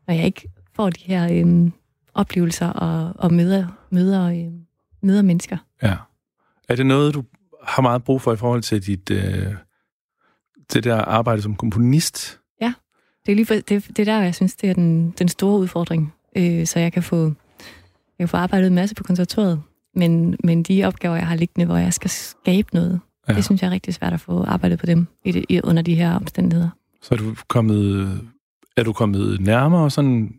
når 0.08 0.14
jeg 0.14 0.26
ikke 0.26 0.50
får 0.76 0.90
de 0.90 1.02
her 1.06 1.46
øh, 1.46 1.72
oplevelser 2.14 2.68
og, 2.70 3.14
og 3.16 3.34
møder, 3.34 3.68
møder, 3.90 4.30
øh, 4.30 4.54
møder 5.02 5.22
mennesker. 5.22 5.58
Ja. 5.84 5.96
Er 6.70 6.76
det 6.76 6.86
noget, 6.86 7.14
du 7.14 7.24
har 7.68 7.82
meget 7.82 8.04
brug 8.04 8.22
for 8.22 8.34
i 8.34 8.38
forhold 8.38 8.62
til 8.62 8.86
dit 8.86 9.12
øh, 9.12 9.54
det 10.74 10.84
der 10.84 10.96
arbejde 11.02 11.42
som 11.42 11.56
komponist? 11.56 12.40
Det 13.28 13.32
er 13.32 13.36
lige 13.36 13.46
for, 13.46 13.54
det, 13.54 13.70
det 13.70 14.00
er 14.00 14.06
der, 14.06 14.22
jeg 14.22 14.36
synes, 14.36 14.56
det 14.56 14.70
er 14.70 14.74
den, 14.74 15.12
den 15.20 15.28
store 15.28 15.60
udfordring. 15.60 16.14
Øh, 16.38 16.66
så 16.66 16.80
jeg 16.80 16.94
kan 16.94 17.04
få 17.04 17.26
jeg 17.26 18.20
kan 18.20 18.28
få 18.28 18.38
arbejdet 18.38 18.68
en 18.68 18.76
masse 18.76 18.96
på 18.96 19.04
konservatoriet, 19.04 19.62
men, 19.96 20.38
men 20.44 20.64
de 20.64 20.84
opgaver, 20.86 21.16
jeg 21.16 21.28
har 21.28 21.36
liggende, 21.36 21.66
hvor 21.66 21.78
jeg 21.78 21.94
skal 21.94 22.10
skabe 22.10 22.70
noget, 22.74 23.00
Ja. 23.28 23.34
ja. 23.34 23.38
det 23.38 23.46
synes 23.46 23.62
jeg 23.62 23.68
er 23.68 23.72
rigtig 23.72 23.94
svært 23.94 24.14
at 24.14 24.20
få 24.20 24.44
arbejdet 24.44 24.80
på 24.80 24.86
dem 24.86 25.08
i 25.26 25.32
det, 25.32 25.46
i, 25.50 25.62
under 25.64 25.82
de 25.82 25.96
her 25.96 26.16
omstændigheder. 26.16 26.70
Så 27.02 27.14
er 27.14 27.18
du 27.18 27.36
kommet, 27.48 28.12
er 28.78 28.84
du 28.84 28.94
kommet 28.94 29.42
nærmere 29.42 29.90
sådan... 29.92 30.34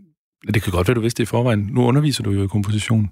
Det 0.55 0.63
kan 0.63 0.73
godt 0.73 0.89
være, 0.89 0.95
du 0.95 1.01
vidste 1.01 1.23
det 1.23 1.29
i 1.29 1.31
forvejen. 1.31 1.59
Nu 1.73 1.85
underviser 1.85 2.23
du 2.23 2.31
jo 2.31 2.45
i 2.45 2.47
komposition. 2.47 3.11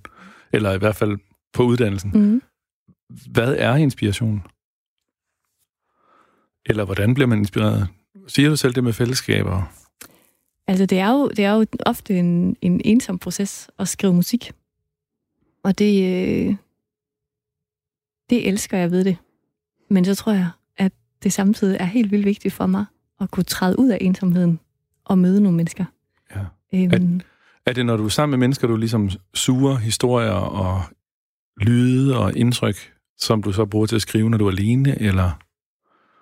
Eller 0.53 0.73
i 0.73 0.79
hvert 0.79 0.97
fald 0.97 1.19
på 1.55 1.63
uddannelsen. 1.63 2.11
Mm. 2.15 2.43
Hvad 3.09 3.57
er 3.59 3.75
inspiration? 3.75 4.43
Eller 6.67 6.85
hvordan 6.85 7.15
bliver 7.15 7.27
man 7.27 7.39
inspireret? 7.39 7.89
Siger 8.29 8.49
du 8.49 8.57
selv 8.57 8.75
det 8.75 8.85
med 8.85 8.93
fællesskaber? 8.93 9.73
Altså, 10.67 10.87
det 10.87 10.99
er 10.99 11.11
jo, 11.11 11.29
det 11.29 11.45
er 11.45 11.53
jo 11.53 11.67
ofte 11.87 12.19
en, 12.19 12.57
en 12.61 12.81
ensom 12.85 13.19
proces 13.19 13.71
at 13.79 13.89
skrive 13.89 14.15
musik. 14.15 14.53
Og 15.63 15.79
det, 15.79 16.03
øh, 16.03 16.57
det 18.31 18.49
elsker 18.49 18.79
jeg 18.79 18.91
ved 18.91 19.05
det. 19.05 19.17
Men 19.91 20.05
så 20.05 20.15
tror 20.15 20.33
jeg, 20.33 20.51
at 20.77 20.93
det 21.23 21.33
samtidig 21.33 21.77
er 21.81 21.85
helt 21.85 22.11
vildt 22.11 22.27
vigtigt 22.27 22.55
for 22.55 22.67
mig 22.67 22.85
at 23.21 23.31
kunne 23.31 23.45
træde 23.45 23.79
ud 23.79 23.89
af 23.89 23.99
ensomheden 24.01 24.61
at 25.11 25.19
møde 25.19 25.41
nogle 25.41 25.57
mennesker. 25.57 25.85
Ja. 26.37 26.45
Øhm, 26.75 27.17
er, 27.17 27.21
er 27.67 27.73
det, 27.73 27.87
når 27.87 27.97
du 27.97 28.05
er 28.05 28.09
sammen 28.09 28.31
med 28.31 28.47
mennesker, 28.47 28.69
du 28.69 28.77
ligesom 28.77 29.11
suger 29.35 29.77
historier 29.77 30.31
og 30.33 30.83
lyde 31.61 32.19
og 32.19 32.37
indtryk, 32.37 32.96
som 33.19 33.43
du 33.43 33.53
så 33.53 33.65
bruger 33.65 33.87
til 33.87 33.97
at 33.97 34.03
skrive, 34.03 34.31
når 34.31 34.39
du 34.39 34.47
er 34.47 34.51
alene, 34.51 35.03
eller? 35.03 35.31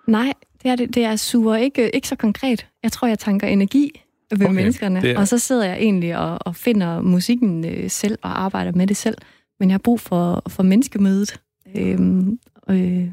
Nej, 0.07 0.33
det 0.63 0.71
er, 0.71 0.75
det, 0.75 0.95
det 0.95 1.03
er 1.03 1.15
suger 1.15 1.55
ikke, 1.55 1.95
ikke 1.95 2.07
så 2.07 2.15
konkret. 2.15 2.67
Jeg 2.83 2.91
tror, 2.91 3.07
jeg 3.07 3.19
tanker 3.19 3.47
energi 3.47 4.01
ved 4.31 4.45
okay, 4.45 4.55
menneskerne, 4.55 5.07
er... 5.07 5.19
og 5.19 5.27
så 5.27 5.39
sidder 5.39 5.65
jeg 5.65 5.77
egentlig 5.77 6.17
og, 6.17 6.37
og 6.41 6.55
finder 6.55 7.01
musikken 7.01 7.65
øh, 7.65 7.89
selv 7.89 8.17
og 8.21 8.41
arbejder 8.41 8.71
med 8.71 8.87
det 8.87 8.97
selv. 8.97 9.17
Men 9.59 9.69
jeg 9.69 9.73
har 9.73 9.79
brug 9.79 9.99
for, 9.99 10.43
for 10.47 10.63
menneskemødet, 10.63 11.41
øhm, 11.75 12.39
øh, 12.69 13.07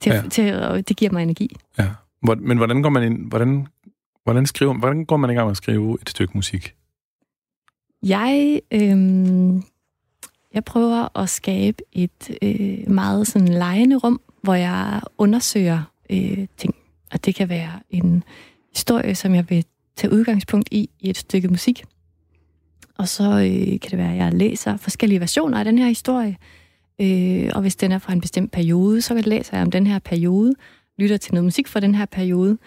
til, 0.00 0.12
ja. 0.12 0.22
til, 0.30 0.54
og 0.54 0.88
det 0.88 0.96
giver 0.96 1.12
mig 1.12 1.22
energi. 1.22 1.56
Ja. 1.78 1.88
Men 2.38 2.56
hvordan 2.56 2.82
går 2.82 2.90
man 2.90 3.02
ind, 3.02 3.28
hvordan, 3.28 3.66
hvordan, 4.24 4.46
skriver, 4.46 4.74
hvordan 4.74 5.04
går 5.04 5.16
man 5.16 5.30
i 5.30 5.34
gang 5.34 5.46
med 5.46 5.50
at 5.50 5.56
skrive 5.56 5.98
et 6.02 6.08
stykke 6.08 6.32
musik? 6.34 6.74
Jeg, 8.02 8.60
øhm, 8.72 9.62
jeg 10.54 10.64
prøver 10.64 11.18
at 11.18 11.28
skabe 11.28 11.82
et 11.92 12.38
øh, 12.42 12.90
meget 12.90 13.26
sådan 13.26 13.48
lejende 13.48 13.96
rum, 13.96 14.20
hvor 14.42 14.54
jeg 14.54 15.00
undersøger 15.18 15.82
øh, 16.10 16.46
ting. 16.56 16.74
Og 17.12 17.24
det 17.24 17.34
kan 17.34 17.48
være 17.48 17.80
en 17.90 18.24
historie, 18.74 19.14
som 19.14 19.34
jeg 19.34 19.50
vil 19.50 19.64
tage 19.96 20.12
udgangspunkt 20.12 20.68
i 20.70 20.90
i 21.00 21.10
et 21.10 21.16
stykke 21.16 21.48
musik. 21.48 21.84
Og 22.98 23.08
så 23.08 23.24
øh, 23.24 23.80
kan 23.80 23.90
det 23.90 23.98
være, 23.98 24.12
at 24.12 24.16
jeg 24.16 24.32
læser 24.32 24.76
forskellige 24.76 25.20
versioner 25.20 25.58
af 25.58 25.64
den 25.64 25.78
her 25.78 25.88
historie. 25.88 26.36
Øh, 27.00 27.50
og 27.54 27.60
hvis 27.60 27.76
den 27.76 27.92
er 27.92 27.98
fra 27.98 28.12
en 28.12 28.20
bestemt 28.20 28.52
periode, 28.52 29.02
så 29.02 29.14
læser 29.14 29.56
jeg 29.56 29.66
om 29.66 29.70
den 29.70 29.86
her 29.86 29.98
periode, 29.98 30.54
lytter 30.98 31.16
til 31.16 31.34
noget 31.34 31.44
musik 31.44 31.68
fra 31.68 31.80
den 31.80 31.94
her 31.94 32.06
periode. 32.06 32.58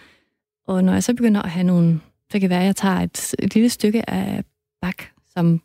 Og 0.66 0.84
når 0.84 0.92
jeg 0.92 1.04
så 1.04 1.14
begynder 1.14 1.42
at 1.42 1.50
have 1.50 1.64
nogle... 1.64 2.00
Så 2.32 2.32
kan 2.32 2.40
det 2.40 2.50
være, 2.50 2.60
at 2.60 2.66
jeg 2.66 2.76
tager 2.76 3.00
et, 3.00 3.34
et 3.38 3.54
lille 3.54 3.68
stykke 3.68 4.10
af 4.10 4.44
Bach, 4.82 4.98
som 5.32 5.60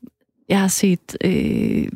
jeg 0.50 0.60
har 0.60 0.68
set 0.68 1.18
øh, 1.24 1.88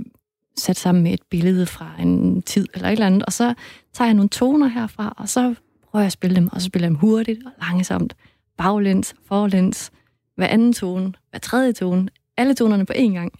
sat 0.57 0.77
sammen 0.77 1.03
med 1.03 1.13
et 1.13 1.21
billede 1.29 1.65
fra 1.65 1.91
en 1.99 2.41
tid 2.41 2.67
eller 2.73 2.87
et 2.87 2.91
eller 2.91 3.05
andet, 3.05 3.23
og 3.25 3.33
så 3.33 3.53
tager 3.93 4.07
jeg 4.07 4.13
nogle 4.13 4.29
toner 4.29 4.67
herfra, 4.67 5.13
og 5.17 5.29
så 5.29 5.55
prøver 5.91 6.01
jeg 6.01 6.05
at 6.05 6.11
spille 6.11 6.35
dem, 6.35 6.49
og 6.51 6.61
så 6.61 6.65
spiller 6.65 6.85
jeg 6.85 6.89
dem 6.89 6.97
hurtigt 6.97 7.39
og 7.45 7.51
langsomt, 7.61 8.15
baglæns, 8.57 9.15
forlæns, 9.27 9.91
hver 10.35 10.47
anden 10.47 10.73
tone, 10.73 11.13
hver 11.29 11.39
tredje 11.39 11.73
tone, 11.73 12.09
alle 12.37 12.53
tonerne 12.53 12.85
på 12.85 12.93
én 12.93 13.13
gang. 13.13 13.39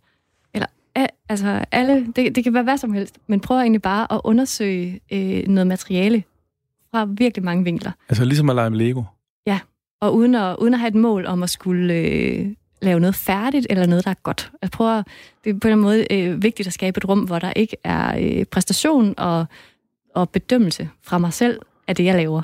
Eller 0.54 0.67
altså 1.30 1.65
alle, 1.71 2.08
det, 2.15 2.36
det 2.36 2.43
kan 2.43 2.54
være 2.54 2.63
hvad 2.63 2.78
som 2.78 2.93
helst, 2.93 3.17
men 3.28 3.39
prøv 3.39 3.58
egentlig 3.58 3.82
bare 3.82 4.13
at 4.13 4.21
undersøge 4.23 4.99
øh, 5.12 5.47
noget 5.47 5.67
materiale 5.67 6.23
fra 6.91 7.06
virkelig 7.06 7.45
mange 7.45 7.63
vinkler. 7.63 7.91
Altså 8.10 8.25
ligesom 8.25 8.49
at 8.49 8.56
lege 8.56 8.69
med 8.69 8.78
Lego? 8.78 9.04
Ja, 9.47 9.60
og 10.01 10.15
uden 10.15 10.36
at, 10.36 10.56
uden 10.60 10.73
at 10.73 10.80
have 10.80 10.88
et 10.88 10.95
mål 10.95 11.25
om 11.25 11.43
at 11.43 11.49
skulle 11.49 11.93
øh, 11.93 12.47
lave 12.81 12.99
noget 12.99 13.15
færdigt, 13.15 13.67
eller 13.69 13.85
noget, 13.85 14.05
der 14.05 14.11
er 14.11 14.15
godt. 14.23 14.51
Jeg 14.61 14.71
prøver, 14.71 15.03
det 15.43 15.55
er 15.55 15.59
på 15.59 15.67
en 15.67 15.79
måde 15.79 16.13
øh, 16.13 16.43
vigtigt 16.43 16.67
at 16.67 16.73
skabe 16.73 16.97
et 16.97 17.09
rum, 17.09 17.19
hvor 17.19 17.39
der 17.39 17.53
ikke 17.53 17.77
er 17.83 18.17
øh, 18.19 18.45
præstation 18.45 19.13
og, 19.17 19.45
og 20.15 20.29
bedømmelse 20.29 20.89
fra 21.01 21.17
mig 21.17 21.33
selv 21.33 21.59
af 21.88 21.95
det, 21.95 22.05
jeg 22.05 22.15
laver. 22.15 22.41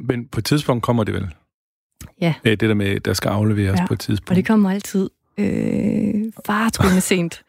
Men 0.00 0.26
på 0.26 0.40
et 0.40 0.44
tidspunkt 0.44 0.82
kommer 0.82 1.04
det 1.04 1.14
vel? 1.14 1.28
Ja. 2.20 2.34
Det 2.44 2.60
der 2.60 2.74
med, 2.74 3.00
der 3.00 3.12
skal 3.12 3.28
afleveres 3.28 3.80
ja. 3.80 3.86
på 3.86 3.94
et 3.94 4.00
tidspunkt. 4.00 4.30
og 4.30 4.36
det 4.36 4.46
kommer 4.46 4.70
altid 4.70 5.10
øh, 5.38 6.32
faretruende 6.46 7.00
sent. 7.00 7.42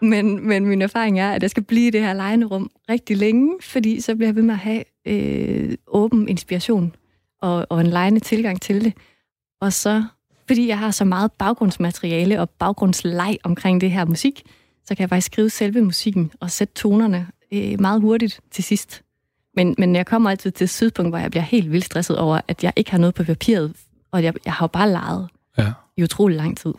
Men, 0.00 0.48
men 0.48 0.66
min 0.66 0.82
erfaring 0.82 1.20
er, 1.20 1.32
at 1.32 1.42
jeg 1.42 1.50
skal 1.50 1.62
blive 1.62 1.86
i 1.86 1.90
det 1.90 2.00
her 2.00 2.12
lejende 2.12 2.46
rum 2.46 2.70
rigtig 2.88 3.16
længe, 3.16 3.58
fordi 3.62 4.00
så 4.00 4.14
bliver 4.14 4.28
jeg 4.28 4.36
ved 4.36 4.42
med 4.42 4.54
at 4.54 4.60
have 4.60 4.84
øh, 5.06 5.76
åben 5.86 6.28
inspiration 6.28 6.94
og, 7.42 7.66
og 7.70 7.80
en 7.80 7.86
lejende 7.86 8.20
tilgang 8.20 8.60
til 8.60 8.84
det. 8.84 8.92
Og 9.60 9.72
så, 9.72 10.04
fordi 10.46 10.68
jeg 10.68 10.78
har 10.78 10.90
så 10.90 11.04
meget 11.04 11.32
baggrundsmateriale 11.32 12.40
og 12.40 12.50
baggrundsleg 12.50 13.38
omkring 13.44 13.80
det 13.80 13.90
her 13.90 14.04
musik, 14.04 14.42
så 14.84 14.94
kan 14.94 15.00
jeg 15.02 15.08
faktisk 15.08 15.26
skrive 15.26 15.50
selve 15.50 15.82
musikken 15.82 16.32
og 16.40 16.50
sætte 16.50 16.74
tonerne 16.74 17.26
øh, 17.52 17.80
meget 17.80 18.00
hurtigt 18.00 18.40
til 18.50 18.64
sidst. 18.64 19.02
Men, 19.56 19.74
men 19.78 19.96
jeg 19.96 20.06
kommer 20.06 20.30
altid 20.30 20.50
til 20.50 20.64
et 20.64 20.70
tidspunkt, 20.70 21.10
hvor 21.10 21.18
jeg 21.18 21.30
bliver 21.30 21.42
helt 21.42 21.72
vildt 21.72 21.84
stresset 21.84 22.18
over, 22.18 22.40
at 22.48 22.64
jeg 22.64 22.72
ikke 22.76 22.90
har 22.90 22.98
noget 22.98 23.14
på 23.14 23.24
papiret, 23.24 23.72
og 24.12 24.22
jeg, 24.22 24.34
jeg 24.44 24.52
har 24.52 24.64
jo 24.64 24.68
bare 24.68 24.90
leget 24.90 25.28
ja. 25.58 25.72
i 25.96 26.02
utrolig 26.02 26.36
lang 26.36 26.58
tid. 26.58 26.74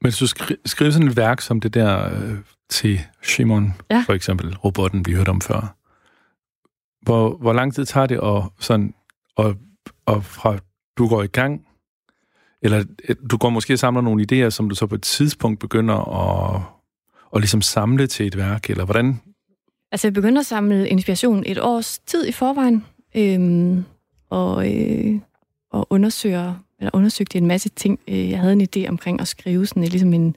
Men 0.00 0.10
hvis 0.10 0.18
du 0.18 0.24
skri- 0.24 0.62
skriver 0.66 0.90
sådan 0.90 1.08
et 1.08 1.16
værk 1.16 1.40
som 1.40 1.60
det 1.60 1.74
der 1.74 2.04
øh, 2.06 2.36
til 2.70 3.00
Shimon, 3.22 3.74
ja. 3.90 4.02
for 4.06 4.12
eksempel, 4.12 4.56
robotten, 4.56 5.06
vi 5.06 5.12
hørte 5.12 5.28
om 5.28 5.40
før, 5.40 5.74
hvor, 7.02 7.36
hvor 7.36 7.52
lang 7.52 7.74
tid 7.74 7.84
tager 7.84 8.06
det 8.06 8.20
at, 8.22 8.42
sådan, 8.60 8.94
og, 9.36 9.56
og 10.06 10.24
fra 10.24 10.58
du 10.98 11.08
går 11.08 11.22
i 11.22 11.26
gang, 11.26 11.66
eller 12.62 12.84
øh, 13.08 13.16
du 13.30 13.36
går 13.36 13.50
måske 13.50 13.72
og 13.72 13.78
samler 13.78 14.00
nogle 14.00 14.26
idéer, 14.32 14.50
som 14.50 14.68
du 14.68 14.74
så 14.74 14.86
på 14.86 14.94
et 14.94 15.02
tidspunkt 15.02 15.60
begynder 15.60 15.94
at, 15.94 16.62
at 17.34 17.40
ligesom 17.40 17.62
samle 17.62 18.06
til 18.06 18.26
et 18.26 18.36
værk, 18.36 18.70
eller 18.70 18.84
hvordan? 18.84 19.20
Altså, 19.92 20.06
jeg 20.06 20.14
begynder 20.14 20.40
at 20.40 20.46
samle 20.46 20.88
inspiration 20.88 21.42
et 21.46 21.58
års 21.60 21.98
tid 21.98 22.26
i 22.26 22.32
forvejen, 22.32 22.84
øhm, 23.14 23.84
og, 24.30 24.74
øh, 24.74 25.14
og 25.70 25.86
undersøger 25.90 26.54
eller 26.78 26.90
undersøgte 26.92 27.38
en 27.38 27.46
masse 27.46 27.68
ting. 27.68 28.00
Øh, 28.08 28.30
jeg 28.30 28.38
havde 28.40 28.52
en 28.52 28.68
idé 28.76 28.88
omkring 28.88 29.20
at 29.20 29.28
skrive 29.28 29.66
sådan 29.66 29.82
ligesom 29.82 30.14
en, 30.14 30.36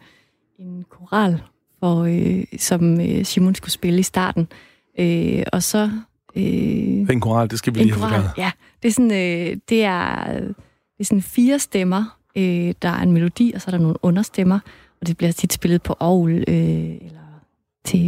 en 0.59 0.85
koral, 0.89 1.41
for, 1.79 2.03
øh, 2.03 2.43
som 2.57 3.01
øh, 3.01 3.25
Simon 3.25 3.55
skulle 3.55 3.71
spille 3.71 3.99
i 3.99 4.03
starten. 4.03 4.47
Øh, 4.99 5.43
og 5.53 5.63
så... 5.63 5.89
Øh, 6.35 6.43
en 6.43 7.19
koral, 7.19 7.49
det 7.49 7.59
skal 7.59 7.73
vi 7.73 7.79
lige 7.79 7.93
have 7.93 8.09
koral, 8.09 8.29
Ja, 8.37 8.51
det 8.83 8.87
er 8.87 8.93
sådan, 8.93 9.11
øh, 9.11 9.57
det 9.69 9.83
er, 9.83 10.25
det 11.01 11.05
er 11.05 11.07
sådan 11.07 11.21
fire 11.21 11.59
stemmer. 11.59 12.17
Øh, 12.35 12.73
der 12.81 12.89
er 12.89 13.01
en 13.01 13.11
melodi, 13.11 13.51
og 13.55 13.61
så 13.61 13.69
er 13.69 13.71
der 13.71 13.77
nogle 13.77 13.95
understemmer, 14.01 14.59
og 15.01 15.07
det 15.07 15.17
bliver 15.17 15.31
tit 15.31 15.53
spillet 15.53 15.81
på 15.81 15.95
ovl, 15.99 16.31
øh, 16.31 16.45
eller 16.47 17.41
til... 17.85 17.99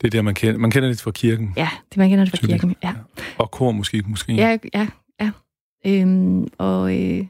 Det 0.00 0.06
er 0.06 0.10
der, 0.10 0.22
man 0.22 0.34
kender, 0.34 0.58
man 0.58 0.70
kender 0.70 0.88
det 0.88 1.00
fra 1.00 1.10
kirken. 1.10 1.52
Ja, 1.56 1.68
det 1.90 1.96
man 1.96 2.08
kender 2.08 2.24
det 2.24 2.30
fra 2.30 2.36
Typisk. 2.36 2.52
kirken, 2.52 2.76
ja. 2.82 2.92
Og 3.38 3.50
kor 3.50 3.72
måske, 3.72 4.02
måske. 4.06 4.32
Ja, 4.34 4.58
ja, 4.74 4.86
ja. 5.20 5.30
Øhm, 5.86 6.48
og, 6.58 7.00
øh, 7.00 7.26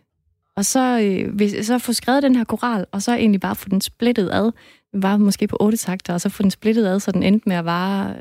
og 0.57 0.65
så, 0.65 1.01
øh, 1.01 1.35
hvis, 1.35 1.67
så 1.67 1.79
få 1.79 1.93
skrevet 1.93 2.23
den 2.23 2.37
her 2.37 2.45
koral, 2.45 2.87
og 2.93 3.03
så 3.03 3.15
egentlig 3.15 3.41
bare 3.41 3.55
få 3.55 3.69
den 3.69 3.81
splittet 3.81 4.31
ad. 4.33 4.51
Den 4.93 5.03
var 5.03 5.17
måske 5.17 5.47
på 5.47 5.57
otte 5.61 5.79
takter, 5.79 6.15
og 6.15 6.21
så 6.21 6.29
få 6.29 6.43
den 6.43 6.51
splittet 6.51 6.87
ad, 6.87 7.01
så 7.01 7.13
den 7.13 7.23
endte 7.23 7.49
med 7.49 7.57
at 7.57 7.65
vare 7.65 8.15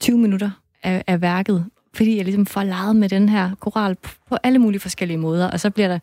20 0.00 0.16
øh, 0.16 0.22
minutter 0.22 0.50
af, 0.82 1.04
af 1.06 1.20
værket. 1.20 1.64
Fordi 1.94 2.16
jeg 2.16 2.24
ligesom 2.24 2.46
får 2.46 2.62
leget 2.62 2.96
med 2.96 3.08
den 3.08 3.28
her 3.28 3.54
koral 3.60 3.96
på 4.28 4.36
alle 4.42 4.58
mulige 4.58 4.80
forskellige 4.80 5.18
måder. 5.18 5.50
Og 5.50 5.60
så 5.60 5.70
bliver 5.70 5.88
der, 5.88 5.98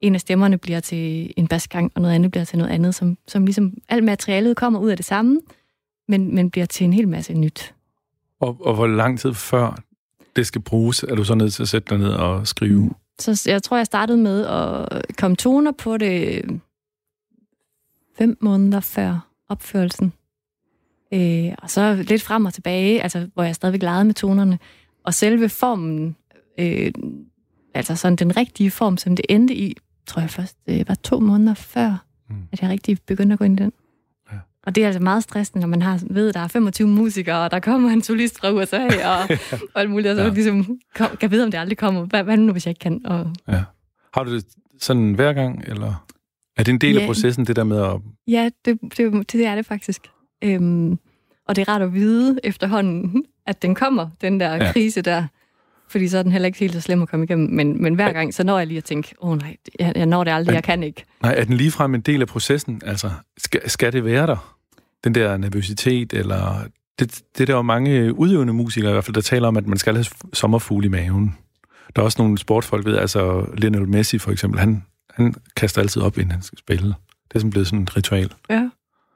en 0.00 0.14
af 0.14 0.20
stemmerne 0.20 0.58
bliver 0.58 0.80
til 0.80 1.32
en 1.36 1.48
basgang, 1.48 1.92
og 1.94 2.02
noget 2.02 2.14
andet 2.14 2.30
bliver 2.30 2.44
til 2.44 2.58
noget 2.58 2.70
andet, 2.70 2.94
som, 2.94 3.18
som 3.28 3.46
ligesom 3.46 3.72
alt 3.88 4.04
materialet 4.04 4.56
kommer 4.56 4.80
ud 4.80 4.90
af 4.90 4.96
det 4.96 5.06
samme, 5.06 5.40
men, 6.08 6.34
men 6.34 6.50
bliver 6.50 6.66
til 6.66 6.84
en 6.84 6.92
hel 6.92 7.08
masse 7.08 7.34
nyt. 7.34 7.74
Og, 8.40 8.56
og 8.60 8.74
hvor 8.74 8.86
lang 8.86 9.20
tid 9.20 9.34
før 9.34 9.82
det 10.36 10.46
skal 10.46 10.60
bruges, 10.60 11.02
er 11.02 11.14
du 11.14 11.24
så 11.24 11.34
nødt 11.34 11.54
til 11.54 11.62
at 11.62 11.68
sætte 11.68 11.90
dig 11.90 11.98
ned 11.98 12.08
og 12.08 12.46
skrive? 12.46 12.80
Mm. 12.80 12.94
Så 13.18 13.42
jeg 13.46 13.62
tror, 13.62 13.76
jeg 13.76 13.86
startede 13.86 14.18
med 14.18 14.46
at 14.46 15.16
komme 15.18 15.36
toner 15.36 15.72
på 15.72 15.96
det 15.96 16.42
fem 18.18 18.38
måneder 18.40 18.80
før 18.80 19.28
opførelsen. 19.48 20.12
Øh, 21.14 21.52
og 21.58 21.70
så 21.70 22.04
lidt 22.08 22.22
frem 22.22 22.44
og 22.44 22.54
tilbage, 22.54 23.02
altså, 23.02 23.28
hvor 23.34 23.42
jeg 23.42 23.54
stadigvæk 23.54 23.82
legede 23.82 24.04
med 24.04 24.14
tonerne. 24.14 24.58
Og 25.06 25.14
selve 25.14 25.48
formen, 25.48 26.16
øh, 26.58 26.92
altså 27.74 27.96
sådan 27.96 28.16
den 28.16 28.36
rigtige 28.36 28.70
form, 28.70 28.96
som 28.96 29.16
det 29.16 29.26
endte 29.28 29.54
i, 29.54 29.76
tror 30.06 30.20
jeg 30.20 30.30
først, 30.30 30.56
det 30.66 30.88
var 30.88 30.94
to 30.94 31.20
måneder 31.20 31.54
før, 31.54 32.04
mm. 32.30 32.36
at 32.52 32.62
jeg 32.62 32.70
rigtig 32.70 32.98
begyndte 33.06 33.32
at 33.32 33.38
gå 33.38 33.44
ind 33.44 33.60
i 33.60 33.62
den. 33.62 33.72
Og 34.66 34.74
det 34.74 34.82
er 34.82 34.86
altså 34.86 35.02
meget 35.02 35.22
stressende, 35.22 35.60
når 35.60 35.68
man 35.68 35.82
har, 35.82 36.02
ved, 36.10 36.28
at 36.28 36.34
der 36.34 36.40
er 36.40 36.48
25 36.48 36.88
musikere, 36.88 37.44
og 37.44 37.50
der 37.50 37.60
kommer 37.60 37.90
en 37.90 38.02
solist 38.02 38.38
fra 38.38 38.52
USA, 38.52 38.86
og, 39.12 39.38
og 39.74 39.80
alt 39.80 39.90
muligt, 39.90 40.08
og 40.08 40.16
så 40.16 40.22
ja. 40.22 40.28
ligesom, 40.28 40.78
kom, 40.94 41.16
kan 41.20 41.30
vide, 41.30 41.44
om 41.44 41.50
det 41.50 41.58
aldrig 41.58 41.78
kommer. 41.78 42.04
Hvad, 42.04 42.24
hvad 42.24 42.36
nu, 42.36 42.52
hvis 42.52 42.66
jeg 42.66 42.70
ikke 42.70 42.78
kan? 42.78 43.06
Og... 43.06 43.32
Ja. 43.48 43.62
Har 44.14 44.24
du 44.24 44.34
det 44.34 44.46
sådan 44.80 45.12
hver 45.12 45.32
gang, 45.32 45.64
eller 45.66 46.06
er 46.56 46.62
det 46.62 46.72
en 46.72 46.80
del 46.80 46.94
ja. 46.94 47.00
af 47.00 47.06
processen, 47.06 47.44
det 47.44 47.56
der 47.56 47.64
med 47.64 47.82
at... 47.82 48.00
Ja, 48.28 48.50
det, 48.64 48.78
det, 48.96 49.32
det 49.32 49.46
er 49.46 49.54
det 49.54 49.66
faktisk. 49.66 50.10
Øhm, 50.44 50.98
og 51.48 51.56
det 51.56 51.68
er 51.68 51.72
rart 51.72 51.82
at 51.82 51.94
vide 51.94 52.38
efterhånden, 52.44 53.24
at 53.46 53.62
den 53.62 53.74
kommer, 53.74 54.08
den 54.20 54.40
der 54.40 54.54
ja. 54.54 54.72
krise 54.72 55.02
der. 55.02 55.26
Fordi 55.88 56.08
så 56.08 56.18
er 56.18 56.22
den 56.22 56.32
heller 56.32 56.46
ikke 56.46 56.58
helt 56.58 56.72
så 56.72 56.80
slem 56.80 57.02
at 57.02 57.08
komme 57.08 57.24
igennem. 57.24 57.48
Men, 57.50 57.82
men 57.82 57.94
hver 57.94 58.12
gang, 58.12 58.34
så 58.34 58.44
når 58.44 58.58
jeg 58.58 58.66
lige 58.66 58.78
at 58.78 58.84
tænke, 58.84 59.14
åh 59.20 59.30
oh, 59.30 59.38
nej, 59.38 59.56
jeg, 59.78 59.92
jeg 59.96 60.06
når 60.06 60.24
det 60.24 60.30
aldrig, 60.30 60.54
jeg 60.54 60.64
kan 60.64 60.82
ikke. 60.82 61.04
Nej, 61.22 61.34
er 61.36 61.44
den 61.44 61.54
ligefrem 61.54 61.94
en 61.94 62.00
del 62.00 62.20
af 62.20 62.28
processen? 62.28 62.82
Altså, 62.84 63.10
skal, 63.38 63.70
skal 63.70 63.92
det 63.92 64.04
være 64.04 64.26
der? 64.26 64.56
den 65.06 65.14
der 65.14 65.36
nervøsitet, 65.36 66.12
eller 66.12 66.64
det, 66.98 67.22
det 67.38 67.48
der 67.48 67.54
er 67.54 67.58
jo 67.58 67.62
mange 67.62 68.18
udøvende 68.18 68.52
musikere 68.52 68.90
i 68.90 68.92
hvert 68.92 69.04
fald, 69.04 69.14
der 69.14 69.20
taler 69.20 69.48
om, 69.48 69.56
at 69.56 69.66
man 69.66 69.78
skal 69.78 69.94
have 69.94 70.06
sommerfugl 70.32 70.84
i 70.84 70.88
maven. 70.88 71.36
Der 71.96 72.02
er 72.02 72.04
også 72.04 72.22
nogle 72.22 72.38
sportfolk, 72.38 72.86
ved, 72.86 72.96
altså 72.96 73.46
Lionel 73.56 73.88
Messi 73.88 74.18
for 74.18 74.32
eksempel, 74.32 74.60
han, 74.60 74.84
han 75.10 75.34
kaster 75.56 75.80
altid 75.80 76.02
op, 76.02 76.18
inden 76.18 76.30
han 76.30 76.42
skal 76.42 76.58
spille. 76.58 76.94
Det 77.28 77.34
er 77.34 77.38
som 77.38 77.50
blevet 77.50 77.66
sådan 77.66 77.82
et 77.82 77.96
ritual. 77.96 78.32
Ja. 78.50 78.68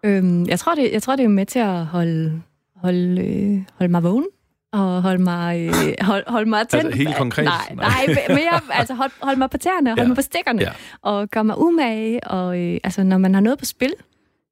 Øhm, 0.05 0.47
jeg, 0.47 0.59
tror, 0.59 0.75
det, 0.75 0.93
jeg 0.93 1.03
tror, 1.03 1.17
det 1.17 1.25
er 1.25 1.29
med 1.29 1.47
til 1.47 1.59
at 1.59 1.87
holde, 1.87 2.43
holde, 2.83 3.23
øh, 3.23 3.63
holde 3.79 3.91
mig 3.91 4.03
vågen. 4.03 4.27
og 4.73 5.03
holde 5.03 5.23
mig, 5.23 5.67
øh, 5.67 5.95
hold, 6.01 6.25
hold 6.27 6.47
mig 6.47 6.69
tændt. 6.69 6.85
Altså 6.85 6.99
helt 6.99 7.17
konkret? 7.17 7.45
Nej, 7.45 7.75
nej 7.75 8.07
mere, 8.29 8.61
altså 8.71 8.95
hold, 8.95 9.11
hold 9.23 9.37
mig 9.37 9.51
på 9.51 9.59
tæerne, 9.59 9.91
hold 9.91 9.99
ja. 9.99 10.07
mig 10.07 10.17
på 10.17 10.23
stikkerne, 10.23 10.63
ja. 10.63 10.71
og 11.03 11.29
gøre 11.29 11.45
mig 11.45 11.59
umage. 11.59 12.25
Og 12.25 12.59
øh, 12.59 12.81
altså, 12.85 13.03
når 13.03 13.19
man 13.19 13.35
har 13.35 13.41
noget 13.41 13.59
på 13.59 13.65
spil, 13.65 13.93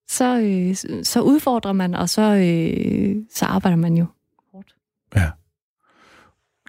så, 0.08 0.40
øh, 0.40 1.02
så 1.04 1.20
udfordrer 1.20 1.72
man, 1.72 1.94
og 1.94 2.08
så, 2.08 2.22
øh, 2.22 3.16
så 3.34 3.44
arbejder 3.46 3.76
man 3.76 3.96
jo 3.96 4.06
hårdt. 4.52 4.74
Ja. 5.16 5.30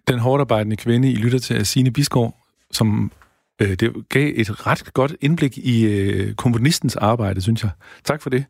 Den 0.08 0.20
hårdt 0.20 0.42
arbejdende 0.42 0.76
kvinde, 0.76 1.12
I 1.12 1.16
lytter 1.16 1.40
til, 1.40 1.56
er 1.56 1.64
Signe 1.64 1.92
Bisgaard, 1.92 2.38
som 2.72 3.12
øh, 3.62 3.76
det 3.76 4.10
gav 4.10 4.34
et 4.36 4.68
ret 4.68 4.94
godt 4.94 5.16
indblik 5.22 5.58
i 5.58 5.86
øh, 5.86 6.34
komponistens 6.34 6.96
arbejde, 6.96 7.42
synes 7.42 7.64
jeg. 7.64 7.72
Tak 8.04 8.22
for 8.22 8.30
det. 8.30 8.46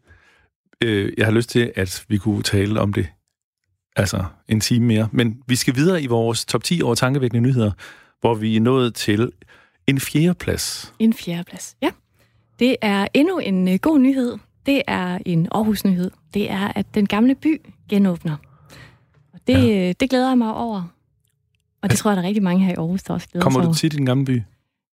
Øh, 0.83 1.13
jeg 1.17 1.25
har 1.25 1.31
lyst 1.31 1.49
til, 1.49 1.71
at 1.75 2.05
vi 2.07 2.17
kunne 2.17 2.43
tale 2.43 2.79
om 2.81 2.93
det 2.93 3.07
altså 3.95 4.25
en 4.47 4.59
time 4.59 4.85
mere. 4.85 5.09
Men 5.11 5.41
vi 5.47 5.55
skal 5.55 5.75
videre 5.75 6.01
i 6.01 6.07
vores 6.07 6.45
top 6.45 6.63
10 6.63 6.81
over 6.81 6.95
tankevækkende 6.95 7.41
nyheder, 7.41 7.71
hvor 8.21 8.35
vi 8.35 8.55
er 8.55 8.61
nået 8.61 8.95
til 8.95 9.31
en 9.87 9.99
fjerdeplads. 9.99 10.93
En 10.99 11.13
fjerdeplads, 11.13 11.75
ja. 11.81 11.89
Det 12.59 12.75
er 12.81 13.07
endnu 13.13 13.37
en 13.37 13.67
øh, 13.67 13.79
god 13.81 13.99
nyhed. 13.99 14.37
Det 14.65 14.81
er 14.87 15.19
en 15.25 15.47
Aarhus-nyhed. 15.51 16.11
Det 16.33 16.51
er, 16.51 16.71
at 16.75 16.95
den 16.95 17.05
gamle 17.05 17.35
by 17.35 17.61
genåbner. 17.89 18.35
Og 19.33 19.39
det, 19.47 19.67
ja. 19.67 19.89
Øh, 19.89 19.95
det 19.99 20.09
glæder 20.09 20.27
jeg 20.27 20.37
mig 20.37 20.53
over. 20.53 20.83
Og 21.81 21.89
det 21.89 21.97
tror 21.97 22.11
jeg, 22.11 22.17
der 22.17 22.23
er 22.23 22.27
rigtig 22.27 22.43
mange 22.43 22.65
her 22.65 22.71
i 22.71 22.75
Aarhus, 22.75 23.03
der 23.03 23.13
også 23.13 23.27
glæder 23.29 23.43
Kommer 23.43 23.61
sig 23.61 23.69
du 23.69 23.73
tit 23.73 23.93
i 23.93 23.97
den 23.97 24.05
gamle 24.05 24.25
by? 24.25 24.43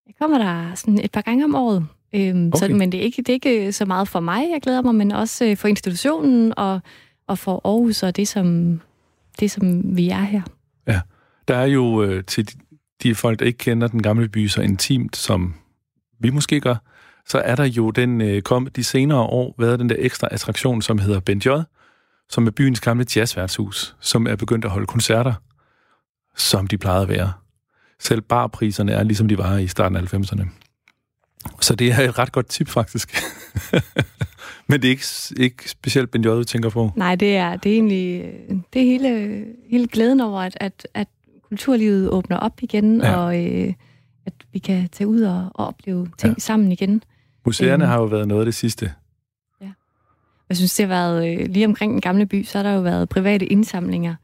Jeg 0.07 0.15
kommer 0.19 0.39
der 0.39 0.75
sådan 0.75 0.99
et 0.99 1.13
par 1.13 1.21
gange 1.21 1.45
om 1.45 1.55
året. 1.55 1.87
Øhm, 2.13 2.49
okay. 2.55 2.69
så, 2.69 2.75
men 2.75 2.93
det 2.93 3.01
er, 3.01 3.05
ikke, 3.05 3.23
det 3.23 3.29
er 3.29 3.33
ikke 3.33 3.73
så 3.73 3.85
meget 3.85 4.09
for 4.09 4.21
mig, 4.21 4.51
jeg 4.53 4.61
glæder 4.63 4.83
mig, 4.83 4.95
men 4.95 5.13
også 5.13 5.45
øh, 5.45 5.57
for 5.57 5.69
institutionen 5.69 6.53
og, 6.57 6.81
og 7.27 7.39
for 7.39 7.61
Aarhus 7.65 8.03
og 8.03 8.17
det 8.17 8.29
som, 8.29 8.81
det, 9.41 9.51
som 9.51 9.97
vi 9.97 10.09
er 10.09 10.23
her. 10.23 10.43
Ja, 10.87 11.01
der 11.49 11.57
er 11.57 11.67
jo 11.67 12.03
øh, 12.03 12.25
til 12.25 12.49
de, 12.49 12.59
de 13.03 13.15
folk, 13.15 13.39
der 13.39 13.47
ikke 13.47 13.59
kender 13.59 13.89
den 13.89 14.03
gamle 14.03 14.29
by 14.29 14.47
så 14.49 14.61
intimt, 14.61 15.17
som 15.17 15.55
vi 16.19 16.31
måske 16.31 16.61
gør, 16.61 16.77
så 17.29 17.39
er 17.39 17.57
der 17.57 17.65
jo 17.65 17.91
den, 17.91 18.21
øh, 18.21 18.43
kom 18.43 18.67
de 18.67 18.85
senere 18.85 19.21
år, 19.21 19.55
været 19.59 19.79
den 19.79 19.89
der 19.89 19.97
ekstra 19.99 20.29
attraktion, 20.31 20.83
som 20.83 20.99
hedder 20.99 21.21
Ben 21.21 21.39
J., 21.39 21.49
som 22.29 22.47
er 22.47 22.51
byens 22.51 22.81
gamle 22.81 23.07
jazzværtshus, 23.17 23.97
som 24.01 24.27
er 24.27 24.37
begyndt 24.37 24.65
at 24.65 24.71
holde 24.71 24.87
koncerter, 24.87 25.35
som 26.37 26.67
de 26.67 26.79
plejede 26.79 27.03
at 27.03 27.09
være. 27.09 27.33
Selv 28.01 28.21
barpriserne 28.21 28.93
er, 28.93 29.03
ligesom 29.03 29.29
de 29.29 29.39
var 29.39 29.57
i 29.57 29.67
starten 29.67 29.97
af 29.97 30.15
90'erne. 30.15 30.66
Så 31.61 31.75
det 31.75 31.93
er 31.93 32.01
et 32.01 32.19
ret 32.19 32.33
godt 32.33 32.47
tip, 32.47 32.69
faktisk. 32.69 33.17
Men 34.69 34.83
det 34.83 34.89
er 34.89 34.91
ikke, 34.91 35.07
ikke 35.37 35.71
specielt 35.71 36.11
Ben 36.11 36.23
J, 36.25 36.27
du 36.27 36.45
tænker 36.45 36.71
på? 36.71 36.91
Nej, 36.97 37.15
det 37.15 37.37
er, 37.37 37.57
det 37.57 37.73
er 37.73 37.75
egentlig 37.75 38.33
det 38.73 38.83
er 38.83 38.87
hele, 38.87 39.45
hele 39.71 39.87
glæden 39.87 40.21
over, 40.21 40.41
at, 40.41 40.57
at, 40.61 40.89
at 40.95 41.09
kulturlivet 41.49 42.11
åbner 42.11 42.37
op 42.37 42.53
igen, 42.63 43.01
ja. 43.01 43.17
og 43.17 43.45
øh, 43.45 43.73
at 44.27 44.33
vi 44.53 44.59
kan 44.59 44.89
tage 44.89 45.09
ud 45.09 45.23
og, 45.23 45.51
og 45.55 45.67
opleve 45.67 46.09
ting 46.19 46.35
ja. 46.35 46.39
sammen 46.39 46.73
igen. 46.73 47.03
Museerne 47.47 47.85
øhm. 47.85 47.91
har 47.91 47.99
jo 47.99 48.05
været 48.05 48.29
noget 48.29 48.41
af 48.41 48.45
det 48.45 48.55
sidste. 48.55 48.93
Ja. 49.61 49.71
Jeg 50.49 50.57
synes, 50.57 50.75
det 50.75 50.87
har 50.87 50.95
været, 50.95 51.41
øh, 51.41 51.47
lige 51.49 51.67
omkring 51.67 51.93
den 51.93 52.01
gamle 52.01 52.27
by, 52.27 52.45
så 52.45 52.59
har 52.59 52.63
der 52.63 52.73
jo 52.73 52.81
været 52.81 53.09
private 53.09 53.47
indsamlinger 53.47 54.15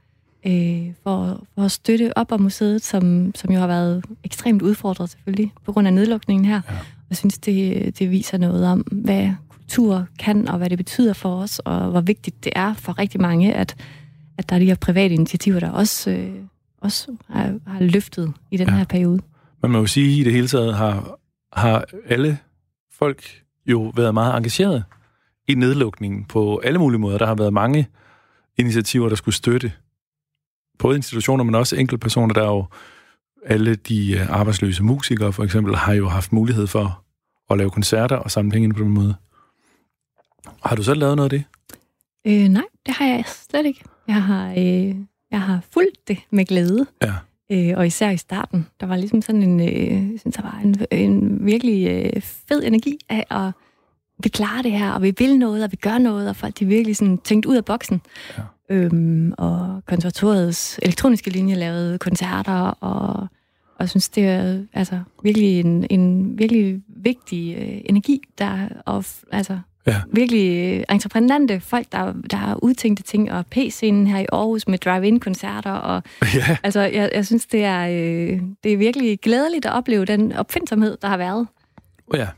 øh, 0.46 0.92
for, 1.02 1.44
for 1.54 1.62
at 1.62 1.70
støtte 1.70 2.18
op 2.18 2.32
om 2.32 2.40
museet, 2.40 2.82
som, 2.82 3.34
som 3.34 3.52
jo 3.52 3.58
har 3.58 3.66
været 3.66 4.04
ekstremt 4.24 4.62
udfordret 4.62 5.10
selvfølgelig, 5.10 5.52
på 5.64 5.72
grund 5.72 5.86
af 5.86 5.92
nedlukningen 5.92 6.44
her. 6.44 6.60
Ja. 6.70 6.74
Jeg 7.12 7.16
synes, 7.16 7.38
det, 7.38 7.98
det 7.98 8.10
viser 8.10 8.38
noget 8.38 8.66
om, 8.66 8.80
hvad 8.80 9.30
kultur 9.48 10.06
kan, 10.18 10.48
og 10.48 10.58
hvad 10.58 10.70
det 10.70 10.78
betyder 10.78 11.12
for 11.12 11.36
os, 11.36 11.58
og 11.58 11.90
hvor 11.90 12.00
vigtigt 12.00 12.44
det 12.44 12.52
er 12.56 12.74
for 12.74 12.98
rigtig 12.98 13.20
mange, 13.20 13.54
at, 13.54 13.76
at 14.38 14.48
der 14.48 14.54
er 14.56 14.60
de 14.60 14.66
her 14.66 14.74
private 14.74 15.14
initiativer, 15.14 15.60
der 15.60 15.70
også, 15.70 16.10
øh, 16.10 16.34
også 16.80 17.16
har, 17.28 17.58
har 17.66 17.80
løftet 17.80 18.32
i 18.50 18.56
den 18.56 18.68
ja. 18.68 18.74
her 18.74 18.84
periode. 18.84 19.20
Man 19.62 19.70
må 19.70 19.78
jo 19.78 19.86
sige, 19.86 20.12
at 20.12 20.20
i 20.20 20.24
det 20.24 20.32
hele 20.32 20.48
taget 20.48 20.74
har, 20.74 21.18
har 21.52 21.84
alle 22.06 22.38
folk 22.92 23.42
jo 23.66 23.92
været 23.96 24.14
meget 24.14 24.36
engageret 24.36 24.84
i 25.48 25.54
nedlukningen 25.54 26.24
på 26.24 26.58
alle 26.64 26.78
mulige 26.78 27.00
måder. 27.00 27.18
Der 27.18 27.26
har 27.26 27.34
været 27.34 27.52
mange 27.52 27.88
initiativer, 28.58 29.08
der 29.08 29.16
skulle 29.16 29.34
støtte 29.34 29.72
både 30.78 30.96
institutioner, 30.96 31.44
men 31.44 31.54
også 31.54 31.76
enkeltpersoner, 31.76 32.34
der 32.34 32.42
er 32.42 32.46
jo 32.46 32.66
alle 33.46 33.74
de 33.74 34.12
øh, 34.12 34.30
arbejdsløse 34.30 34.82
musikere, 34.82 35.32
for 35.32 35.44
eksempel, 35.44 35.76
har 35.76 35.92
jo 35.92 36.08
haft 36.08 36.32
mulighed 36.32 36.66
for 36.66 37.01
at 37.52 37.58
lave 37.58 37.70
koncerter 37.70 38.16
og 38.16 38.30
samle 38.30 38.50
penge 38.50 38.64
ind 38.64 38.74
på 38.74 38.82
den 38.82 38.90
måde. 38.90 39.14
Har 40.64 40.76
du 40.76 40.82
selv 40.82 41.00
lavet 41.00 41.16
noget 41.16 41.32
af 41.32 41.38
det? 41.38 41.44
Øh, 42.26 42.48
nej, 42.48 42.64
det 42.86 42.94
har 42.94 43.06
jeg 43.06 43.24
slet 43.26 43.66
ikke. 43.66 43.84
Jeg 44.08 44.22
har, 44.22 44.50
øh, 44.50 44.94
jeg 45.30 45.40
har 45.40 45.60
fulgt 45.70 46.08
det 46.08 46.18
med 46.30 46.44
glæde. 46.44 46.86
Ja. 47.02 47.12
Øh, 47.52 47.78
og 47.78 47.86
især 47.86 48.10
i 48.10 48.16
starten, 48.16 48.66
der 48.80 48.86
var 48.86 48.96
ligesom 48.96 49.22
sådan 49.22 49.42
en, 49.42 49.60
øh, 49.60 50.12
jeg 50.12 50.20
synes, 50.20 50.36
der 50.36 50.42
var 50.42 50.60
en, 50.64 50.86
en 50.90 51.46
virkelig 51.46 51.88
øh, 51.88 52.22
fed 52.22 52.62
energi 52.64 52.98
af 53.08 53.26
at 53.30 53.52
vi 54.22 54.28
klarer 54.28 54.62
det 54.62 54.72
her, 54.72 54.90
og 54.92 55.02
vi 55.02 55.14
vil 55.18 55.38
noget, 55.38 55.64
og 55.64 55.72
vi 55.72 55.76
gør 55.76 55.98
noget, 55.98 56.28
og 56.28 56.36
folk 56.36 56.58
de 56.58 56.66
virkelig 56.66 56.96
sådan 56.96 57.18
tænkt 57.18 57.46
ud 57.46 57.56
af 57.56 57.64
boksen. 57.64 58.00
Ja. 58.38 58.42
Øhm, 58.70 59.32
og 59.38 59.82
konservatoriets 59.86 60.80
elektroniske 60.82 61.30
linje 61.30 61.54
lavede 61.54 61.98
koncerter, 61.98 62.76
og, 62.80 63.20
og 63.74 63.80
jeg 63.80 63.88
synes, 63.88 64.08
det 64.08 64.24
er 64.24 64.62
altså, 64.72 65.00
virkelig 65.22 65.60
en, 65.60 65.86
en 65.90 66.38
virkelig 66.38 66.82
vigtig 67.02 67.56
øh, 67.58 67.80
energi, 67.84 68.22
der 68.38 68.68
og, 68.86 69.04
altså, 69.32 69.58
ja. 69.86 69.96
virkelig 70.12 70.76
øh, 70.78 70.84
entreprenante 70.90 71.60
folk, 71.60 71.86
der, 71.92 72.12
der 72.30 72.36
har 72.36 72.58
udtænkte 72.62 73.02
ting, 73.02 73.32
og 73.32 73.44
P-scenen 73.46 74.06
her 74.06 74.18
i 74.18 74.26
Aarhus 74.32 74.68
med 74.68 74.78
drive-in-koncerter, 74.78 75.70
og 75.70 76.02
ja. 76.34 76.56
altså, 76.62 76.80
jeg, 76.80 77.10
jeg 77.14 77.26
synes, 77.26 77.46
det 77.46 77.64
er, 77.64 77.82
øh, 77.88 78.40
det 78.64 78.72
er 78.72 78.76
virkelig 78.76 79.20
glædeligt 79.20 79.66
at 79.66 79.72
opleve 79.72 80.04
den 80.04 80.32
opfindsomhed, 80.32 80.96
der 81.02 81.08
har 81.08 81.16
været. 81.16 81.46
Ja. 82.14 82.28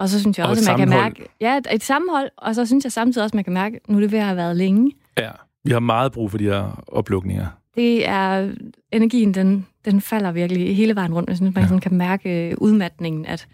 Og 0.00 0.08
så 0.08 0.20
synes 0.20 0.38
jeg 0.38 0.46
og 0.46 0.50
også, 0.50 0.70
at 0.72 0.78
man 0.78 0.88
sammenhold. 0.88 1.14
kan 1.14 1.22
mærke, 1.40 1.64
ja, 1.70 1.74
et 1.74 1.82
sammenhold, 1.82 2.30
og 2.36 2.54
så 2.54 2.66
synes 2.66 2.84
jeg 2.84 2.92
samtidig 2.92 3.24
også, 3.24 3.32
at 3.32 3.34
man 3.34 3.44
kan 3.44 3.52
mærke, 3.52 3.80
nu 3.88 3.96
er 3.96 4.00
det 4.00 4.12
ved 4.12 4.18
at 4.18 4.24
have 4.24 4.36
været 4.36 4.56
længe. 4.56 4.92
Ja, 5.18 5.30
vi 5.64 5.70
har 5.70 5.80
meget 5.80 6.12
brug 6.12 6.30
for 6.30 6.38
de 6.38 6.44
her 6.44 6.84
oplukninger. 6.88 7.46
Det 7.74 8.08
er, 8.08 8.52
energien, 8.92 9.34
den, 9.34 9.66
den 9.84 10.00
falder 10.00 10.32
virkelig 10.32 10.76
hele 10.76 10.94
vejen 10.94 11.14
rundt. 11.14 11.28
Jeg 11.28 11.36
synes, 11.36 11.54
man 11.54 11.64
ja. 11.72 11.78
kan 11.78 11.94
mærke 11.94 12.54
udmattningen, 12.58 13.26
at, 13.26 13.46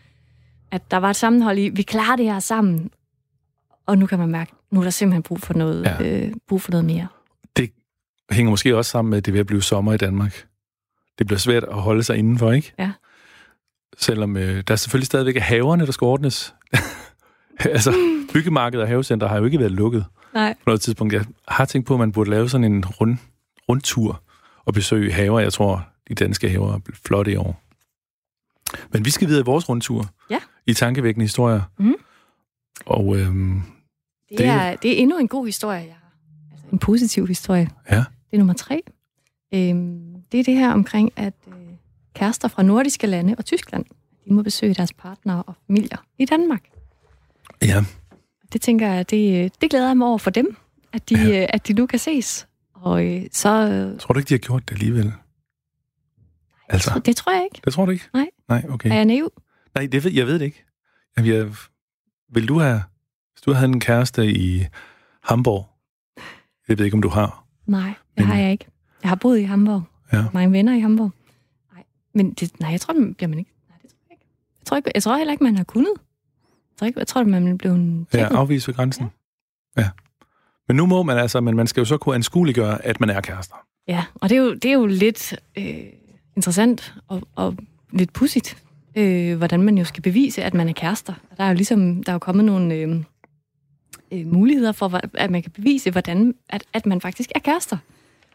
at 0.70 0.90
der 0.90 0.96
var 0.96 1.10
et 1.10 1.16
sammenhold 1.16 1.58
i, 1.58 1.68
vi 1.68 1.82
klarer 1.82 2.16
det 2.16 2.24
her 2.24 2.38
sammen, 2.38 2.90
og 3.86 3.98
nu 3.98 4.06
kan 4.06 4.18
man 4.18 4.28
mærke, 4.28 4.52
nu 4.70 4.80
er 4.80 4.84
der 4.84 4.90
simpelthen 4.90 5.22
brug 5.22 5.40
for 5.40 5.54
noget, 5.54 5.84
ja. 5.84 6.02
øh, 6.02 6.32
brug 6.48 6.62
for 6.62 6.70
noget 6.70 6.84
mere. 6.84 7.08
Det 7.56 7.70
hænger 8.30 8.50
måske 8.50 8.76
også 8.76 8.90
sammen 8.90 9.10
med, 9.10 9.18
at 9.18 9.26
det 9.26 9.30
er 9.30 9.32
ved 9.32 9.40
at 9.40 9.46
blive 9.46 9.62
sommer 9.62 9.92
i 9.92 9.96
Danmark. 9.96 10.46
Det 11.18 11.26
bliver 11.26 11.38
svært 11.38 11.64
at 11.64 11.74
holde 11.74 12.02
sig 12.02 12.16
indenfor, 12.16 12.52
ikke? 12.52 12.72
Ja. 12.78 12.92
Selvom 13.98 14.36
øh, 14.36 14.64
der 14.68 14.72
er 14.72 14.76
selvfølgelig 14.76 15.06
stadigvæk 15.06 15.36
haverne, 15.36 15.86
der 15.86 15.92
skal 15.92 16.04
ordnes. 16.04 16.54
altså, 17.60 17.94
byggemarkedet 18.32 18.82
og 18.82 18.88
havecenter 18.88 19.28
har 19.28 19.38
jo 19.38 19.44
ikke 19.44 19.58
været 19.58 19.72
lukket. 19.72 20.04
Nej. 20.34 20.52
På 20.52 20.62
noget 20.66 20.80
tidspunkt. 20.80 21.12
Jeg 21.12 21.24
har 21.48 21.64
tænkt 21.64 21.86
på, 21.86 21.94
at 21.94 22.00
man 22.00 22.12
burde 22.12 22.30
lave 22.30 22.48
sådan 22.48 22.72
en 22.72 22.84
rund, 22.84 23.16
rundtur 23.68 24.22
og 24.64 24.74
besøge 24.74 25.12
haver. 25.12 25.40
Jeg 25.40 25.52
tror, 25.52 25.88
de 26.08 26.14
danske 26.14 26.50
haver 26.50 26.74
er 26.74 26.78
flotte 27.04 27.32
i 27.32 27.36
år. 27.36 27.62
Men 28.92 29.04
vi 29.04 29.10
skal 29.10 29.28
videre 29.28 29.40
i 29.40 29.44
vores 29.44 29.68
rundtur. 29.68 30.06
Ja. 30.30 30.40
I 30.66 30.74
tankevækkende 30.74 31.24
historier. 31.24 31.62
Mm. 31.78 31.94
Og 32.86 33.16
øhm, 33.16 33.62
det, 34.28 34.38
det, 34.38 34.46
er, 34.46 34.76
det 34.76 34.92
er 34.92 35.02
endnu 35.02 35.18
en 35.18 35.28
god 35.28 35.46
historie, 35.46 35.80
ja. 35.80 35.94
Altså 36.52 36.66
en 36.72 36.78
positiv 36.78 37.26
historie. 37.26 37.70
Ja. 37.90 37.96
Det 37.96 38.32
er 38.32 38.38
nummer 38.38 38.54
tre. 38.54 38.82
Øhm, 39.54 40.14
det 40.32 40.40
er 40.40 40.44
det 40.44 40.54
her 40.54 40.72
omkring, 40.72 41.12
at 41.16 41.34
øh, 41.48 41.54
kærester 42.14 42.48
fra 42.48 42.62
nordiske 42.62 43.06
lande 43.06 43.34
og 43.38 43.44
Tyskland, 43.44 43.84
de 44.28 44.32
må 44.32 44.42
besøge 44.42 44.74
deres 44.74 44.92
partnere 44.92 45.42
og 45.42 45.54
familier 45.66 46.04
i 46.18 46.24
Danmark. 46.24 46.62
Ja. 47.62 47.84
Det 48.52 48.60
tænker 48.60 48.88
jeg, 48.88 49.10
det, 49.10 49.52
det 49.60 49.70
glæder 49.70 49.86
jeg 49.86 49.96
mig 49.96 50.08
over 50.08 50.18
for 50.18 50.30
dem, 50.30 50.56
at 50.92 51.08
de, 51.08 51.28
ja. 51.28 51.46
at 51.48 51.68
de 51.68 51.72
nu 51.72 51.86
kan 51.86 51.98
ses. 51.98 52.48
Og 52.74 53.06
øh, 53.06 53.22
så... 53.32 53.50
Tror 53.98 54.12
du 54.12 54.18
ikke, 54.18 54.28
de 54.28 54.34
har 54.34 54.38
gjort 54.38 54.68
det 54.68 54.74
alligevel? 54.74 55.12
Altså, 56.68 56.90
det, 56.94 57.06
det 57.06 57.16
tror 57.16 57.32
jeg 57.32 57.44
ikke. 57.44 57.60
Det 57.64 57.72
tror 57.72 57.84
du 57.86 57.92
ikke? 57.92 58.08
Nej. 58.14 58.26
Nej, 58.48 58.64
okay. 58.68 58.90
Er 58.90 58.94
jeg 58.94 59.04
naiv? 59.04 59.32
Nej, 59.76 59.86
det 59.92 60.04
ved, 60.04 60.12
jeg 60.12 60.26
ved 60.26 60.38
det 60.38 60.44
ikke. 60.44 60.64
Jamen, 61.16 61.32
jeg, 61.32 61.54
vil 62.28 62.48
du 62.48 62.58
have... 62.58 62.82
Hvis 63.32 63.40
du 63.42 63.52
havde 63.52 63.68
en 63.68 63.80
kæreste 63.80 64.26
i 64.26 64.66
Hamburg, 65.22 65.68
jeg 66.68 66.78
ved 66.78 66.84
ikke, 66.84 66.94
om 66.94 67.02
du 67.02 67.08
har. 67.08 67.44
Nej, 67.66 67.82
det 67.88 67.94
men, 68.16 68.26
har 68.26 68.36
jeg 68.36 68.52
ikke. 68.52 68.66
Jeg 69.02 69.10
har 69.10 69.16
boet 69.16 69.38
i 69.38 69.42
Hamburg. 69.42 69.82
Ja. 70.12 70.24
Mange 70.32 70.52
venner 70.52 70.74
i 70.76 70.80
Hamburg. 70.80 71.10
Nej, 71.74 71.84
men 72.14 72.32
det, 72.32 72.60
nej, 72.60 72.70
jeg 72.70 72.80
tror, 72.80 72.94
det 72.94 73.16
bliver 73.16 73.28
man 73.28 73.38
ikke. 73.38 73.50
Nej, 73.68 73.78
det 73.82 73.90
tror 73.90 73.96
jeg 74.08 74.12
ikke. 74.12 74.24
Jeg 74.60 74.66
tror, 74.66 74.76
ikke, 74.76 74.90
jeg 74.94 75.02
tror 75.02 75.16
heller 75.16 75.32
ikke, 75.32 75.44
man 75.44 75.56
har 75.56 75.64
kunnet. 75.64 75.92
Jeg 75.96 76.78
tror, 76.78 76.86
ikke, 76.86 76.98
jeg 76.98 77.06
tror 77.06 77.24
man 77.24 77.58
blev 77.58 77.72
en 77.72 78.06
Ja, 78.14 78.24
afvist 78.24 78.68
ved 78.68 78.74
grænsen. 78.74 79.06
Ja. 79.76 79.82
ja. 79.82 79.90
Men 80.68 80.76
nu 80.76 80.86
må 80.86 81.02
man 81.02 81.18
altså, 81.18 81.40
men 81.40 81.56
man 81.56 81.66
skal 81.66 81.80
jo 81.80 81.84
så 81.84 81.98
kunne 81.98 82.14
anskueliggøre, 82.14 82.84
at 82.84 83.00
man 83.00 83.10
er 83.10 83.20
kærester. 83.20 83.56
Ja, 83.88 84.04
og 84.14 84.28
det 84.28 84.36
er 84.36 84.42
jo, 84.42 84.54
det 84.54 84.64
er 84.64 84.74
jo 84.74 84.86
lidt 84.86 85.40
øh, 85.58 85.84
interessant 86.36 86.94
og, 87.08 87.22
og 87.34 87.56
lidt 87.92 88.12
pudsigt, 88.12 88.65
øh, 88.96 89.36
hvordan 89.36 89.62
man 89.62 89.78
jo 89.78 89.84
skal 89.84 90.02
bevise, 90.02 90.42
at 90.42 90.54
man 90.54 90.68
er 90.68 90.72
kærester. 90.72 91.14
Der 91.36 91.44
er 91.44 91.48
jo 91.48 91.54
ligesom, 91.54 92.02
der 92.02 92.12
er 92.12 92.14
jo 92.14 92.18
kommet 92.18 92.44
nogle 92.44 92.74
øh, 92.74 93.02
øh, 94.12 94.26
muligheder 94.26 94.72
for, 94.72 95.00
at 95.14 95.30
man 95.30 95.42
kan 95.42 95.50
bevise, 95.50 95.90
hvordan, 95.90 96.34
at, 96.48 96.64
at 96.72 96.86
man 96.86 97.00
faktisk 97.00 97.30
er 97.34 97.40
kærester. 97.40 97.76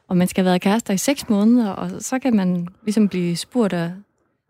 og 0.07 0.17
man 0.17 0.27
skal 0.27 0.43
have 0.43 0.49
været 0.49 0.61
kærester 0.61 0.93
i 0.93 0.97
seks 0.97 1.29
måneder, 1.29 1.69
og 1.69 1.91
så 1.99 2.19
kan 2.19 2.35
man 2.35 2.67
ligesom 2.83 3.09
blive 3.09 3.35
spurgt 3.35 3.73
af, 3.73 3.91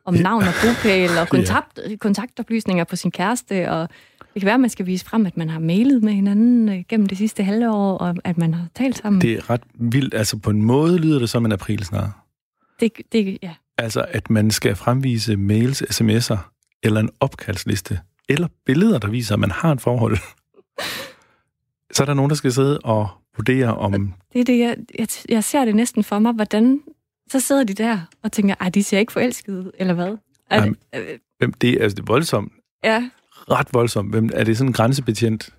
om 0.06 0.14
navn 0.14 0.44
og 0.44 0.54
bopæl 0.64 1.10
og 1.22 1.30
kontakt, 1.30 1.80
ja. 1.90 1.96
kontaktoplysninger 1.96 2.84
på 2.84 2.96
sin 2.96 3.12
kæreste, 3.12 3.72
og 3.72 3.90
det 4.34 4.42
kan 4.42 4.46
være, 4.46 4.54
at 4.54 4.60
man 4.60 4.70
skal 4.70 4.86
vise 4.86 5.06
frem, 5.06 5.26
at 5.26 5.38
man 5.38 5.50
har 5.50 5.60
mailet 5.60 6.04
med 6.04 6.14
hinanden 6.14 6.70
øh, 6.70 6.84
gennem 6.90 7.06
det 7.08 7.18
sidste 7.18 7.44
halve 7.44 7.72
år, 7.72 7.98
og 7.98 8.16
at 8.24 8.38
man 8.38 8.54
har 8.54 8.68
talt 8.76 8.98
sammen. 8.98 9.22
Det 9.22 9.34
er 9.34 9.50
ret 9.50 9.62
vildt. 9.74 10.14
Altså 10.14 10.38
på 10.38 10.50
en 10.50 10.62
måde 10.62 10.98
lyder 10.98 11.20
det 11.20 11.30
som 11.30 11.46
en 11.46 11.58
snart. 11.84 12.10
Det, 12.80 12.92
det, 13.12 13.38
ja. 13.44 13.54
Altså, 13.82 14.06
at 14.08 14.30
man 14.30 14.52
skal 14.52 14.76
fremvise 14.76 15.38
mails, 15.38 15.82
sms'er, 15.82 16.38
eller 16.84 17.00
en 17.00 17.10
opkaldsliste, 17.20 18.00
eller 18.30 18.48
billeder, 18.66 19.00
der 19.00 19.08
viser, 19.08 19.34
at 19.34 19.40
man 19.40 19.52
har 19.52 19.72
et 19.72 19.82
forhold. 19.82 20.18
Så 21.94 22.04
er 22.04 22.06
der 22.06 22.14
nogen, 22.14 22.30
der 22.30 22.36
skal 22.36 22.52
sidde 22.52 22.80
og 22.80 23.10
vurdere 23.38 23.78
om... 23.78 24.14
Det 24.34 24.42
er 24.42 24.46
det, 24.46 24.60
jeg, 24.60 24.78
jeg, 25.00 25.08
jeg 25.30 25.44
ser 25.44 25.66
det 25.66 25.76
næsten 25.76 26.04
for 26.04 26.20
mig, 26.20 26.34
hvordan... 26.34 26.82
Så 27.32 27.40
sidder 27.40 27.64
de 27.64 27.74
der 27.74 28.00
og 28.24 28.32
tænker, 28.32 28.56
at 28.60 28.74
de 28.74 28.84
ser 28.84 29.00
ikke 29.00 29.12
forelskede, 29.12 29.72
eller 29.80 29.94
hvad? 29.94 30.18
Er 30.50 30.60
Jamen, 30.60 30.76
det, 30.94 31.20
øh, 31.42 31.54
det, 31.62 31.70
er, 31.70 31.84
altså, 31.84 31.96
det 31.96 32.02
er 32.02 32.14
voldsomt. 32.14 32.54
Ja. 32.84 33.10
Ret 33.32 33.68
voldsomt. 33.74 34.12
Hvem, 34.12 34.30
er 34.34 34.44
det 34.44 34.58
sådan 34.58 34.70
en 34.70 34.74
grænsebetjent 34.74 35.50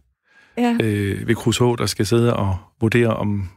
ja. 0.57 0.77
øh, 0.83 1.29
ved 1.29 1.35
Kruså, 1.35 1.77
der 1.77 1.87
skal 1.87 2.07
sidde 2.07 2.37
og 2.37 2.57
vurdere, 2.81 3.17
om 3.17 3.49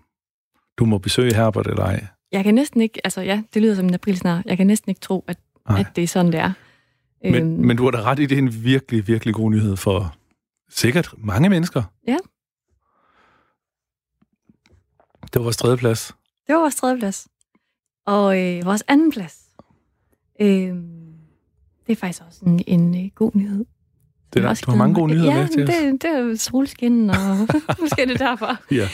du 0.78 0.86
må 0.86 0.98
besøge 0.98 1.36
Herbert 1.36 1.68
eller 1.68 1.84
ej? 1.84 2.06
Jeg 2.36 2.44
kan 2.44 2.56
næsten 2.56 2.82
ikke... 2.82 3.02
Altså 3.04 3.22
ja, 3.22 3.44
det 3.54 3.62
lyder 3.62 3.76
som 3.76 3.86
en 3.86 3.94
aprilsnar. 3.94 4.44
Jeg 4.46 4.58
kan 4.58 4.68
næsten 4.68 4.90
ikke 4.90 5.02
tro, 5.02 5.24
at, 5.28 5.38
at 5.70 5.88
det 5.96 6.04
er 6.04 6.08
sådan, 6.08 6.32
det 6.32 6.40
er. 6.40 6.52
Men, 7.24 7.36
øhm. 7.36 7.66
men 7.66 7.78
du 7.78 7.84
har 7.84 7.92
da 7.92 8.02
ret 8.02 8.20
i, 8.20 8.26
det 8.26 8.36
er 8.38 8.42
en 8.42 8.64
virkelig, 8.64 9.08
virkelig 9.08 9.34
god 9.34 9.52
nyhed 9.52 9.78
for 9.78 10.16
sikkert 10.70 11.14
mange 11.18 11.50
mennesker. 11.50 11.84
Ja. 12.08 12.18
Det 15.22 15.36
var 15.36 15.44
vores 15.44 15.58
tredje 15.58 15.78
plads. 15.78 16.16
Det 16.48 16.56
var 16.56 16.62
vores 16.62 16.76
tredje 16.76 16.98
plads. 16.98 17.28
Og 18.06 18.42
øh, 18.42 18.66
vores 18.66 18.84
anden 18.88 19.12
plads, 19.12 19.42
øh, 20.42 20.48
det 21.88 21.92
er 21.92 21.96
faktisk 21.96 22.24
også 22.28 22.46
en, 22.46 22.64
en 22.68 23.06
øh, 23.06 23.12
god 23.16 23.32
nyhed. 23.34 23.66
Det 24.34 24.46
er, 24.46 24.62
du 24.66 24.72
har 24.72 24.78
mange 24.78 24.96
gode 24.96 25.12
nyheder 25.12 25.36
ja, 25.36 25.42
med 25.42 25.48
til 25.48 25.64
os. 25.64 25.70
det, 25.70 26.02
det 26.02 26.10
er 26.10 26.36
solskin, 26.36 27.10
og 27.10 27.38
måske 27.82 28.02
er 28.02 28.06
det 28.06 28.20
derfor. 28.20 28.58
ja. 28.72 28.88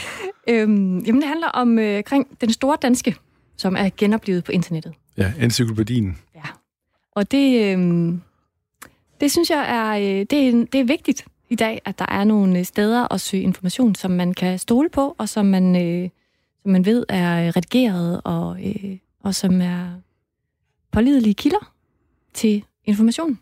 Øhm, 0.48 1.00
jamen, 1.00 1.22
det 1.22 1.28
handler 1.28 1.48
om 1.48 1.80
øh, 1.80 2.04
kring 2.04 2.42
den 2.42 2.54
store 2.54 2.78
danske, 2.82 3.16
som 3.62 3.76
er 3.76 3.90
genoplevet 3.98 4.44
på 4.44 4.52
internettet. 4.52 4.94
Ja, 5.18 5.34
encyklopædien. 5.40 6.18
Ja. 6.36 6.42
Og 7.12 7.32
det, 7.32 7.78
øh, 7.78 8.14
det 9.22 9.32
synes 9.32 9.50
jeg 9.50 9.66
er, 9.70 9.92
øh, 9.98 10.26
det 10.30 10.48
er, 10.48 10.66
det 10.72 10.80
er 10.80 10.84
vigtigt 10.84 11.26
i 11.50 11.56
dag, 11.56 11.82
at 11.86 12.00
der 12.00 12.06
er 12.10 12.24
nogle 12.24 12.60
øh, 12.60 12.66
steder 12.66 13.14
at 13.14 13.22
søge 13.22 13.44
information, 13.44 13.96
som 13.96 14.12
man 14.12 14.34
kan 14.34 14.60
stole 14.60 14.90
på, 14.90 15.16
og 15.18 15.30
som 15.30 15.46
man, 15.46 15.76
øh, 15.76 16.10
som 16.62 16.72
man 16.72 16.86
ved 16.86 17.06
er 17.10 17.56
redigeret, 17.56 18.22
og, 18.24 18.60
øh, 18.68 18.98
og 19.24 19.36
som 19.36 19.62
er 19.62 19.88
pålidelige 20.92 21.34
kilder 21.34 21.72
til 22.34 22.64
information. 22.86 23.40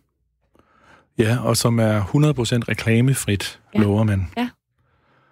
Ja, 1.18 1.38
og 1.44 1.58
som 1.58 1.80
er 1.80 2.02
100% 2.02 2.70
reklamefrit, 2.70 3.60
ja. 3.76 3.80
lover 3.80 4.04
man. 4.04 4.28
Ja. 4.38 4.50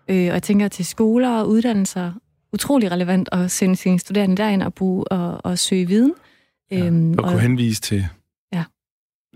Øh, 0.07 0.27
og 0.27 0.33
jeg 0.33 0.43
tænker 0.43 0.67
til 0.67 0.85
skoler 0.85 1.29
og 1.29 1.49
uddannelser, 1.49 2.11
utrolig 2.53 2.91
relevant 2.91 3.29
at 3.31 3.51
sende 3.51 3.75
sine 3.75 3.99
studerende 3.99 4.37
derind 4.37 4.63
og, 4.63 4.73
bruge, 4.73 5.11
og, 5.11 5.45
og 5.45 5.59
søge 5.59 5.87
viden. 5.87 6.13
Ja, 6.71 6.85
øhm, 6.85 7.11
og, 7.11 7.23
og 7.23 7.31
kunne 7.31 7.41
henvise 7.41 7.81
til, 7.81 8.05
ja. 8.53 8.63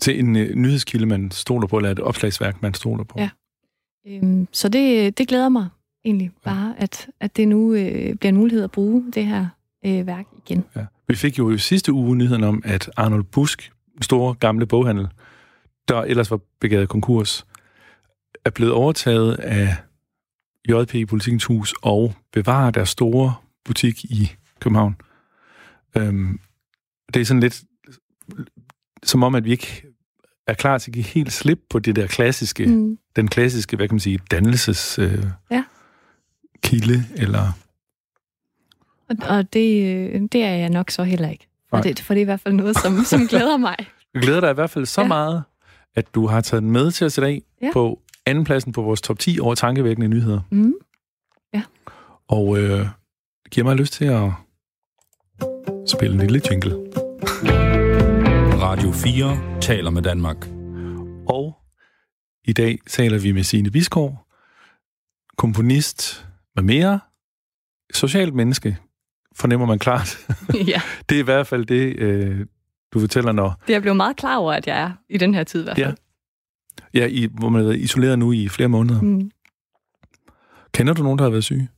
til 0.01 0.19
en 0.19 0.35
uh, 0.35 0.41
nyhedskilde, 0.41 1.05
man 1.05 1.31
stoler 1.31 1.67
på, 1.67 1.77
eller 1.77 1.91
et 1.91 1.99
opslagsværk, 1.99 2.61
man 2.61 2.73
stoler 2.73 3.03
på. 3.03 3.19
Ja. 3.19 3.29
Øhm, 4.07 4.47
så 4.51 4.69
det, 4.69 5.17
det 5.17 5.27
glæder 5.27 5.49
mig 5.49 5.67
egentlig 6.05 6.31
bare, 6.43 6.75
at, 6.77 7.09
at 7.19 7.37
det 7.37 7.47
nu 7.47 7.73
øh, 7.73 8.15
bliver 8.15 8.29
en 8.29 8.35
mulighed 8.35 8.63
at 8.63 8.71
bruge 8.71 9.11
det 9.13 9.25
her 9.25 9.47
øh, 9.85 10.07
værk 10.07 10.25
igen. 10.45 10.63
Ja. 10.75 10.85
Vi 11.07 11.15
fik 11.15 11.37
jo 11.37 11.51
i 11.51 11.57
sidste 11.57 11.93
uge 11.93 12.15
nyheden 12.15 12.43
om, 12.43 12.61
at 12.65 12.89
Arnold 12.97 13.23
Busk, 13.23 13.71
store 14.01 14.33
gamle 14.33 14.65
boghandel, 14.65 15.07
der 15.87 16.01
ellers 16.01 16.31
var 16.31 16.39
begæret 16.59 16.89
konkurs, 16.89 17.45
er 18.45 18.49
blevet 18.49 18.73
overtaget 18.73 19.33
af 19.33 19.75
JP 20.69 21.09
Politikens 21.09 21.45
Hus 21.45 21.73
og 21.81 22.13
bevarer 22.33 22.71
deres 22.71 22.89
store 22.89 23.35
butik 23.65 24.03
i 24.03 24.31
København. 24.59 24.95
Øhm, 25.97 26.39
det 27.13 27.21
er 27.21 27.25
sådan 27.25 27.41
lidt 27.41 27.63
som 29.03 29.23
om, 29.23 29.35
at 29.35 29.45
vi 29.45 29.51
ikke 29.51 29.83
er 30.47 30.53
klar 30.53 30.77
til 30.77 30.91
at 30.91 30.93
give 30.93 31.05
helt 31.05 31.33
slip 31.33 31.59
på 31.69 31.79
det 31.79 31.95
der 31.95 32.07
klassiske, 32.07 32.65
mm. 32.65 32.97
den 33.15 33.27
klassiske, 33.27 33.75
hvad 33.75 33.87
kan 33.87 33.95
man 33.95 33.99
sige, 33.99 34.19
dannelses 34.31 34.99
øh, 34.99 35.25
ja. 35.51 35.63
kilde, 36.63 37.05
eller... 37.15 37.57
Og, 39.09 39.15
og 39.29 39.53
det, 39.53 39.95
øh, 39.95 40.21
det 40.31 40.43
er 40.43 40.55
jeg 40.55 40.69
nok 40.69 40.91
så 40.91 41.03
heller 41.03 41.29
ikke. 41.29 41.47
For 41.69 41.81
det, 41.81 41.99
for 41.99 42.13
det 42.13 42.21
er 42.21 42.21
i 42.21 42.25
hvert 42.25 42.39
fald 42.39 42.53
noget, 42.53 42.77
som, 42.79 43.03
som 43.03 43.27
glæder 43.31 43.57
mig. 43.57 43.75
Jeg 44.13 44.21
glæder 44.21 44.39
dig 44.39 44.51
i 44.51 44.53
hvert 44.53 44.69
fald 44.69 44.85
så 44.85 45.01
ja. 45.01 45.07
meget, 45.07 45.43
at 45.95 46.15
du 46.15 46.27
har 46.27 46.41
taget 46.41 46.63
med 46.63 46.91
til 46.91 47.05
os 47.05 47.17
i 47.17 47.21
dag 47.21 47.41
ja. 47.61 47.69
på 47.73 48.00
andenpladsen 48.25 48.71
på 48.71 48.81
vores 48.81 49.01
top 49.01 49.19
10 49.19 49.39
over 49.39 49.55
tankevækkende 49.55 50.07
nyheder. 50.07 50.41
Mm. 50.51 50.73
Ja. 51.53 51.63
Og 52.27 52.57
øh, 52.57 52.79
det 53.43 53.51
giver 53.51 53.65
mig 53.65 53.75
lyst 53.75 53.93
til 53.93 54.05
at 54.05 54.31
spille 55.87 56.13
en 56.13 56.19
lille 56.19 56.41
jingle. 56.49 56.71
Radio 58.61 58.91
4 58.91 59.61
taler 59.61 59.89
med 59.89 60.01
Danmark. 60.01 60.47
Og 61.27 61.57
i 62.43 62.53
dag 62.53 62.79
taler 62.87 63.19
vi 63.19 63.31
med 63.31 63.43
Signe 63.43 63.71
Biskov, 63.71 64.27
komponist 65.37 66.27
med 66.55 66.63
mere, 66.63 66.99
socialt 67.93 68.33
menneske, 68.33 68.77
fornemmer 69.35 69.67
man 69.67 69.79
klart. 69.79 70.17
ja. 70.73 70.81
det 71.09 71.15
er 71.15 71.19
i 71.19 71.23
hvert 71.23 71.47
fald 71.47 71.65
det, 71.65 71.95
øh, 71.99 72.45
du 72.93 72.99
fortæller, 72.99 73.31
når... 73.31 73.49
Det 73.61 73.69
er 73.69 73.73
jeg 73.73 73.81
blevet 73.81 73.97
meget 73.97 74.17
klar 74.17 74.37
over, 74.37 74.53
at 74.53 74.67
jeg 74.67 74.81
er 74.81 74.91
i 75.09 75.17
den 75.17 75.33
her 75.33 75.43
tid 75.43 75.61
i 75.61 75.63
hvert 75.63 75.77
fald. 75.77 75.87
Ja, 75.87 75.93
ja 76.93 77.07
i, 77.07 77.27
hvor 77.31 77.49
man 77.49 77.65
er 77.65 77.71
isoleret 77.71 78.19
nu 78.19 78.31
i 78.31 78.47
flere 78.47 78.69
måneder. 78.69 79.01
Mm. 79.01 79.31
Kender 80.73 80.93
du 80.93 81.03
nogen, 81.03 81.17
der 81.17 81.23
har 81.23 81.31
været 81.31 81.43
syge? 81.43 81.69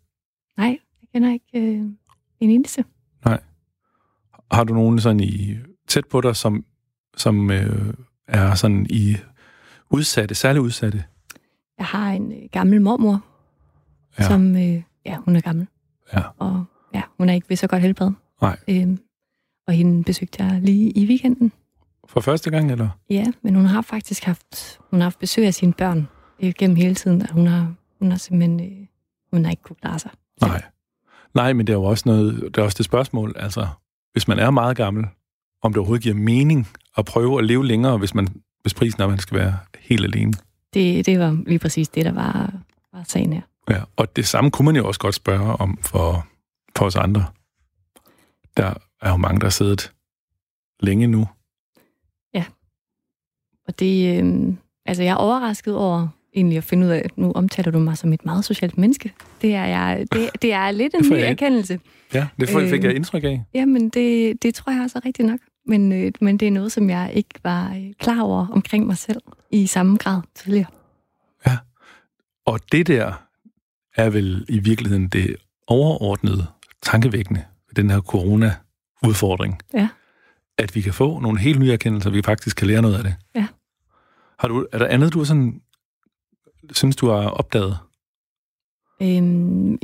Nej, 0.58 0.80
jeg 1.02 1.10
kender 1.14 1.34
ikke 1.34 1.60
øh, 1.60 1.86
en 2.40 2.50
eneste. 2.50 2.86
Nej. 3.26 3.40
Har 4.52 4.64
du 4.64 4.74
nogen 4.74 5.00
sådan 5.00 5.20
i 5.20 5.56
tæt 5.88 6.06
på 6.06 6.22
dig, 6.22 6.36
som, 6.36 6.66
som 7.18 7.52
øh, 7.52 7.94
er 8.28 8.56
sådan 8.56 8.88
i 8.90 9.16
udsatte, 9.90 10.36
særligt 10.36 10.62
udsatte? 10.62 11.04
Jeg 11.78 11.86
har 11.86 12.12
en 12.12 12.32
øh, 12.32 12.50
gammel 12.52 12.82
mormor, 12.82 13.26
ja. 14.20 14.28
som, 14.28 14.56
øh, 14.56 14.82
ja, 15.06 15.18
hun 15.18 15.36
er 15.36 15.42
gammel. 15.42 15.68
Ja. 16.14 16.22
Og 16.38 16.66
ja, 16.94 17.02
hun 17.18 17.30
er 17.30 17.34
ikke 17.34 17.50
ved 17.50 17.58
så 17.58 17.68
godt 17.68 17.82
helbred. 17.82 18.12
Nej. 18.42 18.58
Øhm, 18.68 19.00
og 19.68 19.74
hende 19.74 20.04
besøgte 20.04 20.44
jeg 20.44 20.62
lige 20.62 20.92
i 20.92 21.06
weekenden. 21.08 21.52
For 22.14 22.22
første 22.22 22.50
gang, 22.52 22.72
eller? 22.72 22.90
Ja, 23.10 23.26
men 23.42 23.56
hun 23.56 23.66
har 23.66 23.82
faktisk 23.82 24.24
haft, 24.24 24.80
hun 24.90 25.00
har 25.00 25.06
haft 25.06 25.20
besøg 25.20 25.46
af 25.46 25.54
sine 25.54 25.74
børn 25.74 26.08
øh, 26.44 26.54
gennem 26.58 26.76
hele 26.76 26.96
tiden, 26.96 27.22
og 27.22 27.34
hun 27.34 27.48
har, 27.48 27.74
hun 28.00 28.12
har 28.12 28.18
simpelthen, 28.18 28.60
øh, 28.60 28.88
hun 29.32 29.46
har 29.46 29.52
ikke 29.52 29.64
kunne 29.64 29.76
klare 29.82 30.00
sig. 30.00 30.12
Nej. 30.42 30.62
Nej, 31.34 31.54
men 31.54 31.68
det 31.68 31.74
er 31.74 31.78
jo 31.78 31.84
også 31.84 32.04
noget, 32.06 32.42
det 32.42 32.58
er 32.58 32.62
også 32.62 32.78
det 32.78 32.86
spørgsmål, 32.86 33.34
altså, 33.36 33.68
hvis 34.12 34.28
man 34.28 34.40
er 34.40 34.52
meget 34.52 34.78
gammel, 34.78 35.06
om 35.62 35.72
det 35.72 35.78
overhovedet 35.78 36.04
giver 36.04 36.16
mening 36.16 36.68
at 36.98 37.06
prøve 37.06 37.40
at 37.40 37.46
leve 37.46 37.66
længere, 37.66 37.98
hvis, 37.98 38.16
man, 38.16 38.28
hvis 38.62 38.74
prisen 38.74 39.02
er, 39.02 39.06
at 39.06 39.10
man 39.10 39.20
skal 39.20 39.38
være 39.38 39.58
helt 39.80 40.04
alene. 40.06 40.34
Det, 40.74 41.06
det 41.06 41.20
var 41.20 41.38
lige 41.48 41.60
præcis 41.60 41.90
det, 41.90 42.06
der 42.06 42.12
var, 42.12 42.54
var 42.94 43.04
sagen 43.08 43.34
her. 43.34 43.42
Ja, 43.70 43.82
og 43.96 44.16
det 44.16 44.28
samme 44.28 44.52
kunne 44.52 44.66
man 44.66 44.76
jo 44.76 44.88
også 44.88 45.00
godt 45.00 45.16
spørge 45.16 45.56
om 45.56 45.78
for, 45.82 46.28
for 46.76 46.86
os 46.86 46.96
andre. 46.96 47.26
Der 48.58 48.74
er 49.02 49.10
jo 49.10 49.18
mange, 49.18 49.40
der 49.40 49.46
har 49.46 49.52
siddet 49.52 49.92
længe 50.80 51.08
nu. 51.08 51.28
Og 53.68 53.80
det, 53.80 54.24
øh, 54.24 54.54
altså 54.86 55.04
jeg 55.04 55.12
er 55.12 55.16
overrasket 55.16 55.76
over 55.76 56.08
egentlig 56.36 56.58
at 56.58 56.64
finde 56.64 56.86
ud 56.86 56.92
af, 56.92 57.02
at 57.06 57.18
nu 57.18 57.32
omtaler 57.32 57.72
du 57.72 57.80
mig 57.80 57.98
som 57.98 58.14
et 58.14 58.26
meget 58.26 58.46
socialt 58.46 58.78
menneske. 58.78 59.14
Det 59.42 59.56
er, 59.56 59.66
jeg, 59.66 60.06
det, 60.14 60.30
det 60.42 60.54
er 60.54 60.72
lidt 60.72 60.94
en 60.94 61.10
ny 61.10 61.16
erkendelse. 61.16 61.80
Ja, 62.14 62.28
det 62.40 62.50
fik 62.50 62.84
jeg 62.84 62.92
øh, 62.92 62.96
indtryk 62.96 63.24
af. 63.24 63.44
Jamen, 63.54 63.90
det, 63.90 64.44
det 64.44 64.56
tror 64.56 64.72
jeg 64.72 64.82
også 64.82 64.98
er 64.98 65.06
rigtigt 65.06 65.28
nok. 65.28 65.40
Men, 65.66 65.92
øh, 65.92 66.12
men 66.22 66.38
det 66.38 66.48
er 66.48 66.52
noget, 66.52 66.72
som 66.72 66.90
jeg 66.90 67.12
ikke 67.14 67.34
var 67.44 67.74
øh, 67.76 67.94
klar 68.00 68.22
over 68.22 68.48
omkring 68.48 68.88
mig 68.88 68.98
selv 68.98 69.22
i 69.52 69.68
samme 69.68 69.98
grad 69.98 70.22
tidligere. 70.36 70.70
Ja, 71.48 71.58
og 72.46 72.60
det 72.72 72.88
der 72.88 73.14
er 73.96 74.10
vel 74.10 74.46
i 74.50 74.60
virkeligheden 74.60 75.08
det 75.08 75.36
overordnede 75.68 76.46
tankevækkende 76.82 77.44
ved 77.68 77.84
den 77.84 77.90
her 77.90 78.02
corona 78.02 78.56
udfordring. 79.08 79.58
Ja. 79.74 79.88
At 80.58 80.76
vi 80.76 80.82
kan 80.82 80.94
få 80.94 81.20
nogle 81.20 81.40
helt 81.40 81.60
nye 81.60 81.74
erkendelser, 81.74 82.10
vi 82.10 82.22
faktisk 82.22 82.58
kan 82.58 82.68
lære 82.68 82.82
noget 82.82 82.98
af 82.98 83.04
det. 83.04 83.16
Ja. 83.36 83.48
Har 84.40 84.48
du, 84.48 84.68
er 84.72 84.78
der 84.78 84.88
andet, 84.88 85.14
du 85.14 85.26
sådan, 85.26 85.62
synes, 86.72 86.96
du 86.96 87.08
har 87.08 87.30
opdaget? 87.30 87.78
Øhm, 89.02 89.78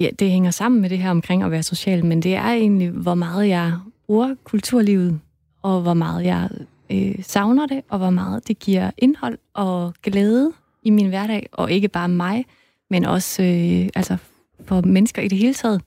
ja, 0.00 0.08
det 0.18 0.30
hænger 0.30 0.50
sammen 0.50 0.80
med 0.80 0.90
det 0.90 0.98
her 0.98 1.10
omkring 1.10 1.42
at 1.42 1.50
være 1.50 1.62
social, 1.62 2.04
men 2.04 2.22
det 2.22 2.34
er 2.34 2.50
egentlig, 2.50 2.90
hvor 2.90 3.14
meget 3.14 3.48
jeg 3.48 3.78
bruger 4.06 4.34
kulturlivet, 4.44 5.20
og 5.62 5.82
hvor 5.82 5.94
meget 5.94 6.24
jeg 6.24 6.50
øh, 6.90 7.14
savner 7.22 7.66
det, 7.66 7.82
og 7.88 7.98
hvor 7.98 8.10
meget 8.10 8.48
det 8.48 8.58
giver 8.58 8.90
indhold 8.98 9.38
og 9.54 9.94
glæde 10.02 10.52
i 10.82 10.90
min 10.90 11.08
hverdag, 11.08 11.48
og 11.52 11.72
ikke 11.72 11.88
bare 11.88 12.08
mig, 12.08 12.44
men 12.90 13.04
også 13.04 13.42
øh, 13.42 13.88
altså 13.94 14.16
for 14.64 14.80
mennesker 14.80 15.22
i 15.22 15.28
det 15.28 15.38
hele 15.38 15.54
taget. 15.54 15.82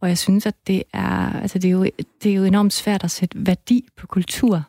Og 0.00 0.08
jeg 0.08 0.18
synes, 0.18 0.46
at 0.46 0.54
det 0.66 0.82
er, 0.92 1.40
altså 1.40 1.58
det 1.58 1.68
er, 1.68 1.72
jo, 1.72 1.84
det 2.22 2.30
er 2.30 2.34
jo 2.34 2.44
enormt 2.44 2.72
svært 2.72 3.04
at 3.04 3.10
sætte 3.10 3.46
værdi 3.46 3.88
på 3.96 4.06
kultur, 4.06 4.62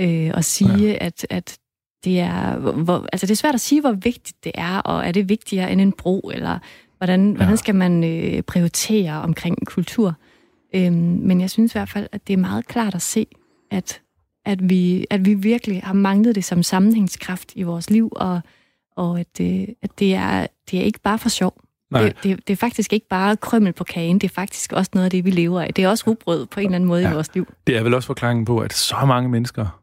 øh, 0.00 0.30
og 0.34 0.44
sige, 0.44 0.88
ja. 0.88 0.96
at, 1.00 1.26
at 1.30 1.58
det 2.04 2.20
er, 2.20 2.56
hvor, 2.58 3.06
altså 3.12 3.26
det 3.26 3.32
er 3.32 3.36
svært 3.36 3.54
at 3.54 3.60
sige, 3.60 3.80
hvor 3.80 3.92
vigtigt 3.92 4.44
det 4.44 4.52
er, 4.54 4.78
og 4.78 5.06
er 5.06 5.12
det 5.12 5.28
vigtigere 5.28 5.72
end 5.72 5.80
en 5.80 5.92
bro, 5.92 6.30
eller 6.34 6.58
hvordan, 6.98 7.30
ja. 7.30 7.36
hvordan 7.36 7.56
skal 7.56 7.74
man 7.74 8.04
øh, 8.04 8.42
prioritere 8.42 9.12
omkring 9.12 9.66
kultur. 9.66 10.14
Øhm, 10.74 11.20
men 11.22 11.40
jeg 11.40 11.50
synes 11.50 11.72
i 11.72 11.78
hvert 11.78 11.88
fald, 11.88 12.06
at 12.12 12.26
det 12.26 12.32
er 12.32 12.36
meget 12.36 12.66
klart 12.66 12.94
at 12.94 13.02
se, 13.02 13.26
at, 13.70 14.00
at, 14.44 14.68
vi, 14.68 15.06
at 15.10 15.24
vi 15.24 15.34
virkelig 15.34 15.82
har 15.82 15.92
manglet 15.92 16.34
det 16.34 16.44
som 16.44 16.62
sammenhængskraft 16.62 17.52
i 17.56 17.62
vores 17.62 17.90
liv, 17.90 18.12
og, 18.16 18.40
og 18.96 19.20
at, 19.20 19.40
øh, 19.40 19.68
at 19.82 19.90
det, 19.98 20.14
er, 20.14 20.46
det 20.70 20.78
er 20.78 20.82
ikke 20.82 21.00
bare 21.00 21.18
for 21.18 21.28
sjov. 21.28 21.60
Nej. 21.90 22.02
Det, 22.02 22.22
det, 22.22 22.46
det 22.46 22.52
er 22.52 22.56
faktisk 22.56 22.92
ikke 22.92 23.08
bare 23.08 23.36
krømmel 23.36 23.72
på 23.72 23.84
kagen, 23.84 24.18
det 24.18 24.30
er 24.30 24.34
faktisk 24.34 24.72
også 24.72 24.90
noget 24.94 25.04
af 25.04 25.10
det, 25.10 25.24
vi 25.24 25.30
lever 25.30 25.60
af. 25.60 25.74
Det 25.74 25.84
er 25.84 25.88
også 25.88 26.04
rugbrød 26.06 26.46
på 26.46 26.60
en 26.60 26.66
eller 26.66 26.76
anden 26.76 26.88
måde 26.88 27.02
ja. 27.02 27.10
i 27.10 27.14
vores 27.14 27.34
liv. 27.34 27.46
Det 27.66 27.76
er 27.76 27.82
vel 27.82 27.94
også 27.94 28.06
forklaringen 28.06 28.44
på, 28.44 28.58
at 28.58 28.72
så 28.72 29.04
mange 29.06 29.28
mennesker 29.28 29.80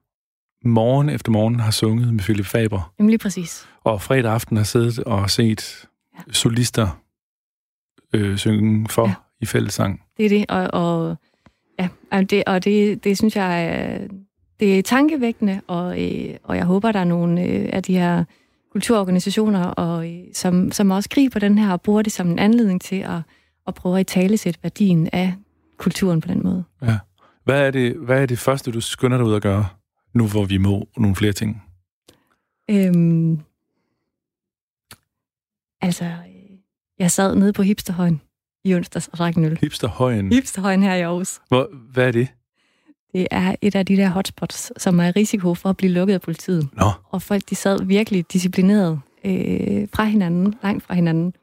morgen 0.65 1.09
efter 1.09 1.31
morgen 1.31 1.59
har 1.59 1.71
sunget 1.71 2.13
med 2.13 2.23
Philip 2.23 2.45
Faber. 2.45 2.93
Jamen 2.99 3.09
lige 3.09 3.19
præcis. 3.19 3.67
Og 3.83 4.01
fredag 4.01 4.31
aften 4.31 4.57
har 4.57 4.63
siddet 4.63 4.99
og 4.99 5.29
set 5.29 5.87
ja. 6.17 6.33
solister 6.33 7.01
øh, 8.13 8.37
synge 8.37 8.89
for 8.89 9.07
ja. 9.07 9.13
i 9.41 9.45
fællessang. 9.45 10.01
Det 10.17 10.25
er 10.25 10.29
det, 10.29 10.45
og, 10.49 10.67
og, 10.73 11.15
ja, 11.79 12.21
det, 12.21 12.43
og 12.47 12.63
det, 12.63 13.03
det 13.03 13.17
synes 13.17 13.35
jeg 13.35 14.09
det 14.59 14.79
er 14.79 14.81
tankevækkende, 14.83 15.61
og, 15.67 16.03
øh, 16.03 16.35
og 16.43 16.57
jeg 16.57 16.65
håber, 16.65 16.91
der 16.91 16.99
er 16.99 17.03
nogle 17.03 17.43
øh, 17.43 17.69
af 17.73 17.83
de 17.83 17.97
her 17.97 18.23
kulturorganisationer, 18.75 19.63
og, 19.63 20.11
øh, 20.11 20.23
som, 20.33 20.71
som 20.71 20.91
også 20.91 21.09
griber 21.09 21.39
den 21.39 21.57
her 21.57 21.71
og 21.71 21.81
bruger 21.81 22.01
det 22.01 22.13
som 22.13 22.27
en 22.27 22.39
anledning 22.39 22.81
til 22.81 22.95
at, 22.95 23.19
at 23.67 23.75
prøve 23.75 23.99
at 23.99 24.07
tale 24.07 24.37
sætte 24.37 24.59
værdien 24.63 25.09
af 25.13 25.33
kulturen 25.77 26.21
på 26.21 26.27
den 26.27 26.43
måde. 26.43 26.63
Ja. 26.81 26.97
Hvad 27.43 27.67
er 27.67 27.71
det, 27.71 27.95
hvad 27.95 28.21
er 28.21 28.25
det 28.25 28.39
første, 28.39 28.71
du 28.71 28.81
skynder 28.81 29.17
dig 29.17 29.25
ud 29.25 29.33
at 29.33 29.41
gøre, 29.41 29.67
nu 30.13 30.27
hvor 30.27 30.45
vi 30.45 30.57
må 30.57 30.87
nogle 30.97 31.15
flere 31.15 31.33
ting? 31.33 31.63
Øhm, 32.69 33.39
altså, 35.81 36.11
jeg 36.99 37.11
sad 37.11 37.35
nede 37.35 37.53
på 37.53 37.61
Hipsterhøjen 37.61 38.21
i 38.63 38.75
onsdags 38.75 39.07
og 39.07 39.17
drak 39.17 39.35
en 39.35 39.45
øl. 39.45 39.57
Hipsterhøjen? 39.61 40.31
Hipsterhøjen 40.31 40.83
her 40.83 40.95
i 40.95 41.01
Aarhus. 41.01 41.41
Hvor, 41.47 41.69
hvad 41.93 42.07
er 42.07 42.11
det? 42.11 42.27
Det 43.15 43.27
er 43.31 43.55
et 43.61 43.75
af 43.75 43.85
de 43.85 43.97
der 43.97 44.09
hotspots, 44.09 44.71
som 44.77 44.99
er 44.99 45.15
risiko 45.15 45.53
for 45.53 45.69
at 45.69 45.77
blive 45.77 45.91
lukket 45.91 46.13
af 46.13 46.21
politiet. 46.21 46.67
Nå. 46.73 46.91
Og 47.09 47.21
folk, 47.21 47.49
de 47.49 47.55
sad 47.55 47.85
virkelig 47.85 48.25
disciplineret 48.33 48.99
øh, 49.25 49.87
fra 49.93 50.03
hinanden, 50.03 50.55
langt 50.63 50.83
fra 50.83 50.93
hinanden. 50.93 51.33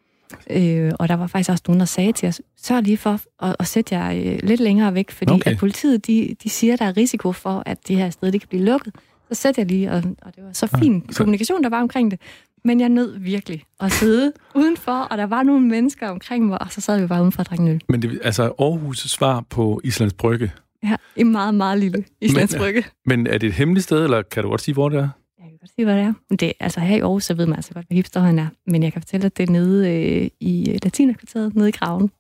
Øh, 0.50 0.92
og 0.98 1.08
der 1.08 1.14
var 1.14 1.26
faktisk 1.26 1.50
også 1.50 1.62
nogen, 1.66 1.80
der 1.80 1.86
sagde 1.86 2.12
til 2.12 2.28
os, 2.28 2.40
sørg 2.56 2.82
lige 2.82 2.96
for 2.96 3.20
at, 3.42 3.56
at 3.58 3.66
sætte 3.66 3.94
jer 3.94 4.12
øh, 4.12 4.38
lidt 4.42 4.60
længere 4.60 4.94
væk, 4.94 5.10
fordi 5.10 5.32
okay. 5.32 5.50
at 5.50 5.58
politiet, 5.58 6.06
de, 6.06 6.36
de 6.42 6.50
siger, 6.50 6.76
der 6.76 6.84
er 6.84 6.96
risiko 6.96 7.32
for, 7.32 7.62
at 7.66 7.88
det 7.88 7.96
her 7.96 8.10
sted, 8.10 8.32
det 8.32 8.40
kan 8.40 8.48
blive 8.48 8.64
lukket. 8.64 8.94
Så 9.32 9.34
sætter 9.34 9.62
jeg 9.62 9.70
lige, 9.70 9.90
og, 9.90 10.02
og 10.22 10.36
det 10.36 10.44
var 10.44 10.52
så 10.52 10.66
fin 10.66 10.94
ja, 10.94 11.12
så... 11.12 11.18
kommunikation, 11.18 11.62
der 11.62 11.68
var 11.68 11.80
omkring 11.80 12.10
det. 12.10 12.20
Men 12.64 12.80
jeg 12.80 12.88
nød 12.88 13.18
virkelig 13.18 13.62
at 13.80 13.92
sidde 13.92 14.32
udenfor, 14.54 15.00
og 15.00 15.18
der 15.18 15.26
var 15.26 15.42
nogle 15.42 15.68
mennesker 15.68 16.08
omkring 16.08 16.46
mig, 16.46 16.62
og 16.62 16.72
så 16.72 16.80
sad 16.80 17.00
vi 17.00 17.06
bare 17.06 17.20
udenfor 17.20 17.40
og 17.40 17.46
drak 17.46 17.60
øl. 17.60 17.80
Men 17.88 18.02
det, 18.02 18.20
altså 18.24 18.48
Aarhus' 18.48 19.08
svar 19.08 19.44
på 19.50 19.80
Islands 19.84 20.12
Brygge? 20.12 20.52
Ja, 20.82 20.96
en 21.16 21.32
meget, 21.32 21.54
meget 21.54 21.78
lille 21.78 22.04
Islands 22.20 22.56
Brygge. 22.56 22.84
Men 23.06 23.26
er 23.26 23.38
det 23.38 23.46
et 23.46 23.52
hemmeligt 23.52 23.84
sted, 23.84 24.04
eller 24.04 24.22
kan 24.22 24.42
du 24.42 24.48
godt 24.48 24.60
sige, 24.60 24.72
hvor 24.72 24.88
det 24.88 24.98
er? 24.98 25.08
Jeg 25.38 25.48
kan 25.48 25.58
godt 25.60 25.70
sige, 25.76 25.84
hvad 25.84 25.96
det 25.96 26.04
er. 26.04 26.12
Men 26.30 26.36
det, 26.36 26.52
altså 26.60 26.80
her 26.80 26.96
i 26.96 27.00
Aarhus, 27.00 27.24
så 27.24 27.34
ved 27.34 27.46
man 27.46 27.56
altså 27.56 27.74
godt, 27.74 27.86
hvad 27.86 27.94
hipsterhøjen 27.94 28.38
er. 28.38 28.48
Men 28.66 28.82
jeg 28.82 28.92
kan 28.92 29.02
fortælle, 29.02 29.26
at 29.26 29.36
det 29.36 29.48
er 29.48 29.52
nede 29.52 29.90
øh, 29.90 30.30
i 30.40 30.78
Latinakvarteret, 30.82 31.54
nede 31.54 31.68
i 31.68 31.72
Graven. 31.72 32.10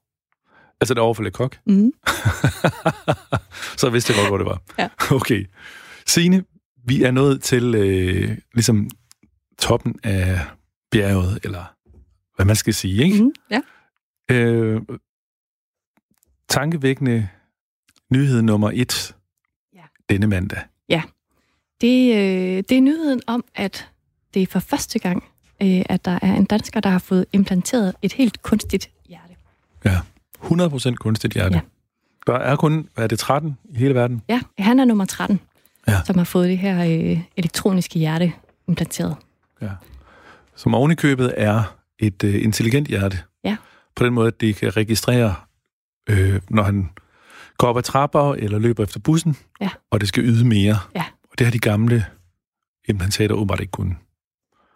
Altså 0.80 0.94
det 0.94 0.98
er 0.98 1.04
overfor 1.04 1.22
Le 1.22 1.30
Coq? 1.30 1.56
Mm. 1.66 1.92
så 3.82 3.90
vidste 3.90 4.12
jeg 4.12 4.18
godt, 4.20 4.30
hvor 4.30 4.38
det 4.38 4.46
var. 4.46 4.62
Ja. 4.78 4.88
Okay. 5.16 5.46
Signe, 6.06 6.44
vi 6.84 7.02
er 7.02 7.10
nået 7.10 7.42
til 7.42 7.74
øh, 7.74 8.38
ligesom 8.54 8.88
toppen 9.58 9.94
af 10.02 10.40
bjerget, 10.90 11.38
eller 11.44 11.64
hvad 12.36 12.46
man 12.46 12.56
skal 12.56 12.74
sige, 12.74 13.04
ikke? 13.04 13.22
Mm, 13.22 13.32
ja. 13.50 13.60
Øh, 14.30 14.82
tankevækkende 16.48 17.28
nyhed 18.12 18.42
nummer 18.42 18.70
et 18.74 19.14
ja. 19.74 19.80
denne 20.08 20.26
mandag. 20.26 20.60
Ja. 20.88 21.02
Det, 21.80 22.14
øh, 22.14 22.64
det 22.68 22.72
er 22.72 22.80
nyheden 22.80 23.20
om, 23.26 23.44
at 23.54 23.88
det 24.34 24.42
er 24.42 24.46
for 24.46 24.60
første 24.60 24.98
gang, 24.98 25.24
øh, 25.62 25.82
at 25.86 26.04
der 26.04 26.18
er 26.22 26.34
en 26.34 26.44
dansker, 26.44 26.80
der 26.80 26.90
har 26.90 26.98
fået 26.98 27.26
implanteret 27.32 27.94
et 28.02 28.12
helt 28.12 28.42
kunstigt 28.42 28.90
hjerte. 29.08 29.34
Ja, 29.84 30.00
100% 30.42 30.94
kunstigt 30.94 31.34
hjerte. 31.34 31.54
Ja. 31.54 31.60
Der 32.26 32.34
er 32.34 32.56
kun, 32.56 32.88
hvad 32.94 33.04
er 33.04 33.08
det, 33.08 33.18
13 33.18 33.58
i 33.64 33.76
hele 33.78 33.94
verden? 33.94 34.22
Ja, 34.28 34.40
han 34.58 34.80
er 34.80 34.84
nummer 34.84 35.04
13, 35.04 35.40
ja. 35.88 36.00
som 36.06 36.18
har 36.18 36.24
fået 36.24 36.48
det 36.48 36.58
her 36.58 36.84
øh, 36.84 37.20
elektroniske 37.36 37.98
hjerte 37.98 38.32
implanteret. 38.68 39.16
Ja. 39.62 39.70
Som 40.54 40.74
ovenikøbet 40.74 41.34
er 41.36 41.76
et 41.98 42.24
øh, 42.24 42.44
intelligent 42.44 42.88
hjerte. 42.88 43.18
Ja. 43.44 43.56
På 43.94 44.04
den 44.04 44.12
måde, 44.12 44.26
at 44.26 44.40
det 44.40 44.56
kan 44.56 44.76
registrere, 44.76 45.34
øh, 46.08 46.40
når 46.50 46.62
han 46.62 46.90
går 47.62 47.68
op 47.68 47.76
ad 47.76 47.82
trapper 47.82 48.34
eller 48.34 48.58
løber 48.58 48.82
efter 48.82 49.00
bussen, 49.00 49.36
ja. 49.60 49.68
og 49.90 50.00
det 50.00 50.08
skal 50.08 50.24
yde 50.24 50.44
mere. 50.44 50.78
Ja. 50.94 51.04
Og 51.30 51.38
det 51.38 51.46
har 51.46 51.52
de 51.52 51.58
gamle 51.58 52.04
implantater 52.88 53.34
åbenbart 53.34 53.60
ikke 53.60 53.70
kunnet. 53.70 53.96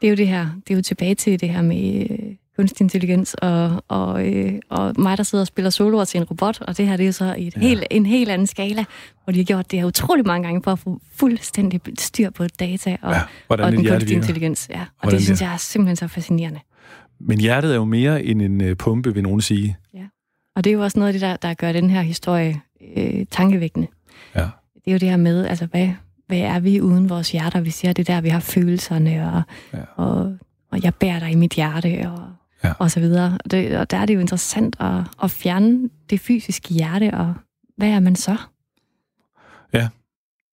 Det 0.01 0.07
er 0.07 0.11
jo 0.11 0.17
det 0.17 0.29
her, 0.29 0.47
det 0.69 0.71
er 0.71 0.77
jo 0.77 0.83
tilbage 0.83 1.15
til 1.15 1.41
det 1.41 1.49
her 1.49 1.63
med 1.63 2.07
øh, 2.11 2.19
kunstig 2.57 2.85
intelligens 2.85 3.35
og, 3.35 3.85
og, 3.89 4.29
øh, 4.29 4.53
og 4.69 4.95
mig, 4.99 5.17
der 5.17 5.23
sidder 5.23 5.43
og 5.43 5.47
spiller 5.47 5.71
soloer 5.71 6.05
til 6.05 6.19
en 6.19 6.25
robot, 6.25 6.61
og 6.61 6.77
det 6.77 6.87
her 6.87 6.97
det 6.97 7.07
er 7.07 7.11
så 7.11 7.35
i 7.35 7.47
et 7.47 7.57
ja. 7.57 7.61
helt, 7.61 7.85
en 7.91 8.07
helt 8.07 8.31
anden 8.31 8.47
skala, 8.47 8.85
hvor 9.25 9.33
de 9.33 9.39
har 9.39 9.45
gjort 9.45 9.71
det 9.71 9.79
her 9.79 9.87
utrolig 9.87 10.27
mange 10.27 10.47
gange 10.47 10.63
for 10.63 10.73
at 10.73 10.79
få 10.79 11.01
fuldstændig 11.17 11.81
styr 11.99 12.31
på 12.31 12.47
data 12.47 12.97
og, 13.03 13.13
ja, 13.13 13.23
og 13.49 13.73
den 13.73 13.87
kunstige 13.87 14.17
intelligens. 14.17 14.69
Ja. 14.71 14.81
Og 14.81 14.87
hvordan 15.01 15.17
det 15.17 15.25
synes 15.25 15.41
jeg 15.41 15.53
er 15.53 15.57
simpelthen 15.57 15.97
så 15.97 16.09
fascinerende. 16.09 16.61
Men 17.21 17.41
hjertet 17.41 17.71
er 17.71 17.77
jo 17.77 17.85
mere 17.85 18.25
end 18.25 18.43
en 18.43 18.61
øh, 18.61 18.77
pumpe, 18.77 19.15
vil 19.15 19.23
nogen 19.23 19.41
sige. 19.41 19.77
Ja, 19.95 20.07
og 20.57 20.65
det 20.65 20.71
er 20.71 20.75
jo 20.75 20.83
også 20.83 20.99
noget 20.99 21.09
af 21.09 21.13
det, 21.13 21.21
der, 21.21 21.37
der 21.37 21.55
gør 21.55 21.73
den 21.73 21.91
her 21.91 22.03
historie 22.03 22.61
øh, 22.97 23.27
tankevækkende. 23.31 23.89
Ja. 24.35 24.49
Det 24.75 24.87
er 24.87 24.93
jo 24.93 24.99
det 24.99 25.11
her 25.11 25.17
med, 25.17 25.47
altså 25.47 25.67
hvad, 25.67 25.89
hvad 26.27 26.39
er 26.39 26.61
vi 26.61 26.81
uden 26.81 27.09
vores 27.09 27.33
hjerter? 27.33 27.61
Vi 27.61 27.71
siger, 27.71 27.93
det 27.93 28.07
der, 28.07 28.21
vi 28.21 28.29
har 28.29 28.41
følelserne, 28.41 29.33
og, 29.33 29.43
ja. 29.73 29.83
og, 29.97 30.37
og 30.71 30.83
jeg 30.83 30.95
bærer 30.95 31.19
dig 31.19 31.31
i 31.31 31.35
mit 31.35 31.53
hjerte, 31.53 32.11
og 32.11 32.29
ja. 32.65 32.73
og 32.79 32.91
så 32.91 33.01
videre. 33.01 33.39
Og, 33.45 33.51
det, 33.51 33.79
og 33.79 33.91
der 33.91 33.97
er 33.97 34.07
det 34.07 34.15
jo 34.15 34.21
interessant 34.21 34.77
at, 34.81 35.03
at 35.23 35.31
fjerne 35.31 35.89
det 36.11 36.21
fysiske 36.21 36.75
hjerte, 36.75 37.15
og 37.15 37.35
hvad 37.77 37.89
er 37.89 38.01
man 38.01 38.17
så? 38.17 38.37
Ja, 39.73 39.89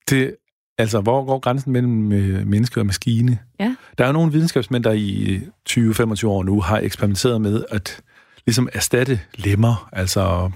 det, 0.10 0.36
altså 0.78 1.02
hvor 1.02 1.26
går 1.26 1.40
grænsen 1.40 1.72
mellem 1.72 2.12
øh, 2.12 2.48
menneske 2.48 2.80
og 2.80 2.86
maskine? 2.86 3.40
Ja. 3.60 3.76
Der 3.98 4.04
er 4.04 4.08
jo 4.08 4.14
nogle 4.14 4.32
videnskabsmænd, 4.32 4.84
der 4.84 4.92
i 4.92 5.42
20-25 5.70 6.28
år 6.28 6.44
nu 6.44 6.62
har 6.62 6.80
eksperimenteret 6.80 7.42
med 7.42 7.64
at 7.70 8.02
ligesom 8.46 8.70
erstatte 8.74 9.22
lemmer. 9.36 9.90
Altså, 9.92 10.52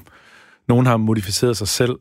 nogen 0.68 0.86
har 0.86 0.98
modificeret 0.98 1.58
sig 1.58 1.68
selv, 1.68 2.00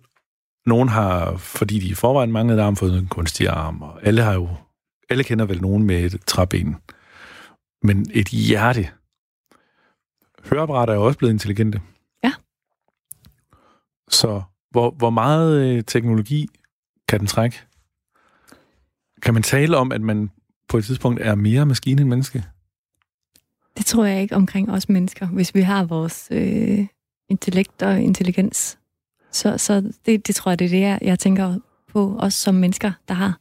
nogen 0.66 0.88
har, 0.88 1.36
fordi 1.36 1.78
de 1.78 1.86
i 1.86 1.94
forvejen 1.94 2.32
manglede 2.32 2.62
arm, 2.62 2.76
fået 2.76 2.98
en 2.98 3.06
kunstig 3.06 3.48
arm, 3.48 3.82
og 3.82 4.06
alle 4.06 4.22
har 4.22 4.34
jo, 4.34 4.48
alle 5.10 5.24
kender 5.24 5.44
vel 5.44 5.62
nogen 5.62 5.82
med 5.82 6.04
et 6.04 6.20
træben. 6.26 6.76
Men 7.82 8.06
et 8.10 8.28
hjerte, 8.28 8.88
høreapparater 10.44 10.92
er 10.92 10.96
jo 10.96 11.04
også 11.04 11.18
blevet 11.18 11.32
intelligente. 11.32 11.80
Ja. 12.24 12.32
Så 14.08 14.42
hvor, 14.70 14.90
hvor 14.90 15.10
meget 15.10 15.60
øh, 15.60 15.84
teknologi 15.84 16.48
kan 17.08 17.20
den 17.20 17.26
trække? 17.26 17.60
Kan 19.22 19.34
man 19.34 19.42
tale 19.42 19.76
om, 19.76 19.92
at 19.92 20.00
man 20.00 20.30
på 20.68 20.78
et 20.78 20.84
tidspunkt 20.84 21.20
er 21.20 21.34
mere 21.34 21.66
maskine 21.66 22.00
end 22.00 22.08
menneske? 22.08 22.44
Det 23.76 23.86
tror 23.86 24.04
jeg 24.04 24.22
ikke 24.22 24.36
omkring 24.36 24.70
os 24.70 24.88
mennesker, 24.88 25.26
hvis 25.26 25.54
vi 25.54 25.60
har 25.60 25.84
vores 25.84 26.28
øh, 26.30 26.86
intellekt 27.28 27.82
og 27.82 28.00
intelligens. 28.00 28.78
Så, 29.32 29.58
så 29.58 29.92
det, 30.06 30.26
det 30.26 30.34
tror 30.34 30.50
jeg, 30.50 30.58
det 30.58 30.64
er 30.64 30.68
det, 30.68 30.80
jeg, 30.80 30.98
jeg 31.02 31.18
tænker 31.18 31.58
på, 31.92 32.16
os 32.18 32.34
som 32.34 32.54
mennesker, 32.54 32.92
der 33.08 33.14
har. 33.14 33.38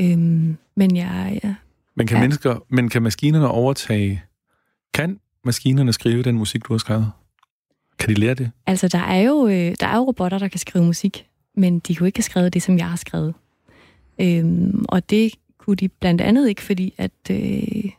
Øhm, 0.00 0.56
men 0.76 0.96
jeg... 0.96 1.40
Ja, 1.44 1.54
men 1.94 2.06
kan, 2.06 2.16
ja. 2.16 2.20
mennesker, 2.20 2.64
men 2.68 2.88
kan 2.88 3.02
maskinerne 3.02 3.48
overtage... 3.48 4.22
Kan 4.94 5.20
maskinerne 5.44 5.92
skrive 5.92 6.22
den 6.22 6.38
musik, 6.38 6.64
du 6.64 6.72
har 6.72 6.78
skrevet? 6.78 7.12
Kan 7.98 8.08
de 8.08 8.14
lære 8.14 8.34
det? 8.34 8.50
Altså, 8.66 8.88
der 8.88 8.98
er 8.98 9.20
jo, 9.20 9.46
øh, 9.46 9.74
der 9.80 9.86
er 9.86 9.96
jo 9.96 10.02
robotter, 10.02 10.38
der 10.38 10.48
kan 10.48 10.58
skrive 10.58 10.84
musik, 10.84 11.26
men 11.54 11.78
de 11.78 11.94
kunne 11.94 12.06
ikke 12.06 12.18
have 12.18 12.22
skrevet 12.22 12.54
det, 12.54 12.62
som 12.62 12.78
jeg 12.78 12.88
har 12.88 12.96
skrevet. 12.96 13.34
Øhm, 14.20 14.84
og 14.88 15.10
det 15.10 15.32
kunne 15.58 15.76
de 15.76 15.88
blandt 15.88 16.20
andet 16.20 16.48
ikke, 16.48 16.62
fordi 16.62 16.94
at, 16.98 17.12
øh, 17.30 17.90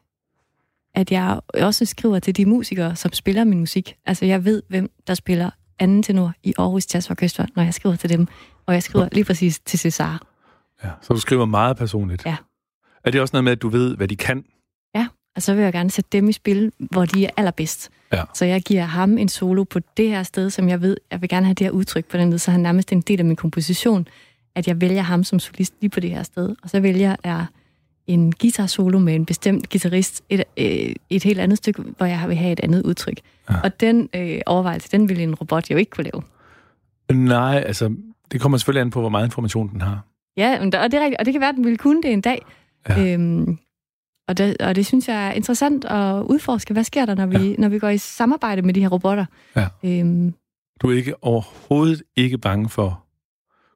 at 0.96 1.12
jeg 1.12 1.40
også 1.54 1.86
skriver 1.86 2.20
til 2.20 2.38
de 2.38 2.46
musikere, 2.46 2.96
som 2.96 3.14
spiller 3.14 3.44
min 3.44 3.60
musik. 3.60 3.96
Altså, 4.06 4.26
jeg 4.26 4.46
ved, 4.46 4.64
hvem 4.70 4.92
der 5.08 5.14
spiller 5.14 5.50
anden 5.80 6.04
tenor 6.04 6.34
i 6.44 6.54
Aarhus 6.58 6.96
Jazz 6.96 7.10
Orchestra, 7.10 7.46
når 7.56 7.64
jeg 7.64 7.74
skriver 7.74 7.96
til 7.96 8.10
dem. 8.10 8.28
Og 8.66 8.74
jeg 8.74 8.84
skriver 8.84 9.10
lige 9.12 9.26
præcis 9.26 9.60
til 9.60 9.80
Cesar. 9.80 10.22
Ja, 10.84 10.90
så 11.02 11.14
du 11.14 11.20
skriver 11.20 11.46
meget 11.46 11.78
personligt? 11.78 12.26
Ja. 12.26 12.36
Er 13.04 13.12
det 13.12 13.22
også 13.22 13.34
noget 13.34 13.44
med, 13.44 13.52
at 13.52 13.62
du 13.62 13.70
ved, 13.70 13.96
hvad 13.96 14.08
de 14.08 14.16
kan? 14.16 14.46
Ja, 14.96 15.08
og 15.36 15.42
så 15.42 15.54
vil 15.54 15.64
jeg 15.64 15.74
gerne 15.74 15.92
sætte 15.92 16.10
dem 16.12 16.30
i 16.30 16.32
spil, 16.32 16.72
hvor 16.78 17.06
de 17.06 17.26
er 17.26 17.30
allerbedst. 17.38 17.90
Ja. 18.14 18.24
Så 18.34 18.46
jeg 18.46 18.62
giver 18.62 18.84
ham 18.84 19.18
en 19.18 19.30
solo 19.30 19.64
på 19.64 19.80
det 19.98 20.10
her 20.10 20.24
sted, 20.24 20.50
som 20.50 20.70
jeg 20.70 20.82
ved, 20.82 20.98
jeg 21.12 21.22
vil 21.22 21.30
gerne 21.30 21.46
have 21.46 21.54
det 21.54 21.66
her 21.66 21.72
udtryk 21.72 22.06
på 22.06 22.18
den 22.18 22.28
måde, 22.28 22.40
så 22.40 22.52
han 22.52 22.60
nærmest 22.60 22.92
er 22.92 22.96
en 22.96 23.02
del 23.02 23.20
af 23.20 23.26
min 23.26 23.36
komposition, 23.36 24.08
at 24.56 24.68
jeg 24.68 24.82
vælger 24.82 25.02
ham 25.02 25.24
som 25.24 25.40
solist 25.40 25.74
lige 25.82 25.90
på 25.90 26.00
det 26.00 26.10
her 26.10 26.24
sted. 26.24 26.56
Og 26.64 26.70
så 26.70 26.80
vælger 26.80 27.16
jeg 27.24 27.46
en 28.08 28.32
guitar 28.32 28.66
solo 28.66 29.00
med 29.00 29.16
en 29.16 29.26
bestemt 29.26 29.70
guitarist 29.70 30.24
et, 30.30 30.44
øh, 30.58 30.96
et 31.10 31.24
helt 31.24 31.40
andet 31.40 31.58
stykke, 31.58 31.82
hvor 31.98 32.06
jeg 32.06 32.24
vil 32.28 32.36
have 32.36 32.52
et 32.52 32.60
andet 32.60 32.86
udtryk. 32.86 33.20
Ja. 33.50 33.56
Og 33.64 33.80
den 33.80 34.10
øh, 34.16 34.42
overvejelse, 34.46 34.92
den 34.92 35.10
ville 35.10 35.24
en 35.24 35.36
robot 35.36 35.72
jo 35.72 35.78
ikke 35.78 35.90
kunne 35.92 36.10
lave. 36.14 36.24
Nej, 37.28 37.64
altså, 37.66 37.96
det 38.32 38.42
kommer 38.42 38.58
selvfølgelig 38.58 38.82
an 38.82 38.90
på, 38.90 39.00
hvor 39.00 39.10
meget 39.10 39.26
information 39.26 39.70
den 39.70 39.82
har. 39.82 40.02
Ja, 40.38 40.58
og 40.60 40.66
det 40.66 40.74
er 40.74 40.84
rigtigt, 40.84 41.20
og 41.20 41.26
det 41.26 41.34
kan 41.34 41.42
være, 41.42 41.50
at 41.50 41.56
den 41.56 41.64
ville 41.64 41.78
kunne 41.78 42.02
det 42.02 42.14
en 42.14 42.22
dag. 42.22 42.46
Ja. 42.90 43.14
Øhm, 43.14 43.58
og, 44.28 44.38
det, 44.38 44.58
og 44.62 44.76
det 44.76 44.86
synes 44.86 45.08
jeg 45.08 45.28
er 45.28 45.32
interessant 45.32 45.86
at 45.86 46.22
udforske. 46.24 46.74
Hvad 46.74 46.84
sker 46.84 47.06
der, 47.06 47.16
når 47.16 47.26
vi, 47.26 47.38
ja. 47.38 47.56
når 47.58 47.70
vi 47.70 47.80
går 47.80 47.90
i 47.90 47.98
samarbejde 47.98 48.62
med 48.62 48.74
de 48.74 48.82
her 48.82 48.90
robotter? 48.90 49.26
Ja. 49.56 49.68
Øhm, 49.84 50.34
Du 50.82 50.90
er 50.90 50.96
ikke 50.96 51.24
overhovedet 51.24 52.04
ikke 52.16 52.38
bange 52.38 52.70
for 52.70 53.03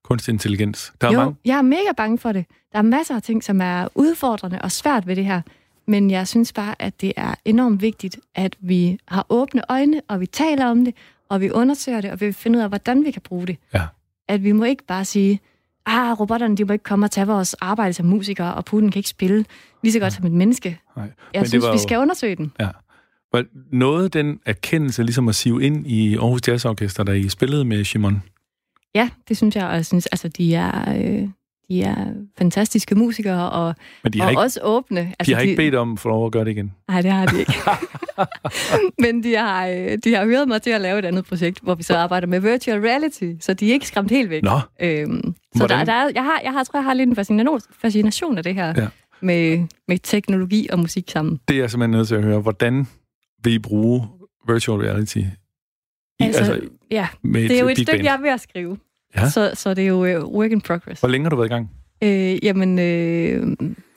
kunstig 0.03 0.31
intelligens. 0.31 0.93
Der 1.01 1.07
er 1.07 1.11
jo, 1.11 1.17
mange... 1.19 1.35
jeg 1.45 1.57
er 1.57 1.61
mega 1.61 1.91
bange 1.97 2.17
for 2.17 2.31
det. 2.31 2.45
Der 2.71 2.77
er 2.77 2.81
masser 2.83 3.15
af 3.15 3.21
ting, 3.21 3.43
som 3.43 3.61
er 3.61 3.87
udfordrende 3.95 4.59
og 4.61 4.71
svært 4.71 5.07
ved 5.07 5.15
det 5.15 5.25
her. 5.25 5.41
Men 5.87 6.11
jeg 6.11 6.27
synes 6.27 6.53
bare, 6.53 6.75
at 6.81 7.01
det 7.01 7.13
er 7.17 7.35
enormt 7.45 7.81
vigtigt, 7.81 8.17
at 8.35 8.55
vi 8.59 8.99
har 9.07 9.25
åbne 9.29 9.61
øjne, 9.69 10.01
og 10.07 10.19
vi 10.19 10.25
taler 10.25 10.65
om 10.65 10.85
det, 10.85 10.93
og 11.29 11.41
vi 11.41 11.51
undersøger 11.51 12.01
det, 12.01 12.11
og 12.11 12.21
vi 12.21 12.31
finder 12.31 12.59
ud 12.59 12.63
af, 12.63 12.69
hvordan 12.69 13.05
vi 13.05 13.11
kan 13.11 13.21
bruge 13.21 13.47
det. 13.47 13.57
Ja. 13.73 13.81
At 14.27 14.43
vi 14.43 14.51
må 14.51 14.63
ikke 14.63 14.83
bare 14.87 15.05
sige, 15.05 15.39
ah, 15.85 16.19
robotterne 16.19 16.57
de 16.57 16.65
må 16.65 16.73
ikke 16.73 16.83
komme 16.83 17.05
og 17.05 17.11
tage 17.11 17.27
vores 17.27 17.53
arbejde 17.53 17.93
som 17.93 18.05
musikere, 18.05 18.53
og 18.53 18.65
Putin 18.65 18.91
kan 18.91 18.99
ikke 18.99 19.09
spille 19.09 19.45
lige 19.83 19.93
så 19.93 19.99
godt 19.99 20.13
som 20.13 20.25
et 20.25 20.31
menneske. 20.31 20.79
Nej. 20.97 21.05
Jeg 21.33 21.39
Men 21.41 21.47
synes, 21.49 21.63
var 21.63 21.71
vi 21.71 21.77
jo- 21.77 21.83
skal 21.83 21.97
undersøge 21.97 22.35
den. 22.35 22.51
Ja. 22.59 22.69
Var 23.33 23.43
noget 23.71 24.13
den 24.13 24.39
erkendelse 24.45 25.03
ligesom 25.03 25.27
at 25.27 25.35
sive 25.35 25.63
ind 25.63 25.87
i 25.87 26.15
Aarhus 26.15 26.47
Jazz 26.47 26.65
Orkester, 26.65 27.03
der 27.03 27.13
I 27.13 27.29
spillede 27.29 27.65
med 27.65 27.83
Shimon? 27.83 28.23
Ja, 28.95 29.09
det 29.27 29.38
synes 29.38 29.55
jeg, 29.55 29.65
og 29.67 29.75
jeg 29.75 29.85
synes, 29.85 30.05
altså, 30.05 30.27
de 30.27 30.55
er, 30.55 30.97
øh, 30.97 31.27
de 31.69 31.83
er 31.83 32.05
fantastiske 32.38 32.95
musikere, 32.95 33.49
og, 33.51 33.75
Men 34.03 34.13
de 34.13 34.21
og 34.21 34.29
ikke, 34.29 34.41
også 34.41 34.59
åbne. 34.63 34.99
Altså, 34.99 35.31
de 35.31 35.33
har 35.33 35.41
ikke 35.41 35.55
bedt 35.55 35.75
om 35.75 35.97
få 35.97 36.09
lov 36.09 36.25
at 36.25 36.31
gøre 36.31 36.45
det 36.45 36.51
igen. 36.51 36.73
Nej, 36.88 37.01
det 37.01 37.11
har 37.11 37.25
de 37.25 37.39
ikke. 37.39 37.53
Men 39.03 39.23
de 39.23 39.35
har, 39.35 39.67
øh, 39.67 39.97
de 40.03 40.13
har 40.15 40.25
hørt 40.25 40.47
mig 40.47 40.61
til 40.61 40.69
at 40.69 40.81
lave 40.81 40.99
et 40.99 41.05
andet 41.05 41.25
projekt, 41.25 41.59
hvor 41.63 41.75
vi 41.75 41.83
så 41.83 41.97
arbejder 41.97 42.27
med 42.27 42.39
virtual 42.39 42.79
reality, 42.81 43.31
så 43.39 43.53
de 43.53 43.69
er 43.69 43.73
ikke 43.73 43.88
skræmt 43.88 44.11
helt 44.11 44.29
væk. 44.29 44.43
Nå, 44.43 44.59
Øhm, 44.81 45.21
så 45.53 45.59
Hvordan? 45.59 45.79
der, 45.79 45.85
der 45.85 45.93
er, 45.93 46.09
jeg, 46.15 46.23
har, 46.23 46.39
jeg 46.43 46.51
har, 46.51 46.63
tror, 46.63 46.79
jeg 46.79 46.83
har 46.83 46.93
lidt 46.93 47.09
en 47.09 47.15
fascination, 47.15 47.59
fascination 47.81 48.38
af 48.38 48.43
det 48.43 48.55
her 48.55 48.73
Ja. 48.77 48.88
med, 49.21 49.67
med 49.88 49.97
teknologi 50.03 50.67
og 50.71 50.79
musik 50.79 51.09
sammen. 51.09 51.39
det 51.47 51.55
er 51.55 51.59
jeg 51.59 51.71
simpelthen 51.71 51.91
nødt 51.97 52.07
til 52.07 52.15
at 52.15 52.23
høre. 52.23 52.39
Hvordan 52.39 52.88
vil 53.43 53.53
I 53.53 53.59
bruge 53.59 54.07
virtual 54.47 54.79
reality? 54.79 55.21
I, 56.20 56.24
Altså, 56.24 56.61
Ja, 56.91 57.07
med 57.22 57.41
det 57.49 57.51
er 57.57 57.59
jo 57.61 57.68
et 57.68 57.78
stykke, 57.78 57.91
band? 57.91 58.03
jeg 58.03 58.13
er 58.15 58.22
ved 58.22 58.30
at 58.30 58.41
skrive. 58.41 58.78
Ja. 59.15 59.30
Så, 59.30 59.51
så 59.53 59.74
det 59.74 59.84
er 59.84 59.88
jo 59.88 60.05
øh, 60.05 60.24
work 60.26 60.51
in 60.51 60.61
progress. 60.61 60.99
Hvor 61.01 61.09
længe 61.09 61.26
har 61.26 61.30
du 61.30 61.36
været 61.36 61.47
i 61.47 61.53
gang? 61.53 61.70
Øh, 62.03 62.45
jamen, 62.45 62.80
øh, 62.80 63.47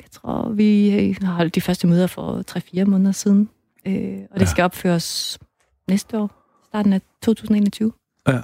jeg 0.00 0.10
tror, 0.12 0.48
vi 0.52 0.90
har 1.22 1.32
holdt 1.32 1.54
de 1.54 1.60
første 1.60 1.86
møder 1.86 2.06
for 2.06 2.42
3-4 2.80 2.84
måneder 2.84 3.12
siden. 3.12 3.48
Øh, 3.86 3.94
og 4.30 4.34
det 4.40 4.46
Ja. 4.46 4.50
skal 4.50 4.64
opføres 4.64 5.38
næste 5.88 6.18
år, 6.18 6.30
starten 6.68 6.92
af 6.92 7.00
2021. 7.22 7.92
Ja. 8.28 8.38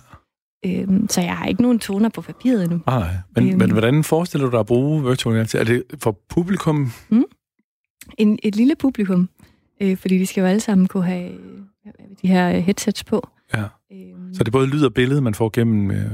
Øh, 0.67 0.89
så 1.09 1.21
jeg 1.21 1.37
har 1.37 1.47
ikke 1.47 1.63
nogen 1.63 1.79
toner 1.79 2.09
på 2.09 2.21
papiret 2.21 2.63
endnu. 2.63 2.81
Nej, 2.87 3.09
men, 3.37 3.49
Øhm. 3.49 3.59
men 3.59 3.71
hvordan 3.71 4.05
forestiller 4.05 4.47
du 4.47 4.51
dig 4.51 4.61
at 4.61 4.67
bruge 4.67 5.09
virtual 5.09 5.33
reality? 5.33 5.57
Er 5.57 5.65
det 5.65 5.83
for 5.99 6.19
publikum? 6.29 6.93
En, 8.19 8.39
et 8.43 8.57
lille 8.57 8.75
publikum, 8.77 9.29
øh, 9.81 9.97
fordi 9.97 10.19
de 10.19 10.27
skal 10.27 10.41
jo 10.41 10.47
alle 10.47 10.61
sammen 10.61 10.87
kunne 10.89 11.05
have 11.05 11.31
øh, 11.31 11.93
de 12.23 12.29
her 12.29 12.49
øh, 12.49 12.63
headsets 12.63 13.05
på. 13.05 13.29
Ja. 13.55 13.63
Øh, 13.93 13.99
Så 14.33 14.39
det 14.39 14.47
er 14.49 14.53
både 14.53 14.67
lyd 14.67 14.85
og 14.85 14.95
billede, 14.95 15.21
man 15.21 15.35
får 15.35 15.51
gennem... 15.53 15.91
Øh, 15.91 16.11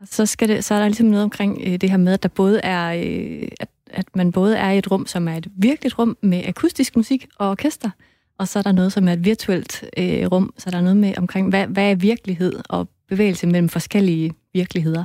Og 0.00 0.08
så, 0.08 0.26
skal 0.26 0.48
det, 0.48 0.64
så 0.64 0.74
er 0.74 0.78
der 0.78 0.86
ligesom 0.88 1.06
noget 1.06 1.24
omkring 1.24 1.60
øh, 1.66 1.76
det 1.80 1.90
her 1.90 1.96
med, 1.96 2.12
at 2.12 2.22
der 2.22 2.28
både 2.28 2.60
er, 2.60 2.92
øh, 3.04 3.48
at, 3.60 3.68
at 3.90 4.16
man 4.16 4.32
både 4.32 4.56
er 4.56 4.70
i 4.70 4.78
et 4.78 4.90
rum, 4.90 5.06
som 5.06 5.28
er 5.28 5.36
et 5.36 5.46
virkeligt 5.56 5.98
rum 5.98 6.16
med 6.22 6.42
akustisk 6.46 6.96
musik 6.96 7.26
og 7.38 7.50
orkester, 7.50 7.90
og 8.38 8.48
så 8.48 8.58
er 8.58 8.62
der 8.62 8.72
noget, 8.72 8.92
som 8.92 9.08
er 9.08 9.12
et 9.12 9.24
virtuelt 9.24 9.84
øh, 9.96 10.26
rum, 10.26 10.52
så 10.58 10.70
der 10.70 10.76
er 10.76 10.80
noget 10.82 10.96
med 10.96 11.18
omkring, 11.18 11.48
hvad, 11.48 11.66
hvad 11.66 11.90
er 11.90 11.94
virkelighed 11.94 12.52
og 12.68 12.88
bevægelse 13.08 13.46
mellem 13.46 13.68
forskellige 13.68 14.32
virkeligheder, 14.54 15.04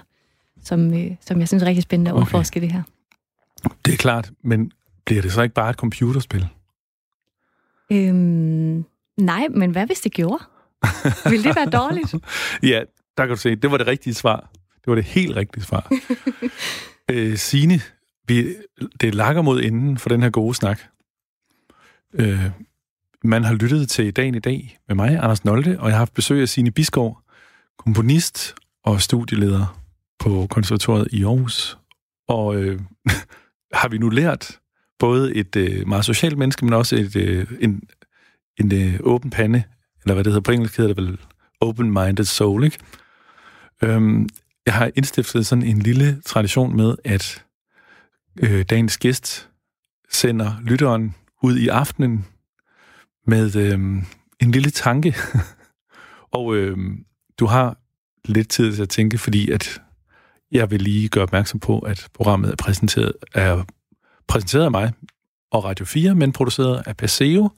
som, 0.64 0.94
øh, 0.94 1.12
som 1.22 1.40
jeg 1.40 1.48
synes 1.48 1.64
er 1.64 1.68
rigtig 1.68 1.84
spændende 1.84 2.12
at 2.12 2.16
Okay. 2.16 2.26
udforske 2.26 2.60
det 2.62 2.72
her. 2.72 2.84
det 3.86 3.94
er 3.94 3.98
klart, 3.98 4.32
men 4.44 4.72
bliver 5.06 5.22
det 5.22 5.32
så 5.32 5.42
ikke 5.42 5.56
bare 5.56 5.70
et 5.70 5.76
computerspil? 5.76 6.48
Øhm, 7.92 8.86
nej, 9.18 9.48
men 9.48 9.72
hvad 9.72 9.86
hvis 9.86 10.00
det 10.00 10.12
gjorde? 10.12 10.44
Vil 11.30 11.44
det 11.44 11.56
være 11.56 11.70
dårligt? 11.70 12.16
Ja, 12.72 12.82
der 13.18 13.26
kan 13.26 13.30
du 13.30 13.42
se, 13.42 13.56
det 13.56 13.72
var 13.72 13.78
det 13.78 13.88
rigtige 13.88 14.14
svar. 14.14 14.50
Det 14.54 14.88
var 14.88 14.96
det 14.96 15.04
helt 15.04 15.36
rigtige 15.36 15.64
svar. 15.64 15.92
øh, 17.12 17.38
Signe, 17.38 17.82
vi, 18.28 18.56
det 19.02 19.16
lakker 19.16 19.42
mod 19.42 19.64
enden 19.64 19.98
for 19.98 20.10
den 20.10 20.24
her 20.24 20.30
gode 20.30 20.56
snak. 20.56 20.80
Øh, 22.14 22.50
man 23.24 23.44
har 23.44 23.54
lyttet 23.54 23.90
til 23.90 24.16
Dagen 24.16 24.36
i 24.36 24.40
dag 24.40 24.80
med 24.88 24.96
mig, 24.96 25.20
Anders 25.20 25.46
Nolte, 25.46 25.80
og 25.80 25.88
jeg 25.88 25.94
har 25.94 26.00
haft 26.00 26.14
besøg 26.14 26.42
af 26.42 26.50
Signe 26.50 26.72
Bisgaard, 26.72 27.22
komponist 27.78 28.56
og 28.84 29.02
studieleder 29.02 29.82
på 30.20 30.48
konservatoriet 30.50 31.08
i 31.12 31.24
Aarhus. 31.24 31.78
Og 32.28 32.56
øh, 32.56 32.80
har 33.80 33.88
vi 33.88 33.98
nu 33.98 34.10
lært 34.10 34.60
både 35.00 35.36
et 35.36 35.56
øh, 35.56 35.88
meget 35.88 36.06
socialt 36.06 36.38
menneske, 36.38 36.66
men 36.66 36.74
også 36.74 36.96
et, 36.96 37.16
øh, 37.16 37.48
en, 37.60 37.84
en 38.60 38.74
øh, 38.74 39.00
åben 39.04 39.30
pande, 39.30 39.64
eller 40.04 40.14
hvad 40.14 40.24
det 40.24 40.32
hedder 40.32 40.44
på 40.44 40.52
engelsk, 40.52 40.78
hedder 40.78 40.94
det 40.94 41.04
vel 41.04 41.18
open-minded 41.62 42.24
soul, 42.26 42.64
ikke? 42.64 42.78
Øhm, 43.84 44.30
jeg 44.66 44.74
har 44.74 44.92
indstiftet 44.96 45.46
sådan 45.46 45.64
en 45.64 45.80
lille 45.80 46.22
tradition 46.26 46.76
med, 46.76 46.96
at 47.04 47.44
øh, 48.40 48.66
dagens 48.70 48.98
gæst 48.98 49.50
sender 50.12 50.54
lytteren 50.62 51.16
ud 51.44 51.58
i 51.58 51.68
aftenen 51.68 52.26
med 53.28 53.56
øh, 53.56 53.80
en 54.40 54.52
lille 54.52 54.70
tanke. 54.70 55.16
og 56.38 56.56
øh, 56.56 56.78
du 57.40 57.46
har 57.46 57.78
lidt 58.26 58.50
tid 58.50 58.76
til 58.76 58.82
at 58.82 58.90
tænke, 58.90 59.18
fordi 59.18 59.52
at 59.52 59.82
jeg 60.52 60.72
vil 60.72 60.82
lige 60.82 61.10
gøre 61.10 61.24
opmærksom 61.24 61.60
på, 61.60 61.80
at 61.80 62.08
programmet 62.14 62.52
er 62.52 62.56
præsenteret, 62.56 63.14
er 63.34 63.64
præsenteret 64.28 64.64
af 64.64 64.72
mig 64.72 64.94
og 65.52 65.64
Radio 65.64 65.86
4, 65.86 66.16
men 66.16 66.32
produceret 66.32 66.84
af 66.86 66.98
Paseo, 66.98 67.50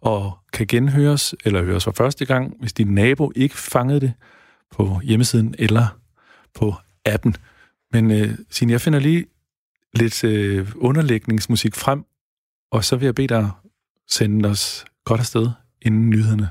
og 0.00 0.38
kan 0.52 0.66
genhøres 0.66 1.34
eller 1.44 1.62
høres 1.62 1.84
for 1.84 1.92
første 1.92 2.24
gang, 2.24 2.56
hvis 2.60 2.72
din 2.72 2.94
nabo 2.94 3.32
ikke 3.36 3.54
fangede 3.56 4.00
det 4.00 4.12
på 4.70 5.00
hjemmesiden 5.04 5.54
eller 5.58 5.98
på 6.54 6.74
appen. 7.04 7.36
Men 7.92 8.10
øh, 8.10 8.38
Signe, 8.50 8.72
jeg 8.72 8.80
finder 8.80 8.98
lige 8.98 9.26
lidt 9.94 10.24
øh, 10.24 10.72
underlægningsmusik 10.76 11.74
frem, 11.74 12.04
og 12.70 12.84
så 12.84 12.96
vil 12.96 13.04
jeg 13.04 13.14
bede 13.14 13.28
dig 13.28 13.50
sende 14.08 14.48
os 14.48 14.84
godt 15.04 15.20
afsted 15.20 15.50
inden 15.82 16.10
nyhederne. 16.10 16.50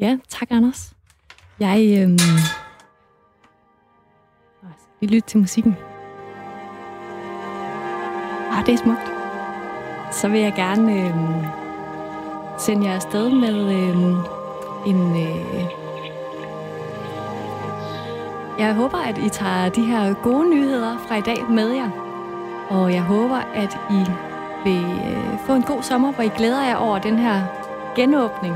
Ja, 0.00 0.18
tak 0.28 0.50
Anders. 0.50 0.94
Jeg 1.60 2.06
Øh... 2.08 2.18
Vi 5.00 5.06
lytter 5.06 5.28
til 5.28 5.38
musikken. 5.38 5.89
Ah, 8.50 8.66
det 8.66 8.74
er 8.74 8.78
smukt. 8.78 9.12
Så 10.12 10.28
vil 10.28 10.40
jeg 10.40 10.52
gerne 10.56 10.92
øh, 10.92 11.14
sende 12.58 12.86
jer 12.86 12.94
afsted 12.94 13.30
med 13.30 13.72
øh, 13.72 13.96
en... 14.86 15.16
Øh... 15.16 15.64
Jeg 18.58 18.74
håber, 18.74 18.98
at 18.98 19.18
I 19.18 19.28
tager 19.28 19.68
de 19.68 19.84
her 19.84 20.14
gode 20.14 20.50
nyheder 20.50 20.98
fra 21.08 21.16
i 21.16 21.20
dag 21.20 21.44
med 21.50 21.68
jer. 21.70 21.90
Og 22.70 22.92
jeg 22.92 23.02
håber, 23.02 23.36
at 23.54 23.78
I 23.90 24.04
vil 24.64 24.84
øh, 24.84 25.38
få 25.46 25.52
en 25.52 25.62
god 25.62 25.82
sommer, 25.82 26.12
hvor 26.12 26.24
I 26.24 26.30
glæder 26.36 26.64
jer 26.64 26.76
over 26.76 26.98
den 26.98 27.18
her 27.18 27.42
genåbning, 27.96 28.54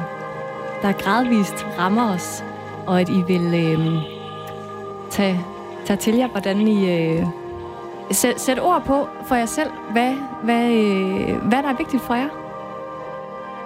der 0.83 0.93
gradvist 0.93 1.67
rammer 1.79 2.15
os, 2.15 2.45
og 2.87 3.01
at 3.01 3.09
I 3.09 3.23
vil 3.23 3.55
øh, 3.55 4.03
tage, 5.11 5.41
tage 5.85 5.97
til 5.97 6.15
jer, 6.15 6.29
hvordan 6.29 6.69
I 6.69 6.91
øh, 6.91 7.27
sæt, 8.11 8.41
sæt 8.41 8.61
ord 8.61 8.83
på 8.85 9.09
for 9.27 9.35
jer 9.35 9.47
selv, 9.47 9.71
hvad, 9.93 10.15
hvad, 10.43 10.73
øh, 10.73 11.37
hvad 11.37 11.63
der 11.63 11.69
er 11.69 11.77
vigtigt 11.77 12.03
for 12.03 12.15
jer, 12.15 12.29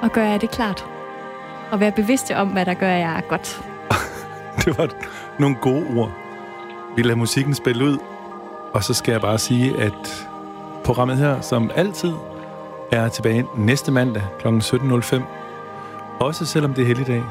og 0.03 0.13
gør 0.13 0.25
jer 0.25 0.39
det 0.39 0.51
klart. 0.51 0.87
Og 1.71 1.81
være 1.81 1.93
bevidste 1.93 2.37
om, 2.37 2.49
hvad 2.49 2.67
der 2.67 2.75
gør 2.75 2.91
jer 2.91 3.21
godt. 3.21 3.63
Det 4.65 4.79
var 4.79 4.89
nogle 5.39 5.57
gode 5.61 5.87
ord. 5.97 6.11
Vi 6.97 7.03
lader 7.03 7.17
musikken 7.17 7.55
spille 7.55 7.85
ud, 7.85 7.99
og 8.73 8.85
så 8.85 8.95
skal 8.95 9.13
jeg 9.13 9.21
bare 9.21 9.39
sige, 9.39 9.81
at 9.81 10.29
programmet 10.85 11.17
her, 11.17 11.41
som 11.41 11.71
altid, 11.75 12.13
er 12.93 13.09
tilbage 13.09 13.47
næste 13.57 13.93
mandag 13.93 14.23
kl. 14.39 14.49
17.05. 14.49 15.23
Også 16.21 16.47
selvom 16.47 16.75
det 16.75 16.83
er 16.83 16.87
helligdag. 16.87 17.25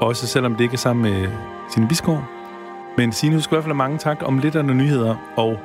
Også 0.00 0.26
selvom 0.26 0.54
det 0.54 0.64
ikke 0.64 0.74
er 0.74 0.78
sammen 0.78 1.12
med 1.12 1.28
sine 1.70 1.88
biskår. 1.88 2.24
Men 2.96 3.12
Signe, 3.12 3.34
husk 3.34 3.50
i 3.50 3.54
hvert 3.54 3.64
fald 3.64 3.72
have 3.72 3.76
mange 3.76 3.98
tak 3.98 4.18
om 4.22 4.38
lidt 4.38 4.56
af 4.56 4.64
nogle 4.64 4.82
nyheder. 4.82 5.14
Og 5.36 5.58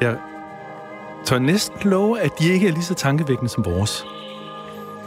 jeg 0.00 0.16
tør 1.24 1.38
næsten 1.38 1.90
love, 1.90 2.20
at 2.20 2.38
de 2.38 2.52
ikke 2.52 2.68
er 2.68 2.72
lige 2.72 2.84
så 2.84 2.94
tankevækkende 2.94 3.48
som 3.48 3.64
vores. 3.64 4.06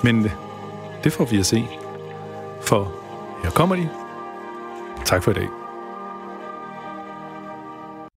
Men 0.04 0.26
øh, 0.26 0.32
det 1.04 1.14
får 1.14 1.26
vi 1.26 1.40
at 1.40 1.46
se. 1.46 1.68
For 2.62 2.92
her 3.44 3.50
kommer 3.50 3.76
de. 3.76 3.90
Tak 5.06 5.24
for 5.24 5.32
i 5.32 5.34
dag. 5.34 5.65